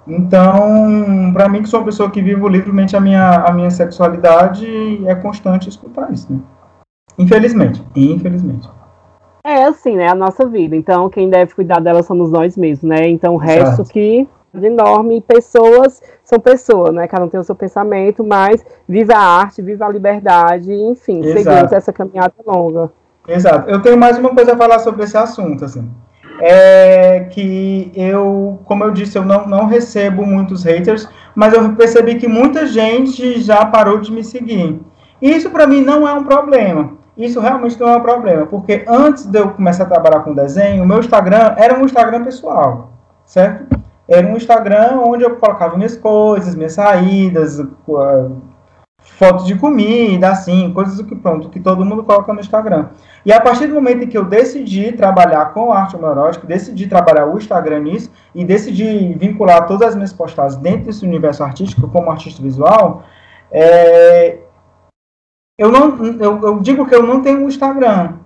Então, 0.07 1.31
para 1.33 1.49
mim, 1.49 1.63
que 1.63 1.69
sou 1.69 1.79
uma 1.79 1.85
pessoa 1.85 2.11
que 2.11 2.21
vivo 2.21 2.47
livremente 2.47 2.95
a 2.95 2.99
minha, 2.99 3.37
a 3.37 3.51
minha 3.51 3.71
sexualidade, 3.71 4.67
é 5.07 5.15
constante 5.15 5.67
escutar 5.67 6.11
isso, 6.13 6.31
né? 6.31 6.39
Infelizmente, 7.17 7.83
infelizmente. 7.95 8.69
É 9.43 9.63
assim, 9.63 9.95
né? 9.95 10.09
A 10.09 10.15
nossa 10.15 10.45
vida. 10.45 10.75
Então, 10.75 11.09
quem 11.09 11.29
deve 11.29 11.55
cuidar 11.55 11.79
dela 11.79 12.03
somos 12.03 12.31
nós 12.31 12.55
mesmos, 12.55 12.83
né? 12.83 13.07
Então, 13.07 13.33
o 13.33 13.37
resto 13.37 13.83
que 13.83 14.27
enorme, 14.63 15.21
pessoas 15.21 16.01
são 16.23 16.39
pessoas, 16.39 16.93
né? 16.93 17.07
Cada 17.07 17.25
um 17.25 17.29
tem 17.29 17.39
o 17.39 17.43
seu 17.43 17.55
pensamento, 17.55 18.23
mas 18.23 18.65
viva 18.87 19.13
a 19.13 19.39
arte, 19.39 19.61
viva 19.61 19.85
a 19.85 19.89
liberdade, 19.89 20.71
enfim, 20.73 21.19
Exato. 21.23 21.43
seguimos 21.43 21.71
essa 21.71 21.93
caminhada 21.93 22.33
longa. 22.45 22.91
Exato. 23.27 23.69
Eu 23.69 23.81
tenho 23.81 23.97
mais 23.97 24.17
uma 24.17 24.33
coisa 24.33 24.53
a 24.53 24.57
falar 24.57 24.79
sobre 24.79 25.03
esse 25.03 25.17
assunto, 25.17 25.65
assim 25.65 25.89
é 26.39 27.27
que 27.31 27.91
eu, 27.95 28.59
como 28.65 28.83
eu 28.83 28.91
disse, 28.91 29.17
eu 29.17 29.23
não, 29.23 29.47
não 29.47 29.65
recebo 29.65 30.25
muitos 30.25 30.63
haters, 30.63 31.07
mas 31.33 31.53
eu 31.53 31.73
percebi 31.73 32.15
que 32.15 32.27
muita 32.27 32.65
gente 32.65 33.39
já 33.41 33.65
parou 33.65 33.99
de 33.99 34.11
me 34.11 34.23
seguir. 34.23 34.79
Isso 35.21 35.49
para 35.49 35.67
mim 35.67 35.81
não 35.81 36.07
é 36.07 36.13
um 36.13 36.23
problema. 36.23 36.93
Isso 37.17 37.39
realmente 37.39 37.79
não 37.79 37.89
é 37.89 37.97
um 37.97 38.01
problema, 38.01 38.45
porque 38.45 38.83
antes 38.87 39.25
de 39.25 39.39
eu 39.39 39.49
começar 39.51 39.83
a 39.83 39.87
trabalhar 39.87 40.19
com 40.19 40.33
desenho, 40.33 40.83
o 40.83 40.87
meu 40.87 40.99
Instagram 40.99 41.55
era 41.57 41.79
um 41.79 41.85
Instagram 41.85 42.25
pessoal, 42.25 42.91
certo? 43.25 43.65
Era 44.07 44.27
um 44.27 44.37
Instagram 44.37 44.99
onde 45.03 45.23
eu 45.23 45.35
colocava 45.37 45.75
minhas 45.75 45.97
coisas, 45.97 46.55
minhas 46.55 46.73
saídas, 46.73 47.59
fotos 49.01 49.45
de 49.45 49.55
comida, 49.55 50.29
assim, 50.29 50.71
coisas 50.73 51.01
que 51.01 51.15
pronto, 51.15 51.49
que 51.49 51.59
todo 51.59 51.85
mundo 51.85 52.03
coloca 52.03 52.33
no 52.33 52.39
Instagram. 52.39 52.89
E 53.25 53.31
a 53.31 53.39
partir 53.39 53.67
do 53.67 53.75
momento 53.75 54.03
em 54.03 54.07
que 54.07 54.17
eu 54.17 54.25
decidi 54.25 54.91
trabalhar 54.91 55.53
com 55.53 55.71
arte 55.71 55.95
homoerótica, 55.95 56.45
decidi 56.45 56.87
trabalhar 56.87 57.25
o 57.25 57.37
Instagram 57.37 57.79
nisso 57.79 58.11
e 58.33 58.43
decidi 58.43 59.13
vincular 59.15 59.65
todas 59.65 59.89
as 59.89 59.95
minhas 59.95 60.13
postagens 60.13 60.59
dentro 60.61 60.85
desse 60.85 61.05
universo 61.05 61.43
artístico 61.43 61.87
como 61.87 62.11
artista 62.11 62.41
visual, 62.41 63.03
é, 63.51 64.39
eu 65.57 65.71
não, 65.71 66.03
eu, 66.19 66.41
eu, 66.41 66.59
digo 66.59 66.85
que 66.85 66.93
eu 66.93 67.03
não 67.03 67.21
tenho 67.21 67.39
um 67.39 67.47
Instagram, 67.47 68.17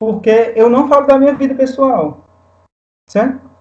porque 0.00 0.52
eu 0.56 0.68
não 0.68 0.88
falo 0.88 1.06
da 1.06 1.18
minha 1.18 1.34
vida 1.34 1.54
pessoal, 1.54 2.24
certo? 3.08 3.53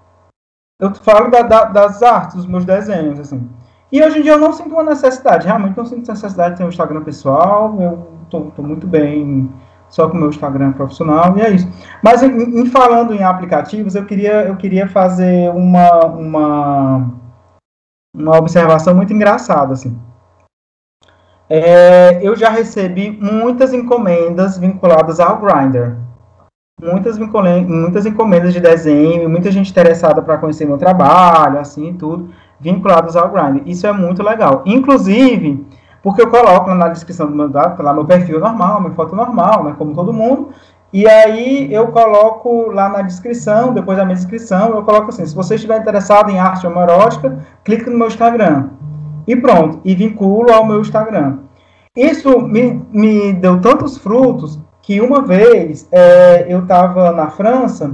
Eu 0.84 0.94
falo 0.96 1.32
da, 1.32 1.44
da, 1.44 1.64
das 1.64 2.04
artes, 2.04 2.36
dos 2.36 2.46
meus 2.46 2.66
desenhos, 2.66 3.18
assim. 3.18 3.50
E 3.90 4.04
hoje 4.04 4.20
em 4.20 4.22
dia 4.22 4.34
eu 4.34 4.38
não 4.38 4.52
sinto 4.52 4.74
uma 4.74 4.84
necessidade, 4.84 5.48
realmente 5.48 5.78
não 5.78 5.86
sinto 5.86 6.10
necessidade 6.10 6.52
de 6.52 6.58
ter 6.58 6.66
um 6.66 6.70
Instagram 6.70 7.04
pessoal, 7.04 7.80
eu 7.80 8.08
tô, 8.30 8.42
tô 8.52 8.62
muito 8.62 8.86
bem 8.86 9.50
só 9.88 10.10
com 10.10 10.18
o 10.18 10.20
meu 10.20 10.30
Instagram 10.30 10.74
profissional, 10.74 11.38
e 11.38 11.42
é 11.42 11.52
isso. 11.52 11.72
Mas 12.04 12.22
em, 12.22 12.60
em, 12.60 12.66
falando 12.66 13.14
em 13.14 13.24
aplicativos, 13.24 13.96
eu 13.96 14.06
queria, 14.06 14.46
eu 14.46 14.58
queria 14.58 14.90
fazer 14.90 15.52
uma, 15.52 16.06
uma, 16.08 17.12
uma 18.14 18.38
observação 18.38 18.94
muito 18.94 19.14
engraçada, 19.14 19.72
assim. 19.72 19.98
É, 21.50 22.20
eu 22.22 22.36
já 22.36 22.50
recebi 22.50 23.10
muitas 23.10 23.74
encomendas 23.74 24.58
vinculadas 24.58 25.22
ao 25.22 25.40
Grindr. 25.40 25.96
Muitas, 26.84 27.18
muitas 27.18 28.06
encomendas 28.06 28.52
de 28.52 28.60
desenho, 28.60 29.30
muita 29.30 29.50
gente 29.50 29.72
interessada 29.72 30.22
para 30.22 30.38
conhecer 30.38 30.66
meu 30.66 30.78
trabalho, 30.78 31.60
assim, 31.60 31.94
tudo, 31.94 32.30
vinculadas 32.60 33.16
ao 33.16 33.30
Grindr. 33.30 33.62
Isso 33.66 33.88
é 33.88 33.94
muito 33.94 34.22
legal. 34.22 34.62
Inclusive, 34.66 35.66
porque 36.02 36.22
eu 36.22 36.30
coloco 36.30 36.74
na 36.76 36.90
descrição 36.90 37.28
do 37.28 37.34
meu 37.36 37.50
lá 37.54 37.94
meu 37.94 38.04
perfil 38.04 38.38
normal, 38.38 38.82
minha 38.82 38.94
foto 38.94 39.16
normal, 39.16 39.64
né, 39.64 39.76
como 39.78 39.96
todo 39.96 40.12
mundo, 40.12 40.50
e 40.92 41.08
aí 41.08 41.74
eu 41.74 41.88
coloco 41.88 42.70
lá 42.70 42.90
na 42.90 43.02
descrição, 43.02 43.74
depois 43.74 43.98
da 43.98 44.04
minha 44.04 44.18
descrição, 44.18 44.76
eu 44.76 44.84
coloco 44.84 45.08
assim, 45.08 45.26
se 45.26 45.34
você 45.34 45.56
estiver 45.56 45.80
interessado 45.80 46.30
em 46.30 46.38
arte 46.38 46.68
homoerótica, 46.68 47.40
clique 47.64 47.90
no 47.90 47.98
meu 47.98 48.08
Instagram. 48.08 48.70
E 49.26 49.36
pronto, 49.38 49.80
e 49.86 49.96
vinculo 49.96 50.52
ao 50.52 50.66
meu 50.66 50.82
Instagram. 50.82 51.38
Isso 51.96 52.42
me, 52.42 52.86
me 52.92 53.32
deu 53.32 53.62
tantos 53.62 53.98
frutos 53.98 54.60
que 54.84 55.02
uma 55.02 55.22
vez 55.22 55.88
é, 55.92 56.46
eu 56.48 56.60
estava 56.60 57.12
na 57.12 57.30
França 57.30 57.90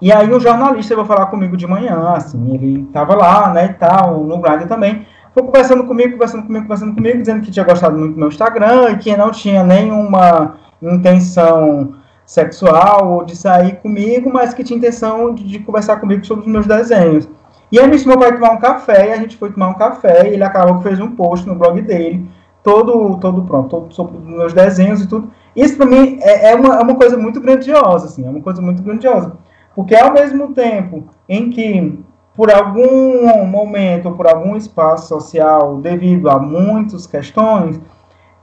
e 0.00 0.12
aí 0.12 0.32
um 0.32 0.38
jornalista 0.38 0.94
veio 0.94 1.06
falar 1.06 1.26
comigo 1.26 1.56
de 1.56 1.66
manhã, 1.66 2.12
assim, 2.14 2.54
ele 2.54 2.82
estava 2.82 3.16
lá, 3.16 3.52
né, 3.52 3.64
e 3.64 3.74
tal, 3.74 4.22
no 4.22 4.38
Grindr 4.38 4.68
também, 4.68 5.04
foi 5.34 5.42
conversando 5.42 5.84
comigo, 5.84 6.12
conversando 6.12 6.46
comigo, 6.46 6.64
conversando 6.66 6.94
comigo, 6.94 7.18
dizendo 7.18 7.40
que 7.40 7.50
tinha 7.50 7.64
gostado 7.64 7.98
muito 7.98 8.12
do 8.12 8.18
meu 8.18 8.28
Instagram 8.28 8.90
e 8.90 8.98
que 8.98 9.16
não 9.16 9.32
tinha 9.32 9.64
nenhuma 9.64 10.56
intenção 10.80 11.94
sexual 12.24 13.12
ou 13.12 13.24
de 13.24 13.34
sair 13.34 13.76
comigo, 13.80 14.30
mas 14.32 14.54
que 14.54 14.62
tinha 14.62 14.76
intenção 14.76 15.34
de, 15.34 15.42
de 15.42 15.58
conversar 15.58 15.96
comigo 15.96 16.24
sobre 16.24 16.44
os 16.44 16.52
meus 16.52 16.66
desenhos. 16.66 17.28
E 17.72 17.80
aí 17.80 17.88
me 17.88 17.98
chamou 17.98 18.18
para 18.18 18.32
tomar 18.32 18.52
um 18.52 18.58
café, 18.58 19.08
e 19.08 19.12
a 19.12 19.16
gente 19.16 19.36
foi 19.36 19.50
tomar 19.50 19.68
um 19.68 19.74
café, 19.74 20.28
e 20.28 20.34
ele 20.34 20.44
acabou 20.44 20.76
que 20.76 20.84
fez 20.84 21.00
um 21.00 21.10
post 21.10 21.46
no 21.48 21.56
blog 21.56 21.80
dele, 21.82 22.30
todo, 22.62 23.16
todo 23.18 23.42
pronto, 23.42 23.68
todo 23.68 23.94
sobre 23.94 24.18
os 24.18 24.24
meus 24.24 24.52
desenhos 24.52 25.02
e 25.02 25.08
tudo. 25.08 25.30
Isso 25.54 25.76
para 25.76 25.86
mim 25.86 26.18
é, 26.20 26.50
é, 26.50 26.54
uma, 26.54 26.76
é 26.76 26.82
uma 26.82 26.94
coisa 26.94 27.16
muito 27.16 27.40
grandiosa, 27.40 28.06
assim, 28.06 28.26
é 28.26 28.30
uma 28.30 28.40
coisa 28.40 28.60
muito 28.62 28.82
grandiosa. 28.82 29.32
Porque 29.74 29.94
ao 29.94 30.12
mesmo 30.12 30.52
tempo 30.54 31.04
em 31.28 31.50
que 31.50 32.02
por 32.38 32.52
algum 32.52 33.44
momento, 33.46 34.12
por 34.12 34.28
algum 34.28 34.54
espaço 34.54 35.08
social, 35.08 35.78
devido 35.78 36.30
a 36.30 36.38
muitas 36.38 37.04
questões, 37.04 37.80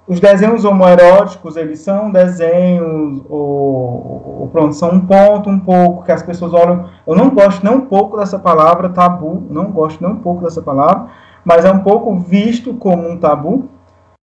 os 0.07 0.20
desenhos 0.20 0.66
homoeróticos, 0.66 1.55
eles 1.55 1.80
são 1.80 2.11
desenhos, 2.11 3.24
ou, 3.30 4.41
ou, 4.41 4.49
pronto, 4.51 4.76
são 4.76 4.91
um 4.91 4.99
ponto 4.99 5.49
um 5.49 5.59
pouco 5.59 6.03
que 6.03 6.11
as 6.11 6.22
pessoas 6.22 6.53
olham. 6.53 6.89
Eu 7.07 7.16
não 7.16 7.30
gosto 7.30 7.63
nem 7.66 7.74
um 7.74 7.86
pouco 7.86 8.18
dessa 8.18 8.38
palavra 8.38 8.89
tabu, 8.89 9.43
não 9.49 9.72
gosto 9.72 10.03
nem 10.03 10.11
um 10.11 10.18
pouco 10.18 10.43
dessa 10.43 10.61
palavra, 10.61 11.07
mas 11.45 11.63
é 11.63 11.72
um 11.72 11.80
pouco 11.80 12.20
visto 12.20 12.74
como 12.74 13.09
um 13.09 13.18
tabu, 13.18 13.70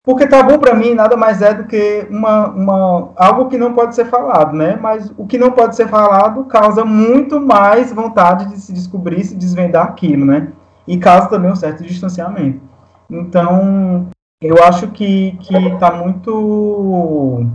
porque 0.04 0.28
tabu 0.28 0.58
para 0.60 0.74
mim 0.74 0.93
nada 0.93 1.18
mais 1.18 1.41
é 1.41 1.54
do 1.54 1.66
que 1.66 2.08
uma, 2.10 2.47
uma, 2.47 3.10
algo 3.16 3.50
que 3.50 3.58
não 3.58 3.74
pode 3.74 3.95
ser 3.95 4.06
falado, 4.06 4.56
né? 4.56 4.78
Mas 4.82 5.12
o 5.18 5.28
que 5.28 5.38
não 5.38 5.52
pode 5.52 5.76
ser 5.76 5.88
falado 5.88 6.45
causa 6.45 6.86
muito 6.86 7.39
mais 7.39 7.91
vontade 7.91 8.45
de 8.50 8.60
se 8.60 8.74
descobrir, 8.74 9.24
se 9.24 9.36
desvendar 9.36 9.86
aquilo, 9.86 10.26
né? 10.26 10.50
E 10.88 10.97
causa 10.97 11.28
também 11.28 11.52
um 11.52 11.56
certo 11.56 11.84
distanciamento. 11.84 12.62
Então, 13.10 14.08
eu 14.41 14.64
acho 14.64 14.88
que 14.88 15.38
está 15.41 15.91
muito 15.91 17.45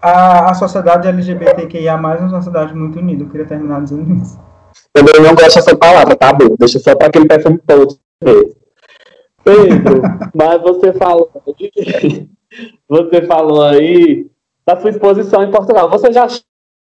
a, 0.00 0.50
a 0.50 0.54
sociedade 0.54 1.08
LGBTQIA+, 1.08 1.92
é 1.92 1.96
uma 1.96 2.30
sociedade 2.30 2.74
muito 2.74 2.98
unida. 2.98 3.24
Eu 3.24 3.28
queria 3.28 3.46
terminar 3.46 3.82
dizendo 3.82 4.14
isso. 4.22 4.38
Eu 4.94 5.22
não 5.22 5.34
gosto 5.34 5.56
dessa 5.56 5.76
palavra, 5.76 6.16
tabu. 6.16 6.56
Deixa 6.58 6.78
só 6.78 6.94
para 6.94 7.08
aquele 7.08 7.26
perfume 7.26 7.58
todo. 7.66 7.98
Pedro, 9.44 10.02
mas 10.34 10.60
você 10.62 10.92
falou, 10.92 11.30
você 12.88 13.22
falou 13.26 13.62
aí 13.62 14.26
da 14.66 14.78
sua 14.78 14.90
exposição 14.90 15.42
em 15.42 15.50
Portugal. 15.50 15.88
Você 15.90 16.12
já 16.12 16.26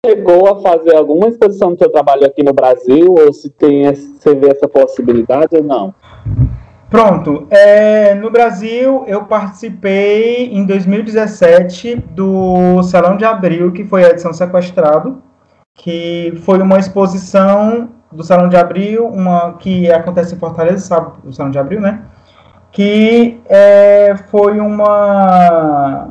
chegou 0.04 0.48
a 0.48 0.62
fazer 0.62 0.96
alguma 0.96 1.28
exposição 1.28 1.72
do 1.72 1.78
seu 1.78 1.90
trabalho 1.90 2.24
aqui 2.24 2.42
no 2.42 2.52
Brasil, 2.52 3.14
ou 3.18 3.32
se 3.32 3.50
tem 3.50 3.92
você 3.92 4.34
vê 4.34 4.50
essa 4.50 4.68
possibilidade 4.68 5.56
ou 5.56 5.62
não? 5.62 5.94
Pronto. 6.88 7.46
É, 7.50 8.14
no 8.14 8.30
Brasil, 8.30 9.04
eu 9.06 9.24
participei 9.24 10.46
em 10.46 10.64
2017 10.64 11.96
do 12.12 12.82
Salão 12.82 13.16
de 13.16 13.24
Abril, 13.26 13.72
que 13.72 13.84
foi 13.84 14.04
a 14.04 14.10
edição 14.10 14.32
Sequestrado, 14.32 15.22
que 15.74 16.32
foi 16.44 16.60
uma 16.60 16.78
exposição 16.78 17.90
do 18.10 18.22
Salão 18.22 18.48
de 18.48 18.56
Abril, 18.56 19.06
uma 19.06 19.54
que 19.54 19.90
acontece 19.92 20.34
em 20.34 20.38
Fortaleza, 20.38 20.78
sabe, 20.78 21.18
o 21.26 21.32
Salão 21.32 21.50
de 21.50 21.58
Abril, 21.58 21.80
né? 21.80 22.02
Que 22.70 23.40
é, 23.46 24.14
foi 24.30 24.60
uma, 24.60 26.08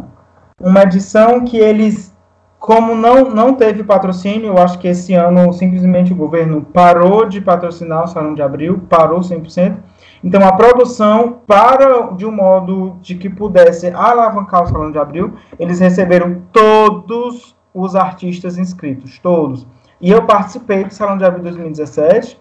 uma 0.60 0.84
edição 0.84 1.44
que 1.44 1.58
eles, 1.58 2.16
como 2.60 2.96
não, 2.96 3.30
não 3.30 3.54
teve 3.54 3.84
patrocínio, 3.84 4.48
eu 4.48 4.58
acho 4.58 4.80
que 4.80 4.88
esse 4.88 5.14
ano 5.14 5.54
simplesmente 5.54 6.14
o 6.14 6.16
governo 6.16 6.62
parou 6.62 7.26
de 7.26 7.40
patrocinar 7.40 8.04
o 8.04 8.08
Salão 8.08 8.34
de 8.34 8.42
Abril, 8.42 8.82
parou 8.90 9.20
100%. 9.20 9.78
Então, 10.24 10.46
a 10.46 10.52
produção, 10.52 11.42
para 11.46 12.12
de 12.14 12.26
um 12.26 12.32
modo 12.32 12.98
de 13.02 13.16
que 13.16 13.30
pudesse 13.30 13.88
alavancar 13.92 14.64
o 14.64 14.68
Salão 14.68 14.92
de 14.92 14.98
Abril, 14.98 15.36
eles 15.60 15.80
receberam 15.80 16.42
todos 16.52 17.56
os 17.74 17.96
artistas 17.96 18.58
inscritos, 18.58 19.20
todos. 19.20 19.68
E 20.02 20.12
eu 20.12 20.24
participei 20.26 20.84
do 20.84 20.94
Salão 20.94 21.18
de 21.18 21.26
Abril 21.26 21.44
2017 21.44 22.40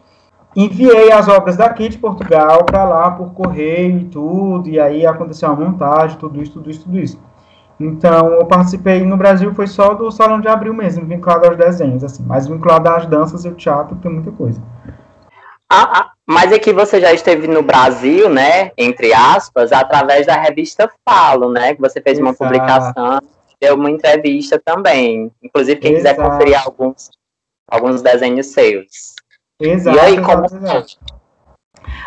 enviei 0.56 1.12
as 1.12 1.28
obras 1.28 1.56
daqui 1.56 1.88
de 1.88 1.98
Portugal 1.98 2.64
para 2.64 2.82
lá 2.82 3.10
por 3.10 3.34
correio 3.34 3.98
e 3.98 4.04
tudo, 4.06 4.68
e 4.68 4.80
aí 4.80 5.06
aconteceu 5.06 5.50
a 5.50 5.54
montagem, 5.54 6.16
tudo 6.18 6.42
isso, 6.42 6.52
tudo 6.52 6.70
isso, 6.70 6.82
tudo 6.84 6.98
isso. 6.98 7.20
Então, 7.78 8.32
eu 8.32 8.46
participei 8.46 9.04
no 9.04 9.18
Brasil, 9.18 9.54
foi 9.54 9.66
só 9.66 9.92
do 9.92 10.10
Salão 10.10 10.40
de 10.40 10.48
Abril 10.48 10.72
mesmo, 10.72 11.04
vinculado 11.04 11.46
aos 11.46 11.58
desenhos, 11.58 12.02
assim, 12.02 12.24
mas 12.26 12.48
vinculado 12.48 12.88
às 12.88 13.04
danças 13.04 13.44
e 13.44 13.48
ao 13.48 13.54
teatro, 13.54 13.96
tem 13.96 14.10
muita 14.10 14.32
coisa. 14.32 14.62
Ah, 15.68 16.00
ah, 16.00 16.10
mas 16.24 16.52
aqui 16.52 16.72
você 16.72 17.00
já 17.00 17.12
esteve 17.12 17.46
no 17.46 17.62
Brasil, 17.62 18.30
né, 18.30 18.70
entre 18.78 19.12
aspas, 19.12 19.72
através 19.72 20.26
da 20.26 20.40
revista 20.40 20.90
Falo, 21.04 21.52
né, 21.52 21.74
que 21.74 21.80
você 21.80 22.00
fez 22.00 22.18
Exato. 22.18 22.22
uma 22.22 22.34
publicação, 22.34 23.20
deu 23.60 23.74
uma 23.74 23.90
entrevista 23.90 24.60
também. 24.64 25.30
Inclusive, 25.42 25.78
quem 25.80 25.96
Exato. 25.96 26.16
quiser 26.16 26.30
conferir 26.30 26.62
alguns, 26.64 27.10
alguns 27.68 28.00
desenhos 28.00 28.46
seus. 28.46 29.15
Exato. 29.60 29.96
E 29.96 30.00
aí, 30.00 30.20
como. 30.20 30.44
Exato. 30.44 30.98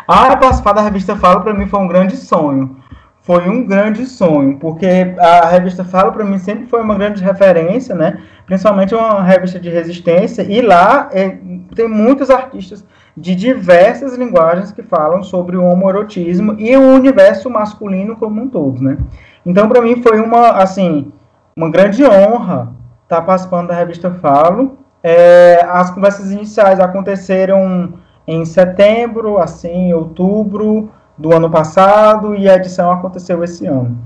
Ah, 0.06 0.36
participar 0.36 0.72
da 0.72 0.82
revista 0.82 1.16
Fala 1.16 1.40
para 1.40 1.54
mim 1.54 1.66
foi 1.66 1.80
um 1.80 1.88
grande 1.88 2.16
sonho. 2.16 2.76
Foi 3.22 3.48
um 3.48 3.66
grande 3.66 4.06
sonho, 4.06 4.58
porque 4.58 5.14
a 5.18 5.46
revista 5.46 5.84
Fala 5.84 6.10
para 6.10 6.24
mim 6.24 6.38
sempre 6.38 6.66
foi 6.66 6.80
uma 6.82 6.94
grande 6.94 7.22
referência, 7.22 7.94
né? 7.94 8.22
Principalmente 8.46 8.94
uma 8.94 9.22
revista 9.22 9.60
de 9.60 9.68
resistência, 9.68 10.42
e 10.42 10.60
lá 10.60 11.08
é, 11.12 11.38
tem 11.74 11.86
muitos 11.86 12.30
artistas 12.30 12.84
de 13.16 13.34
diversas 13.34 14.16
linguagens 14.16 14.72
que 14.72 14.82
falam 14.82 15.22
sobre 15.22 15.56
o 15.56 15.64
homoerotismo 15.64 16.56
e 16.58 16.74
o 16.76 16.94
universo 16.94 17.50
masculino 17.50 18.16
como 18.16 18.40
um 18.40 18.48
todo, 18.48 18.82
né? 18.82 18.96
Então, 19.44 19.68
para 19.68 19.82
mim 19.82 20.02
foi 20.02 20.18
uma, 20.18 20.52
assim, 20.52 21.12
uma 21.56 21.70
grande 21.70 22.04
honra 22.04 22.72
estar 23.02 23.22
participando 23.22 23.68
da 23.68 23.74
revista 23.74 24.10
Falo 24.10 24.79
é, 25.02 25.64
as 25.68 25.90
conversas 25.90 26.30
iniciais 26.30 26.78
aconteceram 26.78 27.94
em 28.26 28.44
setembro, 28.44 29.38
assim, 29.38 29.92
outubro 29.92 30.90
do 31.16 31.34
ano 31.34 31.50
passado, 31.50 32.34
e 32.34 32.48
a 32.48 32.56
edição 32.56 32.90
aconteceu 32.90 33.42
esse 33.42 33.66
ano. 33.66 33.96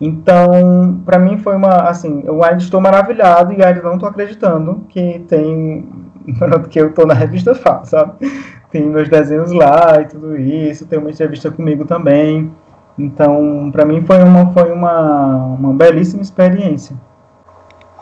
Então, 0.00 1.00
para 1.04 1.18
mim 1.18 1.38
foi 1.38 1.54
uma, 1.56 1.88
assim, 1.88 2.22
eu 2.24 2.42
ainda 2.42 2.62
estou 2.62 2.80
maravilhado 2.80 3.52
e 3.52 3.62
ainda 3.62 3.82
não 3.82 3.94
estou 3.94 4.08
acreditando 4.08 4.84
que 4.88 5.18
tem, 5.28 5.86
que 6.70 6.80
eu 6.80 6.88
estou 6.88 7.06
na 7.06 7.14
revista 7.14 7.54
Fá, 7.54 7.84
sabe? 7.84 8.12
Tem 8.70 8.88
meus 8.88 9.08
desenhos 9.08 9.52
lá 9.52 10.00
e 10.00 10.06
tudo 10.06 10.38
isso, 10.38 10.86
tem 10.86 10.98
uma 10.98 11.10
entrevista 11.10 11.50
comigo 11.50 11.84
também. 11.84 12.50
Então, 12.98 13.70
para 13.72 13.84
mim 13.84 14.02
foi 14.02 14.22
uma, 14.22 14.52
foi 14.52 14.72
uma, 14.72 15.36
uma 15.36 15.74
belíssima 15.74 16.22
experiência. 16.22 16.96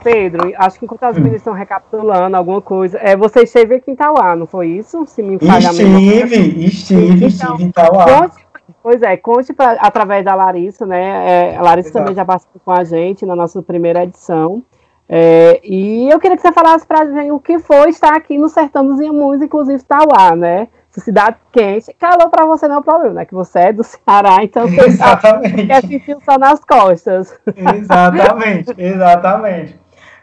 Pedro, 0.02 0.52
acho 0.56 0.78
que 0.78 0.84
enquanto 0.84 1.04
as 1.04 1.16
hum. 1.16 1.20
meninas 1.20 1.40
estão 1.40 1.52
recapitulando 1.52 2.36
alguma 2.36 2.60
coisa, 2.60 2.98
é, 2.98 3.16
você 3.16 3.40
esteve 3.42 3.76
aqui 3.76 3.90
em 3.90 3.96
Tauá, 3.96 4.36
não 4.36 4.46
foi 4.46 4.68
isso? 4.68 5.06
Se 5.06 5.22
me 5.22 5.38
falha 5.38 5.70
Estive, 5.70 6.64
estive, 6.64 7.14
então, 7.16 7.28
estive 7.28 7.64
em 7.64 7.70
Tauá. 7.70 8.20
Conte, 8.20 8.46
pois 8.82 9.02
é, 9.02 9.16
conte 9.16 9.52
pra, 9.52 9.72
através 9.72 10.24
da 10.24 10.34
Larissa, 10.34 10.86
né? 10.86 11.52
É, 11.52 11.56
a 11.56 11.62
Larissa 11.62 11.90
Exato. 11.90 12.04
também 12.04 12.14
já 12.14 12.24
participou 12.24 12.60
com 12.64 12.72
a 12.72 12.84
gente 12.84 13.26
na 13.26 13.36
nossa 13.36 13.62
primeira 13.62 14.02
edição. 14.02 14.62
É, 15.08 15.58
e 15.64 16.08
eu 16.10 16.20
queria 16.20 16.36
que 16.36 16.42
você 16.42 16.52
falasse 16.52 16.86
para 16.86 17.00
a 17.00 17.06
gente 17.06 17.30
o 17.30 17.40
que 17.40 17.58
foi 17.58 17.88
estar 17.88 18.14
aqui 18.14 18.36
no 18.36 18.48
Sertão 18.48 18.86
dos 18.86 19.00
Inhamuns, 19.00 19.40
inclusive 19.40 19.82
Tauá, 19.82 20.36
né? 20.36 20.68
Cidade 20.90 21.36
quente. 21.52 21.92
Calor 21.94 22.28
para 22.28 22.44
você 22.44 22.66
não 22.66 22.76
é 22.76 22.78
um 22.78 22.82
problema, 22.82 23.14
né? 23.14 23.24
Que 23.24 23.34
você 23.34 23.58
é 23.60 23.72
do 23.72 23.84
Ceará, 23.84 24.38
então 24.42 24.66
você 24.68 24.86
Exatamente. 24.86 25.66
quer 25.66 25.80
sentir 25.82 26.16
o 26.16 26.20
sol 26.24 26.38
nas 26.38 26.64
costas. 26.64 27.38
Exatamente, 27.56 28.74
exatamente. 28.76 29.78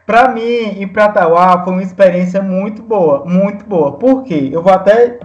Para 0.05 0.29
mim 0.29 0.79
e 0.79 0.85
para 0.85 1.09
Tauá 1.09 1.63
foi 1.63 1.73
uma 1.73 1.81
experiência 1.81 2.41
muito 2.41 2.83
boa, 2.83 3.25
muito 3.25 3.65
boa. 3.65 3.93
Por 3.93 4.23
quê? 4.23 4.49
Eu 4.51 4.61
vou 4.61 4.71
até. 4.71 5.17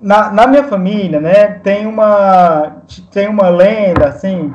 Na, 0.00 0.30
na 0.30 0.46
minha 0.46 0.64
família, 0.64 1.20
né, 1.20 1.46
tem 1.62 1.86
uma, 1.86 2.82
tem 3.10 3.28
uma 3.28 3.48
lenda, 3.48 4.08
assim, 4.08 4.52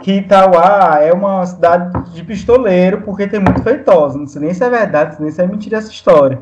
que 0.00 0.12
Itauá 0.18 0.98
é 1.00 1.12
uma 1.12 1.44
cidade 1.46 2.12
de 2.12 2.22
pistoleiro, 2.24 3.02
porque 3.02 3.26
tem 3.26 3.40
muito 3.40 3.62
feitosa. 3.62 4.18
Não 4.18 4.26
sei 4.26 4.42
nem 4.42 4.54
se 4.54 4.64
é 4.64 4.70
verdade, 4.70 5.16
nem 5.20 5.30
se 5.30 5.42
é 5.42 5.46
mentira 5.46 5.78
essa 5.78 5.90
história. 5.90 6.40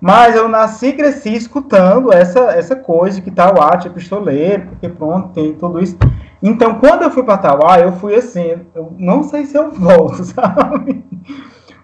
Mas 0.00 0.34
eu 0.34 0.48
nasci 0.48 0.88
e 0.88 0.92
cresci 0.94 1.34
escutando 1.34 2.12
essa, 2.12 2.52
essa 2.52 2.74
coisa 2.74 3.20
que 3.20 3.28
Itauá 3.28 3.78
é 3.84 3.88
pistoleiro, 3.88 4.68
porque 4.68 4.88
pronto, 4.88 5.28
tem 5.34 5.54
tudo 5.54 5.78
isso. 5.78 5.98
Então, 6.42 6.74
quando 6.74 7.02
eu 7.02 7.10
fui 7.10 7.22
para 7.22 7.34
Itauá, 7.34 7.80
eu 7.80 7.92
fui 7.92 8.14
assim, 8.14 8.62
eu 8.74 8.94
não 8.98 9.22
sei 9.22 9.44
se 9.44 9.58
eu 9.58 9.70
volto, 9.70 10.24
sabe? 10.24 11.04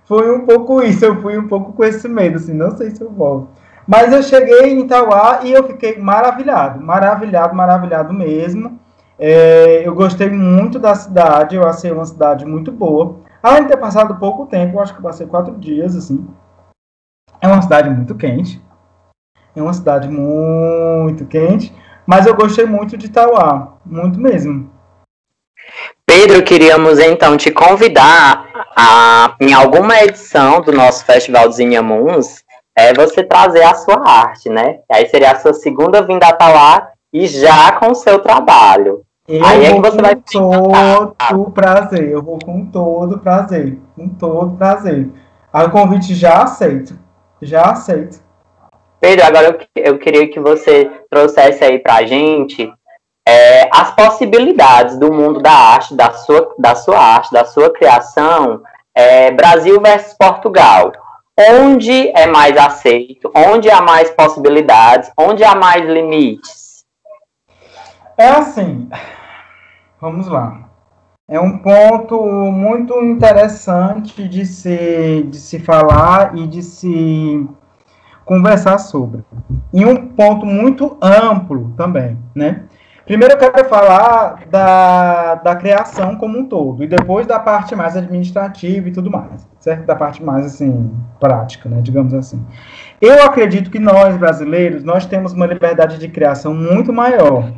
Foi 0.06 0.30
um 0.34 0.46
pouco 0.46 0.80
isso, 0.82 1.04
eu 1.04 1.20
fui 1.20 1.36
um 1.36 1.48
pouco 1.48 1.72
com 1.72 1.84
esse 1.84 2.08
medo, 2.08 2.36
assim, 2.36 2.54
não 2.54 2.76
sei 2.76 2.90
se 2.90 3.02
eu 3.02 3.10
volto. 3.10 3.48
Mas 3.86 4.12
eu 4.12 4.22
cheguei 4.22 4.72
em 4.72 4.80
Itauá 4.80 5.40
e 5.42 5.52
eu 5.52 5.64
fiquei 5.64 5.98
maravilhado, 5.98 6.80
maravilhado, 6.80 7.54
maravilhado 7.54 8.14
mesmo. 8.14 8.78
É, 9.18 9.86
eu 9.86 9.94
gostei 9.94 10.30
muito 10.30 10.78
da 10.78 10.94
cidade, 10.94 11.56
eu 11.56 11.66
achei 11.66 11.90
uma 11.90 12.04
cidade 12.04 12.44
muito 12.46 12.70
boa. 12.70 13.16
Além 13.42 13.62
de 13.62 13.68
ter 13.68 13.76
passado 13.76 14.16
pouco 14.16 14.46
tempo, 14.46 14.80
acho 14.80 14.94
que 14.94 15.02
passei 15.02 15.26
quatro 15.26 15.56
dias, 15.56 15.96
assim. 15.96 16.26
É 17.40 17.48
uma 17.48 17.62
cidade 17.62 17.90
muito 17.90 18.14
quente. 18.14 18.62
É 19.54 19.62
uma 19.62 19.72
cidade 19.72 20.08
muito 20.08 21.24
quente. 21.26 21.74
Mas 22.04 22.26
eu 22.26 22.34
gostei 22.36 22.66
muito 22.66 22.96
de 22.96 23.06
Itauá, 23.06 23.74
muito 23.84 24.20
mesmo. 24.20 24.70
Pedro, 26.18 26.42
queríamos 26.42 26.98
então 26.98 27.36
te 27.36 27.50
convidar 27.50 28.48
a, 28.74 29.36
em 29.38 29.52
alguma 29.52 30.00
edição 30.00 30.62
do 30.62 30.72
nosso 30.72 31.04
Festival 31.04 31.46
dos 31.46 31.58
Inhamuns, 31.58 32.42
é 32.74 32.94
você 32.94 33.22
trazer 33.22 33.62
a 33.62 33.74
sua 33.74 34.02
arte, 34.08 34.48
né? 34.48 34.78
Aí 34.90 35.06
seria 35.10 35.32
a 35.32 35.38
sua 35.38 35.52
segunda 35.52 36.00
vinda 36.00 36.26
a 36.26 36.32
Tauá 36.32 36.88
e 37.12 37.26
já 37.26 37.72
com 37.72 37.90
o 37.90 37.94
seu 37.94 38.18
trabalho. 38.20 39.02
Eu 39.28 39.44
Aí 39.44 39.66
é 39.66 39.74
que 39.74 39.80
você 39.80 40.00
vai 40.00 40.14
com 40.14 41.12
todo 41.18 41.50
prazer, 41.50 42.08
eu 42.08 42.22
vou 42.22 42.38
com 42.42 42.64
todo 42.64 43.18
prazer, 43.18 43.78
com 43.94 44.08
todo 44.08 44.56
prazer. 44.56 45.10
Aí 45.52 45.66
o 45.66 45.70
convite 45.70 46.14
já 46.14 46.44
aceito, 46.44 46.98
já 47.42 47.72
aceito. 47.72 48.20
Pedro, 48.98 49.26
agora 49.26 49.58
eu, 49.74 49.84
eu 49.84 49.98
queria 49.98 50.26
que 50.30 50.40
você 50.40 50.90
trouxesse 51.10 51.62
aí 51.62 51.78
pra 51.78 52.06
gente 52.06 52.72
é, 53.26 53.68
as 53.72 53.90
possibilidades 53.90 54.96
do 54.98 55.12
mundo 55.12 55.40
da 55.40 55.50
arte, 55.50 55.94
da 55.94 56.12
sua, 56.12 56.54
da 56.58 56.74
sua 56.76 56.98
arte, 56.98 57.32
da 57.32 57.44
sua 57.44 57.72
criação, 57.72 58.62
é, 58.94 59.32
Brasil 59.32 59.80
versus 59.80 60.14
Portugal. 60.14 60.92
Onde 61.38 62.08
é 62.16 62.26
mais 62.26 62.56
aceito? 62.56 63.30
Onde 63.34 63.68
há 63.68 63.82
mais 63.82 64.10
possibilidades? 64.10 65.10
Onde 65.18 65.44
há 65.44 65.54
mais 65.54 65.84
limites? 65.84 66.84
É 68.16 68.28
assim, 68.28 68.88
vamos 70.00 70.28
lá. 70.28 70.70
É 71.28 71.40
um 71.40 71.58
ponto 71.58 72.24
muito 72.24 72.94
interessante 73.02 74.26
de 74.28 74.46
se, 74.46 75.26
de 75.28 75.36
se 75.36 75.58
falar 75.58 76.38
e 76.38 76.46
de 76.46 76.62
se 76.62 77.46
conversar 78.24 78.78
sobre. 78.78 79.24
E 79.74 79.84
um 79.84 80.08
ponto 80.08 80.46
muito 80.46 80.96
amplo 81.02 81.74
também, 81.76 82.16
né? 82.34 82.64
Primeiro 83.06 83.34
eu 83.34 83.38
quero 83.38 83.68
falar 83.68 84.46
da, 84.50 85.36
da 85.36 85.54
criação 85.54 86.16
como 86.16 86.40
um 86.40 86.44
todo, 86.44 86.82
e 86.82 86.88
depois 86.88 87.24
da 87.24 87.38
parte 87.38 87.76
mais 87.76 87.96
administrativa 87.96 88.88
e 88.88 88.92
tudo 88.92 89.08
mais, 89.08 89.48
certo? 89.60 89.86
Da 89.86 89.94
parte 89.94 90.20
mais, 90.24 90.44
assim, 90.44 90.92
prática, 91.20 91.68
né? 91.68 91.80
Digamos 91.80 92.12
assim. 92.12 92.44
Eu 93.00 93.22
acredito 93.22 93.70
que 93.70 93.78
nós, 93.78 94.16
brasileiros, 94.16 94.82
nós 94.82 95.06
temos 95.06 95.32
uma 95.32 95.46
liberdade 95.46 95.98
de 95.98 96.08
criação 96.08 96.52
muito 96.52 96.92
maior, 96.92 97.52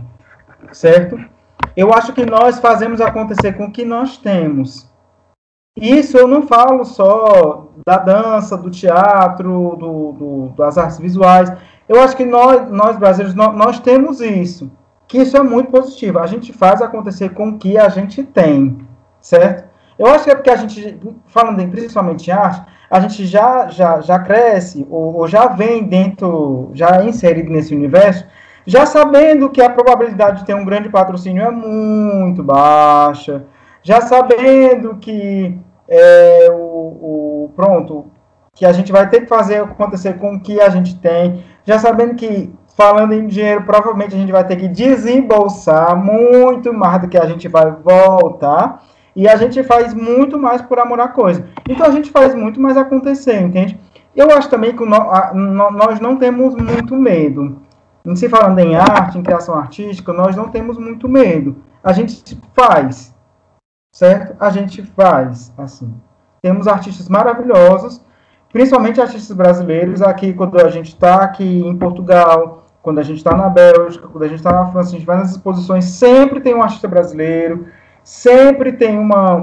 certo? 0.70 1.18
Eu 1.74 1.94
acho 1.94 2.12
que 2.12 2.26
nós 2.26 2.58
fazemos 2.58 3.00
acontecer 3.00 3.54
com 3.54 3.64
o 3.64 3.72
que 3.72 3.86
nós 3.86 4.18
temos. 4.18 4.86
Isso 5.80 6.18
eu 6.18 6.28
não 6.28 6.42
falo 6.42 6.84
só 6.84 7.68
da 7.86 7.96
dança, 7.96 8.54
do 8.54 8.70
teatro, 8.70 9.76
do, 9.78 10.12
do, 10.12 10.48
das 10.58 10.76
artes 10.76 10.98
visuais. 10.98 11.50
Eu 11.88 12.02
acho 12.02 12.14
que 12.14 12.24
nós, 12.26 12.70
nós 12.70 12.98
brasileiros, 12.98 13.34
nós, 13.34 13.54
nós 13.56 13.80
temos 13.80 14.20
isso. 14.20 14.70
Que 15.08 15.18
isso 15.18 15.36
é 15.36 15.42
muito 15.42 15.70
positivo. 15.70 16.18
A 16.18 16.26
gente 16.26 16.52
faz 16.52 16.80
acontecer 16.82 17.30
com 17.30 17.48
o 17.48 17.58
que 17.58 17.78
a 17.78 17.88
gente 17.88 18.22
tem, 18.22 18.86
certo? 19.20 19.66
Eu 19.98 20.06
acho 20.06 20.24
que 20.24 20.30
é 20.30 20.34
porque 20.34 20.50
a 20.50 20.56
gente, 20.56 21.00
falando 21.26 21.60
em, 21.60 21.68
principalmente 21.68 22.28
em 22.28 22.32
arte, 22.32 22.62
a 22.90 23.00
gente 23.00 23.26
já, 23.26 23.68
já, 23.68 24.00
já 24.00 24.18
cresce, 24.18 24.86
ou, 24.88 25.16
ou 25.16 25.26
já 25.26 25.48
vem 25.48 25.82
dentro, 25.84 26.70
já 26.72 27.00
é 27.00 27.04
inserido 27.04 27.50
nesse 27.50 27.74
universo, 27.74 28.24
já 28.64 28.86
sabendo 28.86 29.50
que 29.50 29.60
a 29.60 29.70
probabilidade 29.70 30.40
de 30.40 30.46
ter 30.46 30.54
um 30.54 30.64
grande 30.64 30.88
patrocínio 30.88 31.42
é 31.42 31.50
muito 31.50 32.42
baixa, 32.42 33.44
já 33.82 34.00
sabendo 34.00 34.96
que 34.98 35.58
é, 35.88 36.48
o, 36.50 36.54
o, 36.54 37.52
pronto, 37.56 38.06
que 38.54 38.66
a 38.66 38.72
gente 38.72 38.92
vai 38.92 39.08
ter 39.08 39.22
que 39.22 39.26
fazer 39.26 39.62
acontecer 39.62 40.18
com 40.18 40.34
o 40.34 40.40
que 40.40 40.60
a 40.60 40.68
gente 40.68 40.98
tem, 40.98 41.44
já 41.64 41.78
sabendo 41.78 42.14
que 42.14 42.52
falando 42.78 43.12
em 43.12 43.26
dinheiro, 43.26 43.64
provavelmente 43.64 44.14
a 44.14 44.18
gente 44.18 44.30
vai 44.30 44.46
ter 44.46 44.54
que 44.54 44.68
desembolsar 44.68 45.96
muito 45.96 46.72
mais 46.72 47.00
do 47.00 47.08
que 47.08 47.18
a 47.18 47.26
gente 47.26 47.48
vai 47.48 47.72
voltar. 47.72 48.84
E 49.16 49.26
a 49.26 49.34
gente 49.34 49.64
faz 49.64 49.92
muito 49.92 50.38
mais 50.38 50.62
por 50.62 50.78
amor 50.78 51.00
à 51.00 51.08
coisa. 51.08 51.44
Então 51.68 51.84
a 51.84 51.90
gente 51.90 52.08
faz 52.08 52.36
muito 52.36 52.60
mais 52.60 52.76
acontecer, 52.76 53.40
entende? 53.40 53.76
Eu 54.14 54.30
acho 54.30 54.48
também 54.48 54.76
que 54.76 54.84
nós 54.84 55.98
não 55.98 56.16
temos 56.16 56.54
muito 56.54 56.94
medo. 56.94 57.60
Se 58.14 58.28
falando 58.28 58.60
em 58.60 58.76
arte, 58.76 59.18
em 59.18 59.24
criação 59.24 59.56
artística, 59.56 60.12
nós 60.12 60.36
não 60.36 60.48
temos 60.48 60.78
muito 60.78 61.08
medo. 61.08 61.56
A 61.82 61.92
gente 61.92 62.40
faz, 62.54 63.12
certo? 63.92 64.36
A 64.38 64.50
gente 64.50 64.84
faz, 64.84 65.52
assim. 65.58 65.92
Temos 66.40 66.68
artistas 66.68 67.08
maravilhosos, 67.08 68.00
principalmente 68.52 69.00
artistas 69.00 69.36
brasileiros, 69.36 70.00
aqui 70.00 70.32
quando 70.32 70.60
a 70.64 70.70
gente 70.70 70.90
está 70.90 71.24
aqui 71.24 71.44
em 71.44 71.76
Portugal, 71.76 72.67
quando 72.82 72.98
a 72.98 73.02
gente 73.02 73.18
está 73.18 73.36
na 73.36 73.48
Bélgica, 73.48 74.08
quando 74.08 74.24
a 74.24 74.28
gente 74.28 74.38
está 74.38 74.52
na 74.52 74.66
França, 74.66 74.90
a 74.90 74.92
gente 74.92 75.06
vai 75.06 75.16
nas 75.16 75.32
exposições, 75.32 75.84
sempre 75.84 76.40
tem 76.40 76.54
um 76.54 76.62
artista 76.62 76.88
brasileiro, 76.88 77.66
sempre 78.04 78.72
tem 78.72 78.98
uma, 78.98 79.34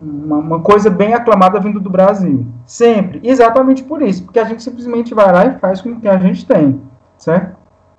uma, 0.00 0.36
uma, 0.36 0.60
coisa 0.60 0.88
bem 0.88 1.14
aclamada 1.14 1.58
vindo 1.58 1.80
do 1.80 1.90
Brasil. 1.90 2.46
Sempre. 2.64 3.20
Exatamente 3.24 3.82
por 3.82 4.02
isso, 4.02 4.24
porque 4.24 4.38
a 4.38 4.44
gente 4.44 4.62
simplesmente 4.62 5.14
vai 5.14 5.32
lá 5.32 5.46
e 5.46 5.58
faz 5.58 5.80
com 5.80 5.90
o 5.90 6.00
que 6.00 6.08
a 6.08 6.18
gente 6.18 6.46
tem, 6.46 6.80
certo? 7.18 7.56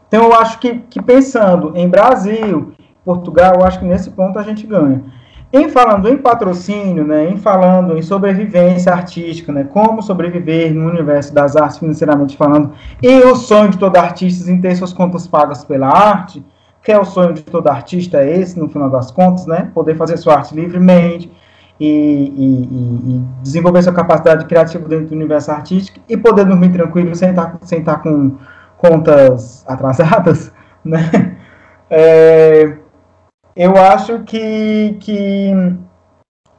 Então 0.07 0.25
eu 0.25 0.33
acho 0.33 0.59
que, 0.59 0.79
que 0.89 1.01
pensando 1.01 1.73
em 1.75 1.89
Brasil, 1.89 2.73
Portugal, 3.03 3.55
eu 3.55 3.65
acho 3.65 3.79
que 3.79 3.85
nesse 3.85 4.11
ponto 4.11 4.39
a 4.39 4.43
gente 4.43 4.65
ganha. 4.65 5.03
Em 5.55 5.69
falando 5.69 6.09
em 6.09 6.17
patrocínio, 6.17 7.05
né, 7.05 7.29
em 7.29 7.37
falando 7.37 7.95
em 7.95 8.01
sobrevivência 8.01 8.91
artística, 8.91 9.51
né, 9.51 9.63
como 9.63 10.01
sobreviver 10.01 10.73
no 10.73 10.89
universo 10.89 11.31
das 11.31 11.55
artes 11.55 11.77
financeiramente 11.77 12.35
falando, 12.35 12.71
e 12.99 13.19
o 13.19 13.35
sonho 13.35 13.69
de 13.69 13.77
todo 13.77 13.95
artista 13.97 14.49
em 14.49 14.59
ter 14.59 14.75
suas 14.75 14.91
contas 14.91 15.27
pagas 15.27 15.63
pela 15.63 15.87
arte, 15.87 16.43
que 16.81 16.91
é 16.91 16.97
o 16.97 17.05
sonho 17.05 17.33
de 17.33 17.43
todo 17.43 17.67
artista 17.67 18.17
é 18.17 18.39
esse, 18.39 18.59
no 18.59 18.67
final 18.67 18.89
das 18.89 19.11
contas, 19.11 19.45
né, 19.45 19.69
poder 19.75 19.95
fazer 19.95 20.17
sua 20.17 20.37
arte 20.37 20.55
livremente 20.55 21.31
e, 21.79 21.85
e, 21.87 23.15
e 23.15 23.23
desenvolver 23.43 23.83
sua 23.83 23.93
capacidade 23.93 24.45
criativa 24.45 24.89
dentro 24.89 25.09
do 25.09 25.15
universo 25.15 25.51
artístico 25.51 25.99
e 26.09 26.17
poder 26.17 26.45
dormir 26.45 26.71
tranquilo 26.71 27.13
sem 27.13 27.29
estar, 27.29 27.59
sem 27.61 27.77
estar 27.77 28.01
com 28.01 28.37
contas 28.75 29.63
atrasadas, 29.67 30.51
né, 30.83 31.37
é, 31.91 32.77
eu 33.55 33.77
acho 33.77 34.19
que, 34.23 34.97
que 34.99 35.51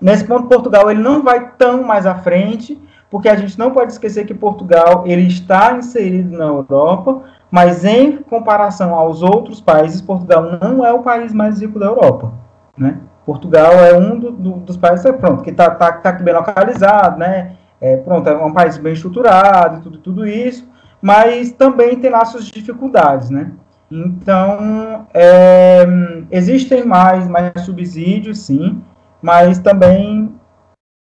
nesse 0.00 0.24
ponto 0.24 0.48
Portugal 0.48 0.90
ele 0.90 1.02
não 1.02 1.22
vai 1.22 1.52
tão 1.56 1.82
mais 1.82 2.06
à 2.06 2.14
frente, 2.14 2.80
porque 3.10 3.28
a 3.28 3.36
gente 3.36 3.58
não 3.58 3.70
pode 3.70 3.92
esquecer 3.92 4.24
que 4.24 4.34
Portugal 4.34 5.04
ele 5.06 5.26
está 5.26 5.76
inserido 5.76 6.36
na 6.36 6.46
Europa, 6.46 7.22
mas 7.50 7.84
em 7.84 8.16
comparação 8.16 8.94
aos 8.94 9.22
outros 9.22 9.60
países, 9.60 10.02
Portugal 10.02 10.58
não 10.60 10.84
é 10.84 10.92
o 10.92 11.02
país 11.02 11.32
mais 11.32 11.60
rico 11.60 11.78
da 11.78 11.86
Europa, 11.86 12.32
né? 12.76 12.98
Portugal 13.24 13.72
é 13.72 13.96
um 13.96 14.18
do, 14.18 14.32
do, 14.32 14.52
dos 14.54 14.76
países 14.76 15.10
pronto 15.12 15.42
que 15.42 15.50
está 15.50 15.70
tá, 15.70 15.92
tá 15.92 16.12
bem 16.12 16.34
localizado, 16.34 17.18
né? 17.18 17.56
É, 17.80 17.96
pronto, 17.96 18.28
é 18.28 18.36
um 18.36 18.52
país 18.52 18.76
bem 18.78 18.92
estruturado, 18.92 19.82
tudo, 19.82 19.98
tudo 19.98 20.26
isso, 20.26 20.68
mas 21.00 21.52
também 21.52 21.96
tem 21.96 22.10
lá 22.10 22.24
suas 22.24 22.46
dificuldades, 22.46 23.30
né? 23.30 23.52
Então, 23.94 25.06
é, 25.14 25.84
existem 26.32 26.84
mais, 26.84 27.28
mais 27.28 27.52
subsídios, 27.64 28.40
sim, 28.40 28.82
mas 29.22 29.60
também 29.60 30.34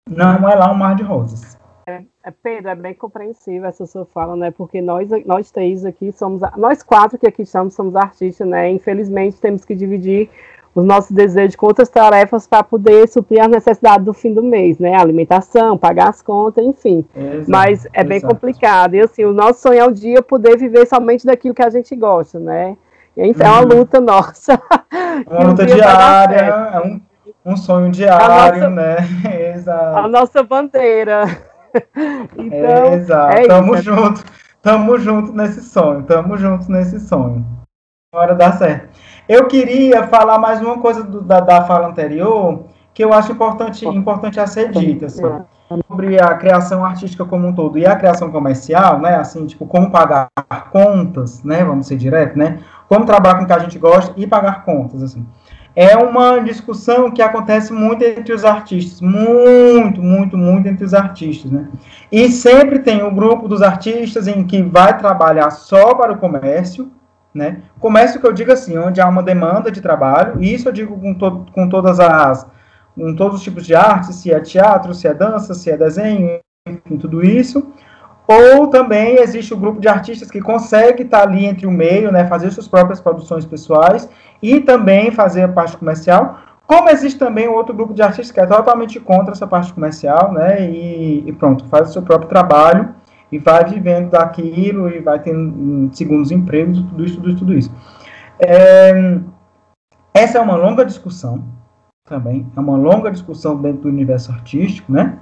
não 0.10 0.50
é 0.50 0.56
lá 0.56 0.72
um 0.72 0.76
mar 0.76 0.96
de 0.96 1.04
rosas. 1.04 1.60
É, 1.88 2.02
é, 2.24 2.32
Pedro, 2.32 2.70
é 2.70 2.76
bem 2.76 2.96
compreensível 2.96 3.70
essa 3.70 3.86
sua 3.86 4.04
fala, 4.08 4.36
né? 4.36 4.50
Porque 4.50 4.82
nós, 4.82 5.10
nós 5.28 5.52
três 5.52 5.86
aqui 5.86 6.12
somos, 6.12 6.42
nós 6.58 6.82
quatro 6.82 7.20
que 7.20 7.28
aqui 7.28 7.44
estamos, 7.44 7.76
somos 7.76 7.96
artistas, 7.96 8.48
né? 8.48 8.72
Infelizmente 8.72 9.40
temos 9.40 9.64
que 9.64 9.76
dividir 9.76 10.28
os 10.74 10.86
nossos 10.86 11.12
desejos 11.12 11.56
com 11.56 11.66
outras 11.66 11.90
tarefas 11.90 12.48
para 12.48 12.64
poder 12.64 13.08
suprir 13.08 13.42
as 13.42 13.50
necessidades 13.50 14.06
do 14.06 14.14
fim 14.14 14.34
do 14.34 14.42
mês, 14.42 14.80
né? 14.80 14.96
Alimentação, 14.96 15.78
pagar 15.78 16.10
as 16.10 16.22
contas, 16.22 16.64
enfim. 16.64 17.06
Exato, 17.16 17.52
Mas 17.52 17.88
é 17.94 18.04
bem 18.04 18.18
exato. 18.18 18.34
complicado. 18.34 18.96
E 18.96 19.02
assim, 19.02 19.26
o 19.26 19.34
nosso 19.34 19.62
sonho 19.62 19.80
é 19.80 19.86
um 19.86 19.92
dia 19.92 20.22
poder 20.22 20.58
viver 20.58 20.86
somente 20.86 21.26
daquilo 21.26 21.54
que 21.54 21.64
a 21.64 21.70
gente 21.70 21.94
gosta, 21.96 22.40
né? 22.40 22.78
E, 23.18 23.22
uhum. 23.22 23.34
é 23.38 23.50
uma 23.50 23.62
uhum. 23.62 23.68
luta 23.68 24.00
nossa. 24.00 24.62
Uma 25.30 25.44
luta 25.50 25.66
diária, 25.66 26.38
é 26.38 26.80
um, 26.80 27.02
um 27.46 27.58
sonho 27.58 27.92
diário, 27.92 28.62
nossa, 28.62 28.70
né? 28.70 28.98
Exato. 29.56 29.98
A 29.98 30.08
nossa 30.08 30.44
bandeira. 30.44 31.26
Então, 32.38 32.94
Exato. 32.96 33.38
É 33.38 33.48
tamo 33.48 33.76
isso, 33.76 33.84
junto. 33.84 34.26
Tamo 34.62 34.98
junto 35.00 35.32
nesse 35.32 35.62
sonho. 35.62 36.04
Tamo 36.04 36.36
junto 36.36 36.70
nesse 36.70 37.00
sonho. 37.00 37.46
Hora 38.14 38.36
dar 38.36 38.58
certo. 38.58 38.90
Eu 39.26 39.48
queria 39.48 40.06
falar 40.06 40.38
mais 40.38 40.60
uma 40.60 40.80
coisa 40.80 41.02
do, 41.02 41.22
da, 41.22 41.40
da 41.40 41.64
fala 41.64 41.88
anterior, 41.88 42.66
que 42.94 43.02
eu 43.02 43.14
acho 43.14 43.32
importante, 43.32 43.88
importante 43.88 44.38
a 44.38 44.46
ser 44.46 44.70
dita, 44.70 45.06
assim, 45.06 45.24
sobre 45.88 46.22
a 46.22 46.34
criação 46.34 46.84
artística 46.84 47.24
como 47.24 47.48
um 47.48 47.54
todo 47.54 47.78
e 47.78 47.86
a 47.86 47.96
criação 47.96 48.30
comercial, 48.30 49.00
né, 49.00 49.16
assim, 49.16 49.46
tipo, 49.46 49.66
como 49.66 49.90
pagar 49.90 50.28
contas, 50.74 51.42
né, 51.42 51.64
vamos 51.64 51.88
ser 51.88 51.96
direto, 51.96 52.38
né, 52.38 52.60
como 52.90 53.06
trabalhar 53.06 53.38
com 53.38 53.44
o 53.46 53.48
que 53.48 53.54
a 53.54 53.60
gente 53.60 53.80
gosta 53.80 54.14
e 54.18 54.28
pagar 54.28 54.66
contas, 54.66 55.02
assim. 55.02 55.26
É 55.74 55.96
uma 55.96 56.40
discussão 56.40 57.12
que 57.12 57.22
acontece 57.22 57.72
muito 57.72 58.04
entre 58.04 58.34
os 58.34 58.44
artistas, 58.44 59.00
muito, 59.00 60.04
muito, 60.04 60.38
muito 60.38 60.68
entre 60.68 60.84
os 60.84 60.94
artistas, 60.94 61.50
né? 61.50 61.70
E 62.12 62.28
sempre 62.28 62.80
tem 62.80 63.04
o 63.04 63.16
grupo 63.16 63.48
dos 63.48 63.62
artistas 63.62 64.28
em 64.28 64.46
que 64.46 64.62
vai 64.62 64.98
trabalhar 64.98 65.50
só 65.50 65.96
para 65.96 66.12
o 66.12 66.18
comércio, 66.18 66.92
né? 67.34 67.62
Que 67.80 68.28
eu 68.28 68.34
digo 68.34 68.52
assim, 68.52 68.78
onde 68.78 69.00
há 69.02 69.08
uma 69.08 69.24
demanda 69.24 69.72
de 69.72 69.82
trabalho, 69.82 70.42
e 70.42 70.54
isso 70.54 70.68
eu 70.68 70.74
digo 70.74 71.00
com, 71.00 71.14
to 71.14 71.46
com 71.54 71.70
todas 71.70 72.00
as 72.00 72.46
com 72.96 73.16
todos 73.16 73.38
os 73.38 73.44
tipos 73.44 73.66
de 73.66 73.74
arte, 73.74 74.14
se 74.14 74.34
é 74.34 74.40
teatro, 74.40 74.94
se 74.94 75.08
é 75.08 75.14
dança, 75.14 75.54
se 75.54 75.72
é 75.72 75.78
desenho, 75.78 76.40
enfim, 76.68 76.98
tudo 76.98 77.26
isso. 77.26 77.72
Ou 78.28 78.68
também 78.68 79.16
existe 79.16 79.54
o 79.54 79.58
grupo 79.58 79.80
de 79.80 79.88
artistas 79.88 80.30
que 80.30 80.42
consegue 80.42 81.04
estar 81.04 81.24
ali 81.24 81.46
entre 81.46 81.66
o 81.66 81.72
meio, 81.72 82.12
né, 82.12 82.26
fazer 82.26 82.52
suas 82.52 82.68
próprias 82.68 83.00
produções 83.00 83.46
pessoais 83.46 84.10
e 84.42 84.60
também 84.60 85.10
fazer 85.10 85.44
a 85.44 85.48
parte 85.48 85.78
comercial. 85.78 86.38
Como 86.68 86.90
existe 86.90 87.18
também 87.18 87.48
outro 87.48 87.74
grupo 87.74 87.94
de 87.94 88.02
artistas 88.02 88.32
que 88.32 88.40
é 88.40 88.46
totalmente 88.46 89.00
contra 89.00 89.34
essa 89.34 89.48
parte 89.48 89.74
comercial, 89.74 90.32
né, 90.32 90.70
e, 90.70 91.24
e 91.28 91.34
pronto, 91.34 91.66
faz 91.68 91.90
o 91.90 91.94
seu 91.94 92.02
próprio 92.02 92.30
trabalho 92.30 92.94
e 93.32 93.38
vai 93.40 93.64
vivendo 93.66 94.10
daquilo 94.10 94.90
e 94.90 95.00
vai 95.00 95.20
tendo 95.20 95.40
hum, 95.40 95.90
segundos 95.94 96.32
empregos, 96.32 96.82
tudo 96.82 97.06
isso, 97.06 97.16
tudo 97.16 97.30
isso, 97.30 97.38
tudo 97.38 97.54
isso. 97.54 97.72
É, 98.40 99.20
essa 100.14 100.38
é 100.38 100.42
uma 100.42 100.56
longa 100.56 100.84
discussão 100.84 101.44
também, 102.06 102.46
é 102.56 102.60
uma 102.60 102.76
longa 102.76 103.10
discussão 103.10 103.56
dentro 103.62 103.84
do 103.84 103.88
universo 103.88 104.32
artístico, 104.32 104.92
né? 104.92 105.18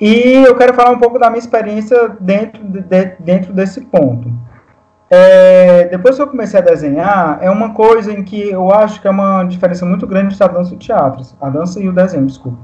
E 0.00 0.42
eu 0.46 0.56
quero 0.56 0.74
falar 0.74 0.90
um 0.90 0.98
pouco 0.98 1.18
da 1.18 1.28
minha 1.28 1.38
experiência 1.38 2.08
dentro, 2.20 2.64
de, 2.64 2.80
dentro 3.20 3.52
desse 3.52 3.82
ponto. 3.82 4.32
É, 5.10 5.84
depois 5.88 6.16
que 6.16 6.22
eu 6.22 6.26
comecei 6.26 6.58
a 6.58 6.62
desenhar, 6.62 7.38
é 7.40 7.50
uma 7.50 7.74
coisa 7.74 8.12
em 8.12 8.24
que 8.24 8.50
eu 8.50 8.72
acho 8.72 9.00
que 9.00 9.06
é 9.06 9.10
uma 9.10 9.44
diferença 9.44 9.84
muito 9.84 10.06
grande 10.06 10.34
entre 10.34 10.44
a 10.44 10.48
dança 10.48 10.72
e 10.72 10.76
o 10.76 10.78
teatro. 10.78 11.22
A 11.40 11.48
dança 11.48 11.80
e 11.80 11.88
o 11.88 11.92
desenho, 11.92 12.26
desculpa. 12.26 12.58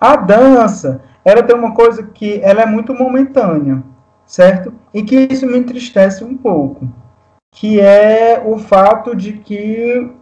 A 0.00 0.16
dança, 0.16 1.02
ela 1.24 1.42
tem 1.42 1.54
uma 1.54 1.72
coisa 1.72 2.02
que 2.02 2.40
ela 2.42 2.62
é 2.62 2.66
muito 2.66 2.94
momentânea 2.94 3.82
certo? 4.26 4.74
E 4.92 5.02
que 5.02 5.28
isso 5.30 5.46
me 5.46 5.56
entristece 5.56 6.24
um 6.24 6.36
pouco, 6.36 6.88
que 7.52 7.80
é 7.80 8.42
o 8.44 8.58
fato 8.58 9.14
de 9.14 9.34
que 9.34 10.12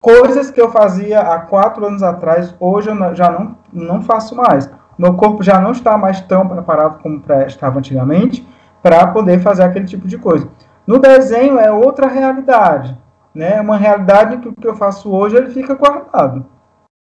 coisas 0.00 0.50
que 0.50 0.60
eu 0.60 0.70
fazia 0.70 1.20
há 1.20 1.38
quatro 1.40 1.86
anos 1.86 2.02
atrás, 2.02 2.54
hoje 2.58 2.90
eu 2.90 3.14
já 3.14 3.30
não, 3.30 3.56
não 3.72 4.02
faço 4.02 4.34
mais. 4.34 4.70
Meu 4.98 5.14
corpo 5.14 5.42
já 5.42 5.60
não 5.60 5.72
está 5.72 5.96
mais 5.96 6.20
tão 6.20 6.48
preparado 6.48 7.00
como 7.02 7.22
estava 7.46 7.78
antigamente 7.78 8.46
para 8.82 9.06
poder 9.08 9.40
fazer 9.40 9.62
aquele 9.62 9.86
tipo 9.86 10.06
de 10.06 10.18
coisa. 10.18 10.48
No 10.86 10.98
desenho 10.98 11.58
é 11.58 11.70
outra 11.70 12.06
realidade, 12.06 12.96
né? 13.34 13.56
É 13.56 13.60
uma 13.60 13.76
realidade 13.76 14.36
que 14.36 14.48
o 14.48 14.52
que 14.52 14.68
eu 14.68 14.76
faço 14.76 15.10
hoje 15.10 15.36
ele 15.36 15.50
fica 15.50 15.74
guardado. 15.74 16.44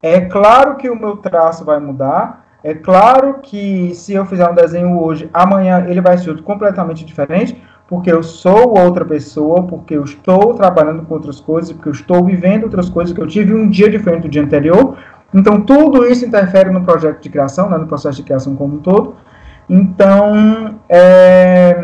É 0.03 0.21
claro 0.21 0.77
que 0.77 0.91
o 0.91 0.99
meu 0.99 1.17
traço 1.17 1.65
vai 1.65 1.81
mudar, 1.81 2.42
é 2.65 2.75
claro 2.75 3.41
que 3.43 3.95
se 3.95 4.15
eu 4.15 4.25
fizer 4.25 4.49
um 4.49 4.55
desenho 4.55 5.01
hoje, 5.01 5.29
amanhã 5.33 5.85
ele 5.89 6.01
vai 6.01 6.17
ser 6.17 6.41
completamente 6.43 7.05
diferente, 7.05 7.61
porque 7.89 8.11
eu 8.11 8.23
sou 8.23 8.79
outra 8.79 9.05
pessoa, 9.05 9.65
porque 9.65 9.97
eu 9.97 10.05
estou 10.05 10.55
trabalhando 10.55 11.03
com 11.03 11.15
outras 11.15 11.41
coisas, 11.41 11.73
porque 11.73 11.89
eu 11.89 11.93
estou 11.93 12.25
vivendo 12.25 12.65
outras 12.65 12.89
coisas, 12.89 13.13
que 13.13 13.21
eu 13.21 13.27
tive 13.27 13.53
um 13.53 13.69
dia 13.69 13.91
diferente 13.91 14.23
do 14.23 14.29
dia 14.29 14.43
anterior. 14.43 14.97
Então, 15.35 15.61
tudo 15.61 16.07
isso 16.07 16.25
interfere 16.25 16.71
no 16.71 16.83
projeto 16.83 17.21
de 17.21 17.29
criação, 17.29 17.69
né, 17.69 17.77
no 17.77 17.87
processo 17.87 18.19
de 18.19 18.23
criação 18.23 18.55
como 18.55 18.77
um 18.77 18.79
todo. 18.79 19.17
Então, 19.69 20.79
é, 20.89 21.77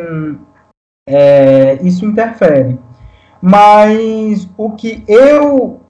é, 1.08 1.78
isso 1.82 2.06
interfere. 2.06 2.78
Mas 3.40 4.48
o 4.56 4.70
que 4.72 5.02
eu 5.08 5.80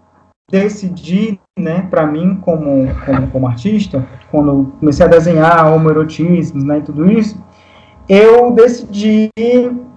decidi, 0.51 1.39
né, 1.59 1.87
para 1.91 2.07
mim 2.07 2.39
como, 2.41 2.89
como, 3.05 3.31
como 3.31 3.47
artista, 3.47 4.07
quando 4.31 4.73
comecei 4.81 5.05
a 5.05 5.09
desenhar 5.09 5.71
homoerotismos, 5.73 6.65
né, 6.65 6.79
e 6.79 6.83
tudo 6.83 7.11
isso, 7.11 7.43
eu 8.09 8.51
decidi 8.53 9.31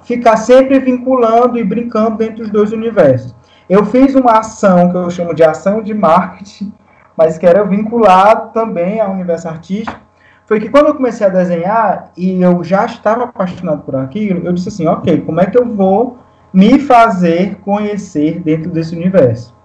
ficar 0.04 0.36
sempre 0.36 0.78
vinculando 0.80 1.58
e 1.58 1.64
brincando 1.64 2.18
dentro 2.18 2.44
dos 2.44 2.50
dois 2.50 2.74
universos. 2.74 3.34
Eu 3.70 3.86
fiz 3.86 4.14
uma 4.14 4.40
ação 4.40 4.92
que 4.92 4.98
eu 4.98 5.10
chamo 5.10 5.34
de 5.34 5.44
ação 5.44 5.82
de 5.82 5.94
marketing, 5.94 6.74
mas 7.16 7.38
que 7.38 7.46
era 7.46 7.64
vinculado 7.64 8.52
também 8.52 9.00
ao 9.00 9.14
universo 9.14 9.48
artístico, 9.48 9.98
foi 10.46 10.60
que 10.60 10.68
quando 10.68 10.88
eu 10.88 10.96
comecei 10.96 11.26
a 11.26 11.30
desenhar 11.30 12.12
e 12.18 12.42
eu 12.42 12.62
já 12.62 12.86
estava 12.86 13.24
apaixonado 13.24 13.84
por 13.84 13.96
aquilo, 13.96 14.46
eu 14.46 14.52
disse 14.52 14.68
assim, 14.68 14.86
ok, 14.86 15.22
como 15.22 15.40
é 15.40 15.46
que 15.46 15.58
eu 15.58 15.66
vou 15.66 16.18
me 16.54 16.78
fazer 16.78 17.56
conhecer 17.64 18.42
dentro 18.42 18.70
desse 18.70 18.94
universo? 18.94 19.56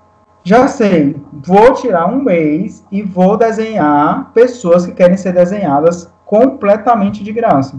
Já 0.46 0.68
sei, 0.68 1.16
vou 1.32 1.74
tirar 1.74 2.06
um 2.06 2.22
mês 2.22 2.86
e 2.92 3.02
vou 3.02 3.36
desenhar 3.36 4.30
pessoas 4.32 4.86
que 4.86 4.92
querem 4.92 5.16
ser 5.16 5.32
desenhadas 5.32 6.08
completamente 6.24 7.24
de 7.24 7.32
graça. 7.32 7.76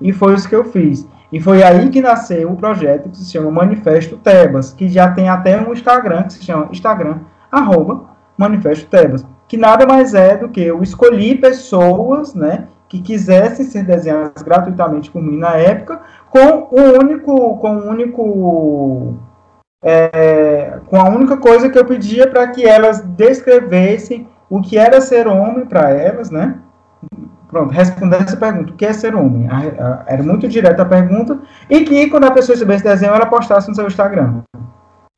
E 0.00 0.12
foi 0.12 0.34
isso 0.34 0.48
que 0.48 0.54
eu 0.54 0.64
fiz. 0.64 1.08
E 1.32 1.40
foi 1.40 1.64
aí 1.64 1.90
que 1.90 2.00
nasceu 2.00 2.52
o 2.52 2.56
projeto 2.56 3.08
que 3.08 3.16
se 3.16 3.32
chama 3.32 3.50
Manifesto 3.50 4.16
Tebas, 4.16 4.72
que 4.72 4.88
já 4.88 5.10
tem 5.10 5.28
até 5.28 5.60
um 5.60 5.72
Instagram, 5.72 6.22
que 6.22 6.34
se 6.34 6.44
chama 6.44 6.68
Instagram, 6.70 7.18
arroba 7.50 8.04
Manifesto 8.38 8.86
Tebas, 8.86 9.26
que 9.48 9.56
nada 9.56 9.84
mais 9.84 10.14
é 10.14 10.36
do 10.36 10.48
que 10.48 10.60
eu 10.60 10.84
escolhi 10.84 11.34
pessoas, 11.34 12.32
né, 12.32 12.68
que 12.88 13.02
quisessem 13.02 13.66
ser 13.66 13.82
desenhadas 13.82 14.40
gratuitamente 14.40 15.10
por 15.10 15.20
mim 15.20 15.36
na 15.36 15.56
época, 15.56 16.00
com 16.30 16.68
o 16.70 16.96
único, 16.96 17.58
com 17.58 17.76
o 17.76 17.88
único 17.90 19.16
é, 19.84 20.78
com 20.86 20.96
a 20.96 21.08
única 21.10 21.36
coisa 21.36 21.68
que 21.68 21.78
eu 21.78 21.84
pedia 21.84 22.26
para 22.26 22.48
que 22.48 22.66
elas 22.66 23.02
descrevessem 23.02 24.26
o 24.48 24.62
que 24.62 24.78
era 24.78 25.00
ser 25.00 25.28
homem 25.28 25.66
para 25.66 25.90
elas, 25.90 26.30
né? 26.30 26.56
Pronto, 27.48 27.72
responder 27.72 28.22
essa 28.22 28.36
pergunta, 28.36 28.72
o 28.72 28.76
que 28.76 28.86
é 28.86 28.92
ser 28.92 29.14
homem? 29.14 29.46
A, 29.48 29.58
a, 29.58 30.04
era 30.06 30.22
muito 30.22 30.48
direta 30.48 30.82
a 30.82 30.86
pergunta, 30.86 31.38
e 31.68 31.84
que 31.84 32.08
quando 32.08 32.24
a 32.24 32.30
pessoa 32.30 32.54
recebesse 32.54 32.82
desenho, 32.82 33.14
ela 33.14 33.26
postasse 33.26 33.68
no 33.68 33.74
seu 33.74 33.86
Instagram. 33.86 34.42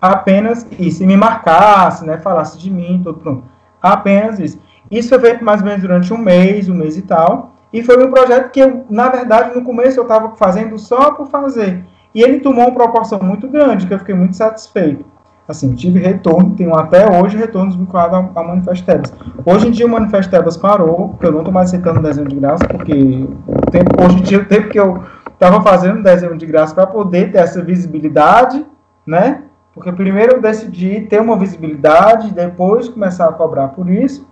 Apenas 0.02 0.66
isso, 0.78 1.02
e 1.02 1.06
me 1.06 1.16
marcasse, 1.16 2.04
né, 2.04 2.18
falasse 2.18 2.58
de 2.58 2.70
mim, 2.70 3.00
tudo 3.02 3.20
pronto. 3.20 3.44
Apenas 3.80 4.38
isso. 4.38 4.60
Isso 4.90 5.08
foi 5.08 5.18
feito 5.20 5.44
mais 5.44 5.60
ou 5.60 5.66
menos 5.66 5.82
durante 5.82 6.12
um 6.12 6.18
mês, 6.18 6.68
um 6.68 6.74
mês 6.74 6.96
e 6.96 7.02
tal, 7.02 7.54
e 7.72 7.82
foi 7.82 8.04
um 8.04 8.10
projeto 8.10 8.50
que 8.50 8.60
eu, 8.60 8.84
na 8.90 9.08
verdade, 9.08 9.54
no 9.54 9.62
começo 9.62 9.98
eu 9.98 10.02
estava 10.02 10.36
fazendo 10.36 10.76
só 10.78 11.12
por 11.12 11.28
fazer. 11.28 11.84
E 12.16 12.22
ele 12.22 12.40
tomou 12.40 12.64
uma 12.64 12.72
proporção 12.72 13.20
muito 13.22 13.46
grande, 13.46 13.86
que 13.86 13.92
eu 13.92 13.98
fiquei 13.98 14.14
muito 14.14 14.34
satisfeito. 14.36 15.04
Assim, 15.46 15.74
tive 15.74 16.00
retorno, 16.00 16.56
tenho 16.56 16.74
até 16.74 17.04
hoje 17.06 17.36
retornos 17.36 17.76
vinculados 17.76 18.16
ao, 18.16 18.32
ao 18.34 18.48
Manifesto 18.48 18.86
Tebas. 18.86 19.12
Hoje 19.44 19.68
em 19.68 19.70
dia 19.70 19.84
o 19.84 19.90
Manifesto 19.90 20.30
Tebas 20.30 20.56
parou, 20.56 21.10
porque 21.10 21.26
eu 21.26 21.30
não 21.30 21.40
estou 21.40 21.52
mais 21.52 21.68
aceitando 21.68 22.00
desenho 22.00 22.26
de 22.26 22.36
graça, 22.36 22.66
porque 22.66 23.28
o 23.46 23.70
tempo, 23.70 24.02
hoje 24.02 24.16
em 24.16 24.22
dia 24.22 24.38
o 24.38 24.46
tempo 24.46 24.70
que 24.70 24.80
eu 24.80 25.04
estava 25.30 25.62
fazendo 25.62 26.02
desenho 26.02 26.38
de 26.38 26.46
graça 26.46 26.74
para 26.74 26.86
poder 26.86 27.32
ter 27.32 27.36
essa 27.36 27.62
visibilidade, 27.62 28.64
né? 29.06 29.42
Porque 29.74 29.92
primeiro 29.92 30.36
eu 30.36 30.40
decidi 30.40 31.02
ter 31.02 31.20
uma 31.20 31.38
visibilidade, 31.38 32.32
depois 32.32 32.88
começar 32.88 33.28
a 33.28 33.32
cobrar 33.34 33.68
por 33.68 33.90
isso. 33.90 34.26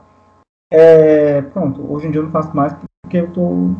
É, 0.72 1.42
pronto, 1.52 1.84
hoje 1.92 2.08
em 2.08 2.10
dia 2.10 2.20
eu 2.22 2.24
não 2.24 2.32
faço 2.32 2.56
mais 2.56 2.74
porque 3.02 3.18
eu 3.18 3.26
estou 3.26 3.76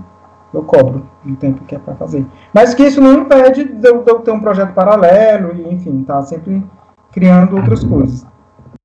eu 0.59 0.64
cobro 0.64 1.09
o 1.24 1.36
tempo 1.36 1.64
que 1.64 1.74
é 1.74 1.78
para 1.78 1.94
fazer. 1.94 2.24
Mas 2.52 2.74
que 2.74 2.84
isso 2.84 3.00
não 3.00 3.12
impede 3.20 3.64
de 3.64 3.88
eu, 3.88 4.02
de 4.02 4.11
eu 4.11 4.20
ter 4.20 4.30
um 4.30 4.40
projeto 4.40 4.72
paralelo 4.74 5.55
e, 5.55 5.72
enfim, 5.72 6.02
tá 6.05 6.22
sempre 6.22 6.62
criando 7.12 7.57
outras 7.57 7.84
coisas. 7.84 8.26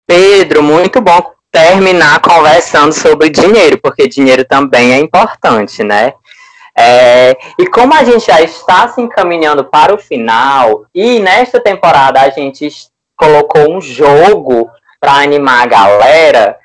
Pedro, 0.08 0.64
muito 0.64 1.02
bom 1.02 1.32
terminar 1.52 2.22
conversando 2.22 2.94
sobre 2.94 3.30
dinheiro, 3.30 3.80
porque 3.82 4.08
dinheiro 4.08 4.46
também 4.46 4.94
é 4.94 5.00
importante, 5.00 5.84
né? 5.84 6.14
É, 6.78 7.38
e 7.58 7.68
como 7.68 7.94
a 7.94 8.04
gente 8.04 8.28
já 8.28 8.42
está 8.42 8.88
se 8.88 9.02
encaminhando 9.02 9.66
para 9.66 9.94
o 9.94 9.98
final, 9.98 10.86
e 10.94 11.20
nesta 11.20 11.60
temporada 11.60 12.22
a 12.22 12.30
gente 12.30 12.70
colocou 13.18 13.70
um 13.70 13.82
jogo 13.82 14.70
para 15.00 15.14
animar 15.14 15.64
a 15.64 15.68
galera, 15.68 16.58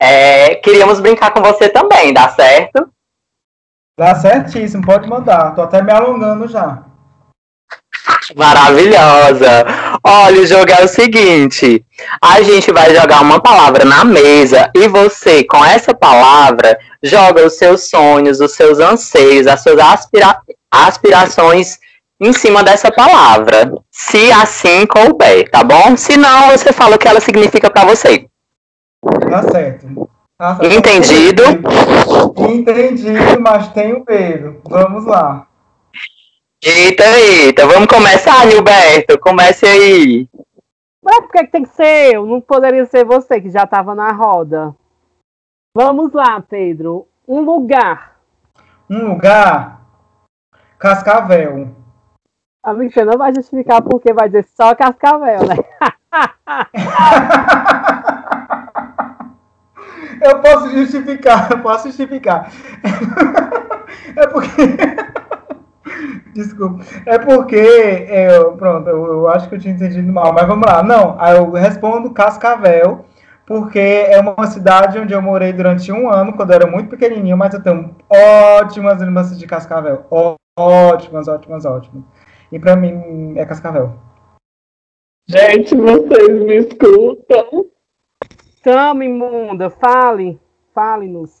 é, 0.00 0.54
queríamos 0.56 1.00
brincar 1.00 1.32
com 1.32 1.42
você 1.42 1.68
também, 1.68 2.14
dá 2.14 2.28
certo? 2.30 2.88
Dá 3.98 4.14
certíssimo, 4.14 4.86
pode 4.86 5.08
mandar. 5.08 5.56
Tô 5.56 5.62
até 5.62 5.82
me 5.82 5.90
alongando 5.90 6.46
já. 6.46 6.84
Maravilhosa! 8.36 9.66
Olha, 10.04 10.40
o 10.40 10.46
jogo 10.46 10.70
é 10.70 10.84
o 10.84 10.88
seguinte: 10.88 11.84
a 12.22 12.40
gente 12.40 12.72
vai 12.72 12.94
jogar 12.94 13.20
uma 13.22 13.42
palavra 13.42 13.84
na 13.84 14.04
mesa 14.04 14.70
e 14.72 14.86
você, 14.86 15.42
com 15.42 15.64
essa 15.64 15.92
palavra, 15.92 16.78
joga 17.02 17.44
os 17.44 17.54
seus 17.54 17.90
sonhos, 17.90 18.40
os 18.40 18.52
seus 18.52 18.78
anseios, 18.78 19.48
as 19.48 19.62
suas 19.62 19.80
aspira 19.80 20.40
aspirações 20.70 21.80
em 22.20 22.32
cima 22.32 22.62
dessa 22.62 22.92
palavra. 22.92 23.72
Se 23.90 24.30
assim 24.30 24.86
couber, 24.86 25.50
tá 25.50 25.64
bom? 25.64 25.96
Se 25.96 26.16
não, 26.16 26.50
você 26.50 26.72
fala 26.72 26.94
o 26.94 26.98
que 26.98 27.08
ela 27.08 27.20
significa 27.20 27.68
para 27.68 27.84
você. 27.84 28.26
Tá 29.28 29.42
certo. 29.50 30.08
Entendido? 30.40 31.42
Entendido, 32.48 33.40
mas 33.40 33.72
tenho 33.72 34.04
medo. 34.08 34.60
Vamos 34.68 35.04
lá. 35.04 35.48
Eita, 36.64 37.02
eita, 37.18 37.66
vamos 37.66 37.88
começar, 37.88 38.46
Nilberto. 38.46 39.18
Comece 39.18 39.66
aí. 39.66 40.28
Mas 41.02 41.20
por 41.20 41.32
que 41.32 41.46
tem 41.48 41.64
que 41.64 41.70
ser 41.70 42.14
eu? 42.14 42.24
Não 42.24 42.40
poderia 42.40 42.86
ser 42.86 43.04
você 43.04 43.40
que 43.40 43.50
já 43.50 43.64
estava 43.64 43.96
na 43.96 44.12
roda. 44.12 44.72
Vamos 45.76 46.12
lá, 46.12 46.40
Pedro. 46.40 47.08
Um 47.26 47.40
lugar. 47.40 48.16
Um 48.88 49.08
lugar. 49.08 49.80
Cascavel. 50.78 51.74
Amigo, 52.62 52.92
você 52.92 53.04
não 53.04 53.18
vai 53.18 53.34
justificar 53.34 53.82
porque 53.82 54.12
vai 54.12 54.28
dizer 54.28 54.46
só 54.54 54.72
Cascavel, 54.76 55.40
né? 55.48 55.56
eu 60.20 60.40
posso 60.40 60.70
justificar, 60.70 61.50
eu 61.50 61.58
posso 61.60 61.88
justificar. 61.88 62.50
é 64.16 64.26
porque. 64.26 64.62
Desculpa. 66.32 66.84
É 67.06 67.18
porque, 67.18 67.56
é, 67.56 68.38
pronto, 68.56 68.88
eu, 68.88 69.06
eu, 69.06 69.28
acho 69.28 69.48
que 69.48 69.54
eu 69.56 69.58
tinha 69.58 69.74
entendido 69.74 70.12
mal, 70.12 70.32
mas 70.32 70.46
vamos 70.46 70.66
lá. 70.66 70.82
Não, 70.82 71.18
eu 71.34 71.50
respondo 71.50 72.12
Cascavel, 72.12 73.04
porque 73.46 73.78
é 73.78 74.20
uma 74.20 74.46
cidade 74.46 74.98
onde 74.98 75.12
eu 75.12 75.22
morei 75.22 75.52
durante 75.52 75.90
um 75.90 76.08
ano, 76.08 76.34
quando 76.34 76.50
eu 76.50 76.56
era 76.56 76.66
muito 76.66 76.90
pequenininho, 76.90 77.36
mas 77.36 77.54
eu 77.54 77.62
tenho 77.62 77.96
ótimas 78.08 79.00
lembranças 79.00 79.38
de 79.38 79.46
Cascavel. 79.46 80.06
Ótimas, 80.56 81.28
ótimas, 81.28 81.64
ótimas. 81.64 82.04
E 82.52 82.58
pra 82.58 82.76
mim 82.76 83.34
é 83.36 83.44
Cascavel. 83.44 83.94
Gente, 85.26 85.74
vocês 85.74 86.42
me 86.42 86.56
escutam? 86.56 87.66
Tamo, 88.68 89.02
imunda, 89.02 89.70
fale. 89.70 90.38
Fale-nos. 90.74 91.38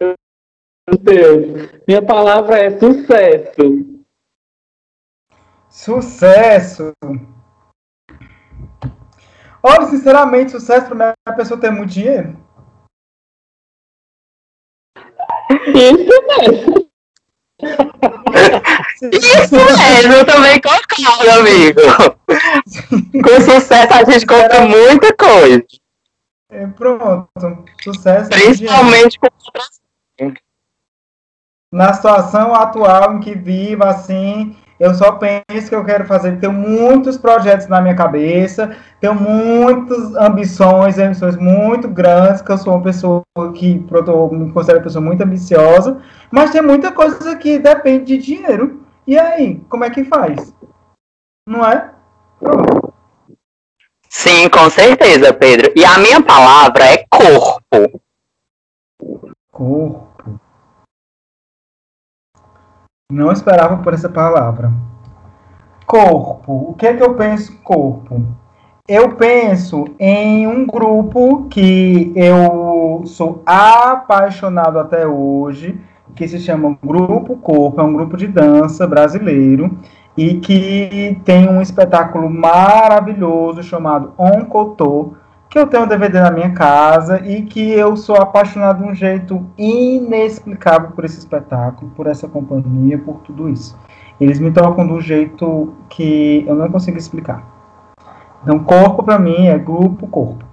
Meu 0.00 0.96
Deus. 1.00 1.82
Minha 1.88 2.00
palavra 2.00 2.56
é 2.56 2.78
sucesso. 2.78 4.00
Sucesso. 5.68 6.92
Olha, 9.60 9.86
sinceramente, 9.86 10.52
sucesso 10.52 10.88
para 10.90 11.08
é 11.08 11.14
a 11.26 11.32
pessoa 11.32 11.60
ter 11.60 11.72
muito 11.72 11.90
dinheiro. 11.90 12.36
Isso 15.74 16.26
mesmo. 16.28 16.90
Isso 19.12 19.56
mesmo, 19.56 20.12
eu 20.12 20.24
também 20.24 20.60
concordo, 20.60 21.30
amigo. 21.40 21.80
Com 23.20 23.40
sucesso 23.40 23.94
a 23.94 24.04
gente 24.12 24.24
compra 24.24 24.60
muita 24.64 25.12
coisa. 25.16 25.66
É, 26.50 26.66
pronto, 26.66 27.28
sucesso. 27.82 28.30
Principalmente 28.30 29.18
com 29.18 29.28
Na 31.70 31.92
situação 31.92 32.54
atual 32.54 33.16
em 33.16 33.20
que 33.20 33.34
vivo, 33.34 33.84
assim, 33.84 34.56
eu 34.80 34.94
só 34.94 35.12
penso 35.12 35.68
que 35.68 35.74
eu 35.74 35.84
quero 35.84 36.06
fazer. 36.06 36.38
Tenho 36.38 36.52
muitos 36.52 37.18
projetos 37.18 37.66
na 37.66 37.82
minha 37.82 37.94
cabeça, 37.94 38.74
tenho 39.00 39.14
muitas 39.14 40.14
ambições, 40.16 40.98
ambições 40.98 41.36
muito 41.36 41.86
grandes, 41.88 42.40
que 42.40 42.50
eu 42.50 42.58
sou 42.58 42.74
uma 42.74 42.82
pessoa 42.82 43.22
que 43.54 43.84
eu 43.90 44.30
me 44.30 44.52
considero 44.52 44.78
uma 44.78 44.84
pessoa 44.84 45.04
muito 45.04 45.22
ambiciosa, 45.22 46.00
mas 46.30 46.50
tem 46.50 46.62
muita 46.62 46.92
coisa 46.92 47.36
que 47.36 47.58
depende 47.58 48.16
de 48.16 48.24
dinheiro. 48.24 48.82
E 49.06 49.18
aí, 49.18 49.60
como 49.68 49.84
é 49.84 49.90
que 49.90 50.04
faz? 50.04 50.54
Não 51.46 51.64
é? 51.64 51.90
Pronto. 52.38 52.77
Sim, 54.08 54.48
com 54.48 54.70
certeza, 54.70 55.32
Pedro. 55.34 55.72
E 55.76 55.84
a 55.84 55.98
minha 55.98 56.22
palavra 56.22 56.84
é 56.84 57.04
corpo. 57.10 58.00
Corpo. 59.52 60.40
Não 63.10 63.30
esperava 63.32 63.82
por 63.82 63.92
essa 63.92 64.08
palavra. 64.08 64.72
Corpo. 65.86 66.70
O 66.70 66.74
que 66.74 66.86
é 66.86 66.94
que 66.94 67.02
eu 67.02 67.14
penso 67.14 67.56
corpo? 67.58 68.26
Eu 68.88 69.16
penso 69.16 69.84
em 69.98 70.46
um 70.46 70.66
grupo 70.66 71.46
que 71.50 72.10
eu 72.16 73.02
sou 73.04 73.42
apaixonado 73.44 74.78
até 74.78 75.06
hoje, 75.06 75.78
que 76.16 76.26
se 76.26 76.40
chama 76.40 76.78
Grupo 76.82 77.36
Corpo, 77.36 77.80
é 77.80 77.84
um 77.84 77.92
grupo 77.92 78.16
de 78.16 78.26
dança 78.26 78.86
brasileiro 78.86 79.78
e 80.18 80.34
que 80.40 81.16
tem 81.24 81.48
um 81.48 81.62
espetáculo 81.62 82.28
maravilhoso 82.28 83.62
chamado 83.62 84.12
Oncotô, 84.18 85.12
que 85.48 85.56
eu 85.56 85.68
tenho 85.68 85.84
um 85.84 85.86
DVD 85.86 86.20
na 86.20 86.32
minha 86.32 86.50
casa 86.50 87.22
e 87.24 87.42
que 87.42 87.70
eu 87.70 87.96
sou 87.96 88.16
apaixonado 88.16 88.82
de 88.82 88.90
um 88.90 88.92
jeito 88.92 89.48
inexplicável 89.56 90.90
por 90.90 91.04
esse 91.04 91.20
espetáculo, 91.20 91.92
por 91.94 92.08
essa 92.08 92.26
companhia, 92.26 92.98
por 92.98 93.20
tudo 93.20 93.48
isso. 93.48 93.78
Eles 94.20 94.40
me 94.40 94.50
tocam 94.50 94.84
de 94.88 94.92
um 94.92 95.00
jeito 95.00 95.72
que 95.88 96.44
eu 96.48 96.56
não 96.56 96.68
consigo 96.68 96.98
explicar. 96.98 97.46
Então, 98.42 98.58
corpo 98.58 99.04
para 99.04 99.20
mim 99.20 99.46
é 99.46 99.56
grupo 99.56 100.08
corpo. 100.08 100.44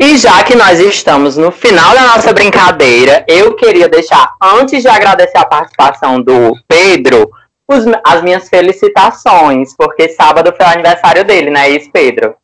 E 0.00 0.18
já 0.18 0.42
que 0.42 0.56
nós 0.56 0.80
estamos 0.80 1.36
no 1.36 1.52
final 1.52 1.94
da 1.94 2.02
nossa 2.02 2.32
brincadeira, 2.32 3.24
eu 3.28 3.54
queria 3.54 3.88
deixar, 3.88 4.34
antes 4.42 4.82
de 4.82 4.88
agradecer 4.88 5.38
a 5.38 5.46
participação 5.46 6.20
do 6.20 6.52
Pedro, 6.66 7.30
os, 7.68 7.84
as 8.04 8.22
minhas 8.22 8.48
felicitações, 8.48 9.74
porque 9.76 10.08
sábado 10.10 10.54
foi 10.56 10.66
o 10.66 10.68
aniversário 10.70 11.24
dele, 11.24 11.50
né, 11.50 11.68
isso, 11.68 11.90
Pedro? 11.90 12.36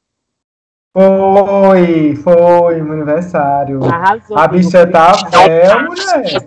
Foi, 0.95 2.17
foi, 2.17 2.83
meu 2.83 2.93
aniversário. 2.93 3.83
Arrasou, 3.85 4.39
a 4.39 4.47
bicha 4.47 4.87
tá 4.87 5.15
fé, 5.15 5.75
mulher. 5.83 6.45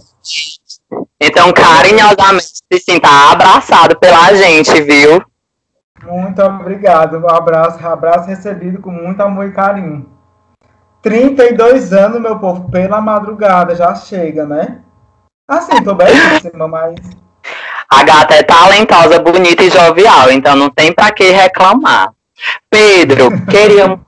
Então, 1.19 1.51
carinhosamente, 1.51 2.45
se 2.71 2.79
sinta 2.79 3.07
abraçado 3.31 3.97
pela 3.97 4.33
gente, 4.35 4.81
viu? 4.81 5.19
Muito 6.03 6.41
obrigado. 6.43 7.17
Um 7.17 7.27
abraço, 7.27 7.85
abraço 7.85 8.29
recebido 8.29 8.79
com 8.79 8.91
muito 8.91 9.19
amor 9.21 9.47
e 9.47 9.51
carinho. 9.51 10.11
32 11.01 11.91
anos, 11.93 12.21
meu 12.21 12.37
povo, 12.37 12.69
pela 12.69 13.01
madrugada, 13.01 13.75
já 13.75 13.95
chega, 13.95 14.45
né? 14.45 14.81
Assim, 15.47 15.83
tô 15.83 15.93
belíssima, 15.95 16.67
mas 16.67 16.95
a 17.89 18.03
gata 18.03 18.35
é 18.35 18.43
talentosa, 18.43 19.19
bonita 19.19 19.63
e 19.63 19.69
jovial, 19.69 20.31
então 20.31 20.55
não 20.55 20.69
tem 20.69 20.91
para 20.91 21.11
que 21.11 21.29
reclamar. 21.29 22.11
Pedro, 22.69 23.29
queria 23.47 23.99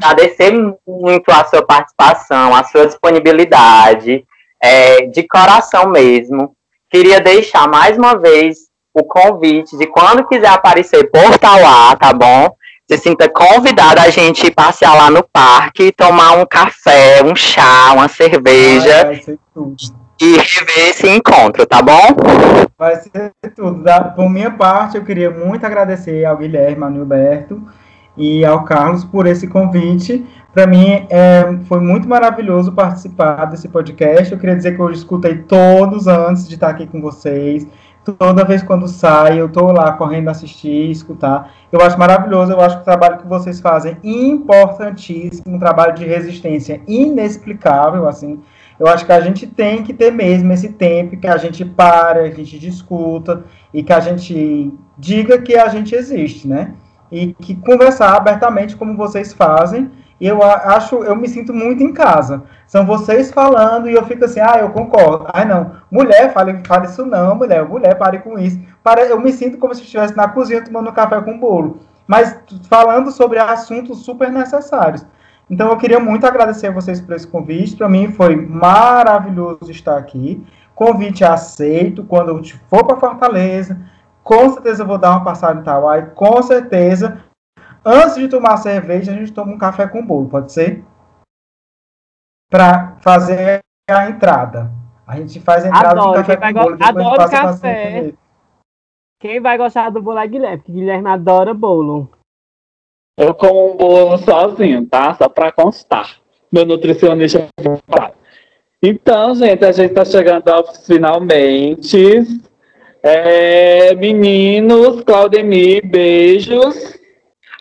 agradecer 0.00 0.52
muito 0.86 1.30
a 1.30 1.44
sua 1.44 1.64
participação, 1.64 2.54
a 2.54 2.64
sua 2.64 2.86
disponibilidade, 2.86 4.24
é, 4.62 5.06
de 5.06 5.22
coração 5.26 5.88
mesmo. 5.88 6.54
Queria 6.90 7.20
deixar 7.20 7.68
mais 7.68 7.96
uma 7.96 8.16
vez 8.16 8.58
o 8.92 9.04
convite 9.04 9.76
de 9.76 9.86
quando 9.86 10.26
quiser 10.26 10.48
aparecer 10.48 11.10
por 11.10 11.38
Tauá, 11.38 11.96
tá 11.96 12.12
bom? 12.12 12.54
Se 12.90 12.98
sinta 12.98 13.28
convidada 13.28 14.02
a 14.02 14.10
gente 14.10 14.50
passear 14.50 14.94
lá 14.94 15.08
no 15.08 15.22
parque, 15.22 15.92
tomar 15.92 16.32
um 16.32 16.44
café, 16.44 17.22
um 17.24 17.36
chá, 17.36 17.92
uma 17.92 18.08
cerveja. 18.08 19.06
Ai, 19.06 19.38
e 20.20 20.36
rever 20.36 20.90
esse 20.90 21.08
encontro, 21.08 21.66
tá 21.66 21.80
bom? 21.80 22.14
Vai 22.78 22.96
ser 22.96 23.32
tudo. 23.56 23.82
Da, 23.82 24.04
por 24.04 24.28
minha 24.28 24.50
parte, 24.50 24.98
eu 24.98 25.04
queria 25.04 25.30
muito 25.30 25.64
agradecer 25.64 26.26
ao 26.26 26.36
Guilherme, 26.36 26.84
ao 26.84 26.90
Nilberto 26.90 27.62
e 28.16 28.44
ao 28.44 28.64
Carlos 28.64 29.02
por 29.02 29.26
esse 29.26 29.46
convite. 29.46 30.26
Para 30.52 30.66
mim, 30.66 31.06
é, 31.08 31.56
foi 31.66 31.80
muito 31.80 32.06
maravilhoso 32.06 32.72
participar 32.72 33.46
desse 33.46 33.68
podcast. 33.68 34.30
Eu 34.30 34.38
queria 34.38 34.56
dizer 34.56 34.76
que 34.76 34.82
eu 34.82 34.90
escutei 34.90 35.38
todos 35.38 36.06
antes 36.06 36.46
de 36.46 36.54
estar 36.54 36.68
aqui 36.68 36.86
com 36.86 37.00
vocês. 37.00 37.66
Toda 38.18 38.44
vez 38.44 38.62
quando 38.62 38.88
sai, 38.88 39.40
eu 39.40 39.48
tô 39.48 39.72
lá 39.72 39.92
correndo 39.92 40.28
assistir, 40.28 40.90
escutar. 40.90 41.50
Eu 41.70 41.80
acho 41.80 41.98
maravilhoso, 41.98 42.52
eu 42.52 42.60
acho 42.60 42.76
que 42.76 42.82
o 42.82 42.84
trabalho 42.84 43.18
que 43.18 43.26
vocês 43.26 43.60
fazem 43.60 43.96
importantíssimo, 44.02 45.54
um 45.54 45.58
trabalho 45.58 45.94
de 45.94 46.04
resistência 46.04 46.80
inexplicável, 46.86 48.08
assim. 48.08 48.42
Eu 48.80 48.88
acho 48.88 49.06
que 49.06 49.12
a 49.12 49.20
gente 49.20 49.46
tem 49.46 49.84
que 49.84 49.94
ter 49.94 50.10
mesmo 50.10 50.52
esse 50.52 50.70
tempo 50.70 51.16
que 51.16 51.28
a 51.28 51.36
gente 51.36 51.64
para, 51.64 52.22
a 52.22 52.30
gente 52.30 52.58
discuta 52.58 53.44
e 53.72 53.82
que 53.82 53.92
a 53.92 54.00
gente 54.00 54.72
diga 54.98 55.40
que 55.40 55.54
a 55.54 55.68
gente 55.68 55.94
existe, 55.94 56.48
né? 56.48 56.72
E 57.12 57.34
que 57.34 57.54
conversar 57.54 58.16
abertamente 58.16 58.74
como 58.74 58.96
vocês 58.96 59.32
fazem 59.32 59.90
eu 60.20 60.42
acho, 60.42 61.02
eu 61.02 61.16
me 61.16 61.26
sinto 61.26 61.54
muito 61.54 61.82
em 61.82 61.94
casa. 61.94 62.42
São 62.66 62.84
vocês 62.84 63.32
falando 63.32 63.88
e 63.88 63.94
eu 63.94 64.04
fico 64.04 64.26
assim, 64.26 64.38
ah, 64.38 64.58
eu 64.60 64.68
concordo. 64.70 65.26
Ah, 65.32 65.46
não, 65.46 65.72
mulher, 65.90 66.32
fale, 66.32 66.60
fale 66.66 66.86
isso 66.86 67.06
não, 67.06 67.34
mulher, 67.34 67.66
mulher, 67.66 67.94
pare 67.96 68.18
com 68.18 68.38
isso. 68.38 68.60
Para, 68.82 69.06
eu 69.06 69.18
me 69.18 69.32
sinto 69.32 69.56
como 69.56 69.74
se 69.74 69.82
estivesse 69.82 70.14
na 70.14 70.28
cozinha 70.28 70.62
tomando 70.62 70.92
café 70.92 71.20
com 71.22 71.38
bolo. 71.38 71.80
Mas 72.06 72.36
falando 72.68 73.10
sobre 73.10 73.38
assuntos 73.38 74.04
super 74.04 74.30
necessários. 74.30 75.06
Então 75.50 75.68
eu 75.68 75.76
queria 75.76 75.98
muito 75.98 76.26
agradecer 76.26 76.68
a 76.68 76.72
vocês 76.72 77.00
por 77.00 77.14
esse 77.14 77.26
convite. 77.26 77.76
Para 77.76 77.88
mim 77.88 78.12
foi 78.12 78.36
maravilhoso 78.36 79.70
estar 79.70 79.98
aqui. 79.98 80.46
Convite 80.74 81.24
aceito. 81.24 82.04
Quando 82.04 82.28
eu 82.28 82.42
for 82.68 82.86
para 82.86 82.96
Fortaleza, 82.96 83.78
com 84.22 84.48
certeza 84.50 84.84
eu 84.84 84.86
vou 84.86 84.96
dar 84.98 85.10
uma 85.10 85.24
passada 85.24 85.60
em 85.60 85.64
Tauai. 85.64 86.10
Com 86.14 86.40
certeza 86.42 87.24
Antes 87.84 88.16
de 88.16 88.28
tomar 88.28 88.58
cerveja, 88.58 89.12
a 89.12 89.14
gente 89.14 89.32
toma 89.32 89.52
um 89.52 89.58
café 89.58 89.86
com 89.86 90.04
bolo, 90.04 90.28
pode 90.28 90.52
ser? 90.52 90.84
Para 92.50 92.96
fazer 93.00 93.60
a 93.88 94.10
entrada. 94.10 94.70
A 95.06 95.16
gente 95.16 95.40
faz 95.40 95.64
a 95.64 95.68
entrada 95.68 96.00
adoro, 96.00 96.10
do 96.10 96.16
café 96.16 96.36
com 96.36 96.52
bolo. 96.52 96.76
Adoro 96.80 97.30
café. 97.30 98.12
Quem 99.18 99.40
vai 99.40 99.56
gostar 99.56 99.90
do 99.90 100.02
bolo 100.02 100.18
é 100.18 100.26
Guilherme, 100.26 100.58
porque 100.58 100.72
Guilherme 100.72 101.08
adora 101.08 101.54
bolo. 101.54 102.10
Eu 103.20 103.34
como 103.34 103.74
um 103.74 103.76
bolo 103.76 104.16
sozinho, 104.16 104.86
tá? 104.86 105.14
Só 105.14 105.28
para 105.28 105.52
constar. 105.52 106.16
Meu 106.50 106.64
nutricionista. 106.64 107.50
Então, 108.82 109.34
gente, 109.34 109.62
a 109.62 109.72
gente 109.72 109.90
está 109.90 110.06
chegando 110.06 110.48
aos 110.48 110.86
finalmente. 110.86 112.22
É, 113.02 113.94
meninos, 113.94 115.02
Claudemir, 115.02 115.86
beijos. 115.86 116.98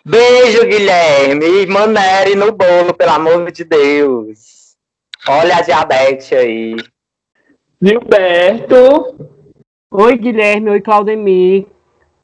Beijo, 0.05 0.65
Guilherme. 0.65 1.45
E 1.45 1.67
manere 1.67 2.35
no 2.35 2.53
bolo, 2.53 2.93
pelo 2.93 3.11
amor 3.11 3.51
de 3.51 3.65
Deus. 3.65 4.77
Olha 5.27 5.57
a 5.57 5.61
diabetes 5.61 6.31
aí. 6.31 6.77
Gilberto. 7.81 9.29
Oi, 9.91 10.17
Guilherme. 10.17 10.69
Oi, 10.69 10.79
Claudemir. 10.79 11.67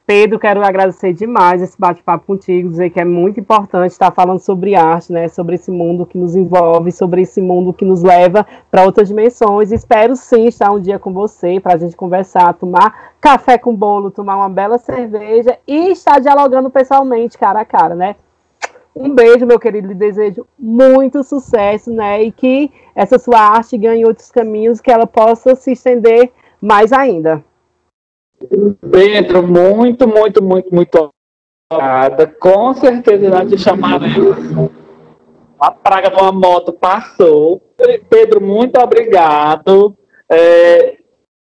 Pedro, 0.06 0.38
quero 0.38 0.64
agradecer 0.64 1.12
demais 1.12 1.60
esse 1.60 1.76
bate-papo 1.76 2.26
contigo, 2.26 2.68
dizer 2.68 2.90
que 2.90 3.00
é 3.00 3.04
muito 3.04 3.40
importante 3.40 3.90
estar 3.90 4.12
falando 4.12 4.38
sobre 4.38 4.76
arte, 4.76 5.12
né, 5.12 5.26
sobre 5.26 5.56
esse 5.56 5.68
mundo 5.68 6.06
que 6.06 6.16
nos 6.16 6.36
envolve, 6.36 6.92
sobre 6.92 7.22
esse 7.22 7.42
mundo 7.42 7.72
que 7.72 7.84
nos 7.84 8.04
leva 8.04 8.46
para 8.70 8.84
outras 8.84 9.08
dimensões. 9.08 9.72
Espero 9.72 10.14
sim 10.14 10.46
estar 10.46 10.70
um 10.70 10.78
dia 10.78 10.96
com 10.96 11.12
você 11.12 11.58
para 11.58 11.74
a 11.74 11.76
gente 11.76 11.96
conversar, 11.96 12.54
tomar 12.54 13.14
café 13.20 13.58
com 13.58 13.74
bolo, 13.74 14.12
tomar 14.12 14.36
uma 14.36 14.48
bela 14.48 14.78
cerveja 14.78 15.58
e 15.66 15.90
estar 15.90 16.20
dialogando 16.20 16.70
pessoalmente, 16.70 17.36
cara 17.36 17.62
a 17.62 17.64
cara, 17.64 17.96
né? 17.96 18.14
Um 18.94 19.12
beijo, 19.12 19.44
meu 19.44 19.58
querido, 19.58 19.88
lhe 19.88 19.94
desejo 19.94 20.46
muito 20.56 21.24
sucesso, 21.24 21.90
né, 21.90 22.22
e 22.22 22.30
que 22.30 22.70
essa 22.94 23.18
sua 23.18 23.40
arte 23.40 23.76
ganhe 23.76 24.06
outros 24.06 24.30
caminhos, 24.30 24.80
que 24.80 24.92
ela 24.92 25.04
possa 25.04 25.56
se 25.56 25.72
estender 25.72 26.30
mais 26.62 26.92
ainda. 26.92 27.44
Pedro, 28.90 29.42
muito, 29.46 30.06
muito, 30.06 30.42
muito, 30.42 30.74
muito 30.74 31.10
obrigada. 31.70 32.26
Com 32.26 32.74
certeza 32.74 33.28
nós 33.30 33.50
te 33.50 33.58
chamaremos. 33.58 34.70
A 35.58 35.70
praga 35.70 36.10
de 36.10 36.16
uma 36.16 36.32
moto 36.32 36.72
passou. 36.72 37.62
Pedro, 38.08 38.40
muito 38.40 38.78
obrigado. 38.78 39.96
É, 40.30 40.98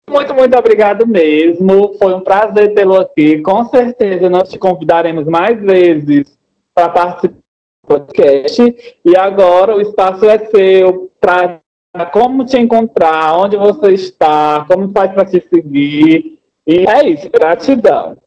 muito, 0.10 0.34
muito 0.34 0.58
obrigado 0.58 1.08
mesmo. 1.08 1.94
Foi 2.00 2.14
um 2.14 2.22
prazer 2.22 2.74
tê-lo 2.74 3.00
aqui. 3.00 3.42
Com 3.42 3.66
certeza 3.66 4.30
nós 4.30 4.50
te 4.50 4.58
convidaremos 4.58 5.26
mais 5.26 5.60
vezes 5.60 6.38
para 6.74 6.90
participar 6.90 7.36
do 7.36 7.88
podcast. 7.88 8.98
E 9.04 9.18
agora 9.18 9.76
o 9.76 9.82
espaço 9.82 10.26
é 10.26 10.38
seu 10.46 11.12
para 11.20 11.60
como 12.14 12.46
te 12.46 12.58
encontrar, 12.58 13.36
onde 13.38 13.58
você 13.58 13.94
está, 13.94 14.64
como 14.68 14.92
faz 14.92 15.12
para 15.14 15.26
te 15.26 15.42
seguir. 15.50 16.37
E 16.68 16.86
é 16.86 17.10
isso, 17.10 17.30
gratidão. 17.32 18.18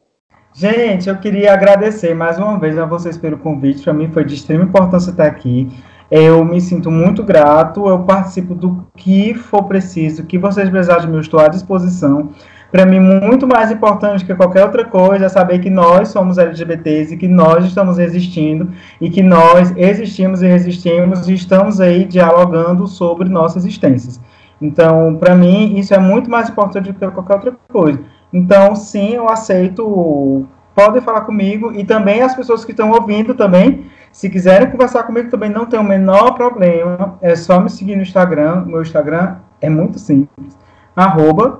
Gente, 0.51 1.07
eu 1.07 1.15
queria 1.17 1.53
agradecer 1.53 2.15
mais 2.15 2.39
uma 2.39 2.57
vez 2.57 2.75
a 2.75 2.87
vocês 2.87 3.15
pelo 3.15 3.37
convite. 3.37 3.83
Para 3.83 3.93
mim 3.93 4.09
foi 4.11 4.25
de 4.25 4.33
extrema 4.33 4.63
importância 4.63 5.11
estar 5.11 5.27
aqui. 5.27 5.69
Eu 6.09 6.43
me 6.43 6.59
sinto 6.59 6.89
muito 6.89 7.23
grato. 7.23 7.87
Eu 7.87 7.99
participo 7.99 8.55
do 8.55 8.87
que 8.97 9.35
for 9.35 9.65
preciso, 9.65 10.25
que 10.25 10.39
vocês 10.39 10.67
precisarem 10.71 11.03
de 11.03 11.07
mim, 11.09 11.17
eu 11.17 11.21
estou 11.21 11.39
à 11.39 11.47
disposição. 11.47 12.31
Para 12.71 12.83
mim, 12.83 12.99
muito 12.99 13.45
mais 13.45 13.69
importante 13.69 14.25
que 14.25 14.33
qualquer 14.33 14.63
outra 14.63 14.85
coisa 14.85 15.25
é 15.25 15.29
saber 15.29 15.59
que 15.59 15.69
nós 15.69 16.07
somos 16.07 16.39
LGBTs 16.39 17.13
e 17.13 17.17
que 17.17 17.27
nós 17.27 17.63
estamos 17.65 17.99
existindo 17.99 18.71
e 18.99 19.09
que 19.09 19.21
nós 19.21 19.71
existimos 19.77 20.41
e 20.41 20.47
resistimos 20.47 21.27
e 21.27 21.33
estamos 21.35 21.79
aí 21.79 22.05
dialogando 22.05 22.87
sobre 22.87 23.29
nossas 23.29 23.65
existências. 23.65 24.19
Então, 24.59 25.15
para 25.17 25.35
mim, 25.35 25.77
isso 25.77 25.93
é 25.93 25.99
muito 25.99 26.29
mais 26.29 26.49
importante 26.49 26.91
do 26.91 26.97
que 26.97 27.11
qualquer 27.11 27.35
outra 27.35 27.55
coisa. 27.71 27.99
Então, 28.33 28.75
sim, 28.75 29.13
eu 29.13 29.29
aceito. 29.29 30.45
Podem 30.73 31.01
falar 31.01 31.21
comigo 31.21 31.73
e 31.73 31.83
também 31.83 32.21
as 32.21 32.33
pessoas 32.33 32.63
que 32.63 32.71
estão 32.71 32.91
ouvindo 32.91 33.35
também, 33.35 33.85
se 34.11 34.29
quiserem 34.29 34.69
conversar 34.69 35.03
comigo 35.03 35.29
também 35.29 35.49
não 35.49 35.65
tem 35.65 35.79
o 35.79 35.83
menor 35.83 36.33
problema. 36.33 37.17
É 37.21 37.35
só 37.35 37.59
me 37.59 37.69
seguir 37.69 37.95
no 37.95 38.01
Instagram. 38.01 38.65
Meu 38.65 38.81
Instagram 38.81 39.37
é 39.61 39.69
muito 39.69 39.99
simples. 39.99 40.57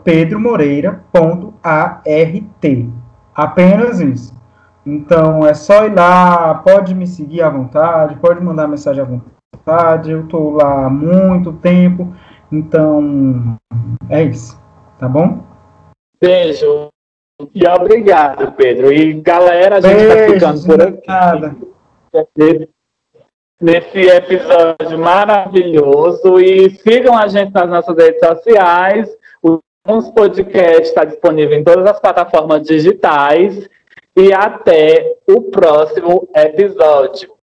Pedromoreira.art. 0.03 2.05
Apenas 3.33 4.01
isso. 4.01 4.41
Então 4.85 5.45
é 5.45 5.53
só 5.53 5.85
ir 5.85 5.93
lá, 5.93 6.55
pode 6.55 6.93
me 6.93 7.07
seguir 7.07 7.41
à 7.41 7.49
vontade, 7.49 8.17
pode 8.17 8.43
mandar 8.43 8.67
mensagem 8.67 9.03
à 9.03 9.07
vontade. 9.07 10.11
Eu 10.11 10.23
estou 10.23 10.51
lá 10.51 10.85
há 10.85 10.89
muito 10.89 11.53
tempo. 11.53 12.13
Então 12.51 13.57
é 14.09 14.23
isso. 14.23 14.59
Tá 14.99 15.07
bom? 15.07 15.50
Beijo. 16.21 16.89
E 17.55 17.67
obrigado, 17.67 18.51
Pedro. 18.51 18.93
E 18.93 19.13
galera, 19.13 19.77
a 19.77 19.81
gente 19.81 20.03
está 20.03 20.55
ficando 20.55 20.65
por 20.67 22.19
aqui. 22.19 22.69
Nesse 23.59 23.99
episódio 23.99 24.99
maravilhoso. 24.99 26.39
E 26.39 26.69
sigam 26.77 27.17
a 27.17 27.27
gente 27.27 27.51
nas 27.51 27.67
nossas 27.67 27.97
redes 27.97 28.19
sociais. 28.19 29.09
O 29.41 29.59
nosso 29.87 30.13
podcast 30.13 30.83
está 30.83 31.03
disponível 31.03 31.57
em 31.57 31.63
todas 31.63 31.85
as 31.87 31.99
plataformas 31.99 32.61
digitais. 32.67 33.67
E 34.15 34.31
até 34.31 35.15
o 35.27 35.41
próximo 35.43 36.27
episódio. 36.35 37.40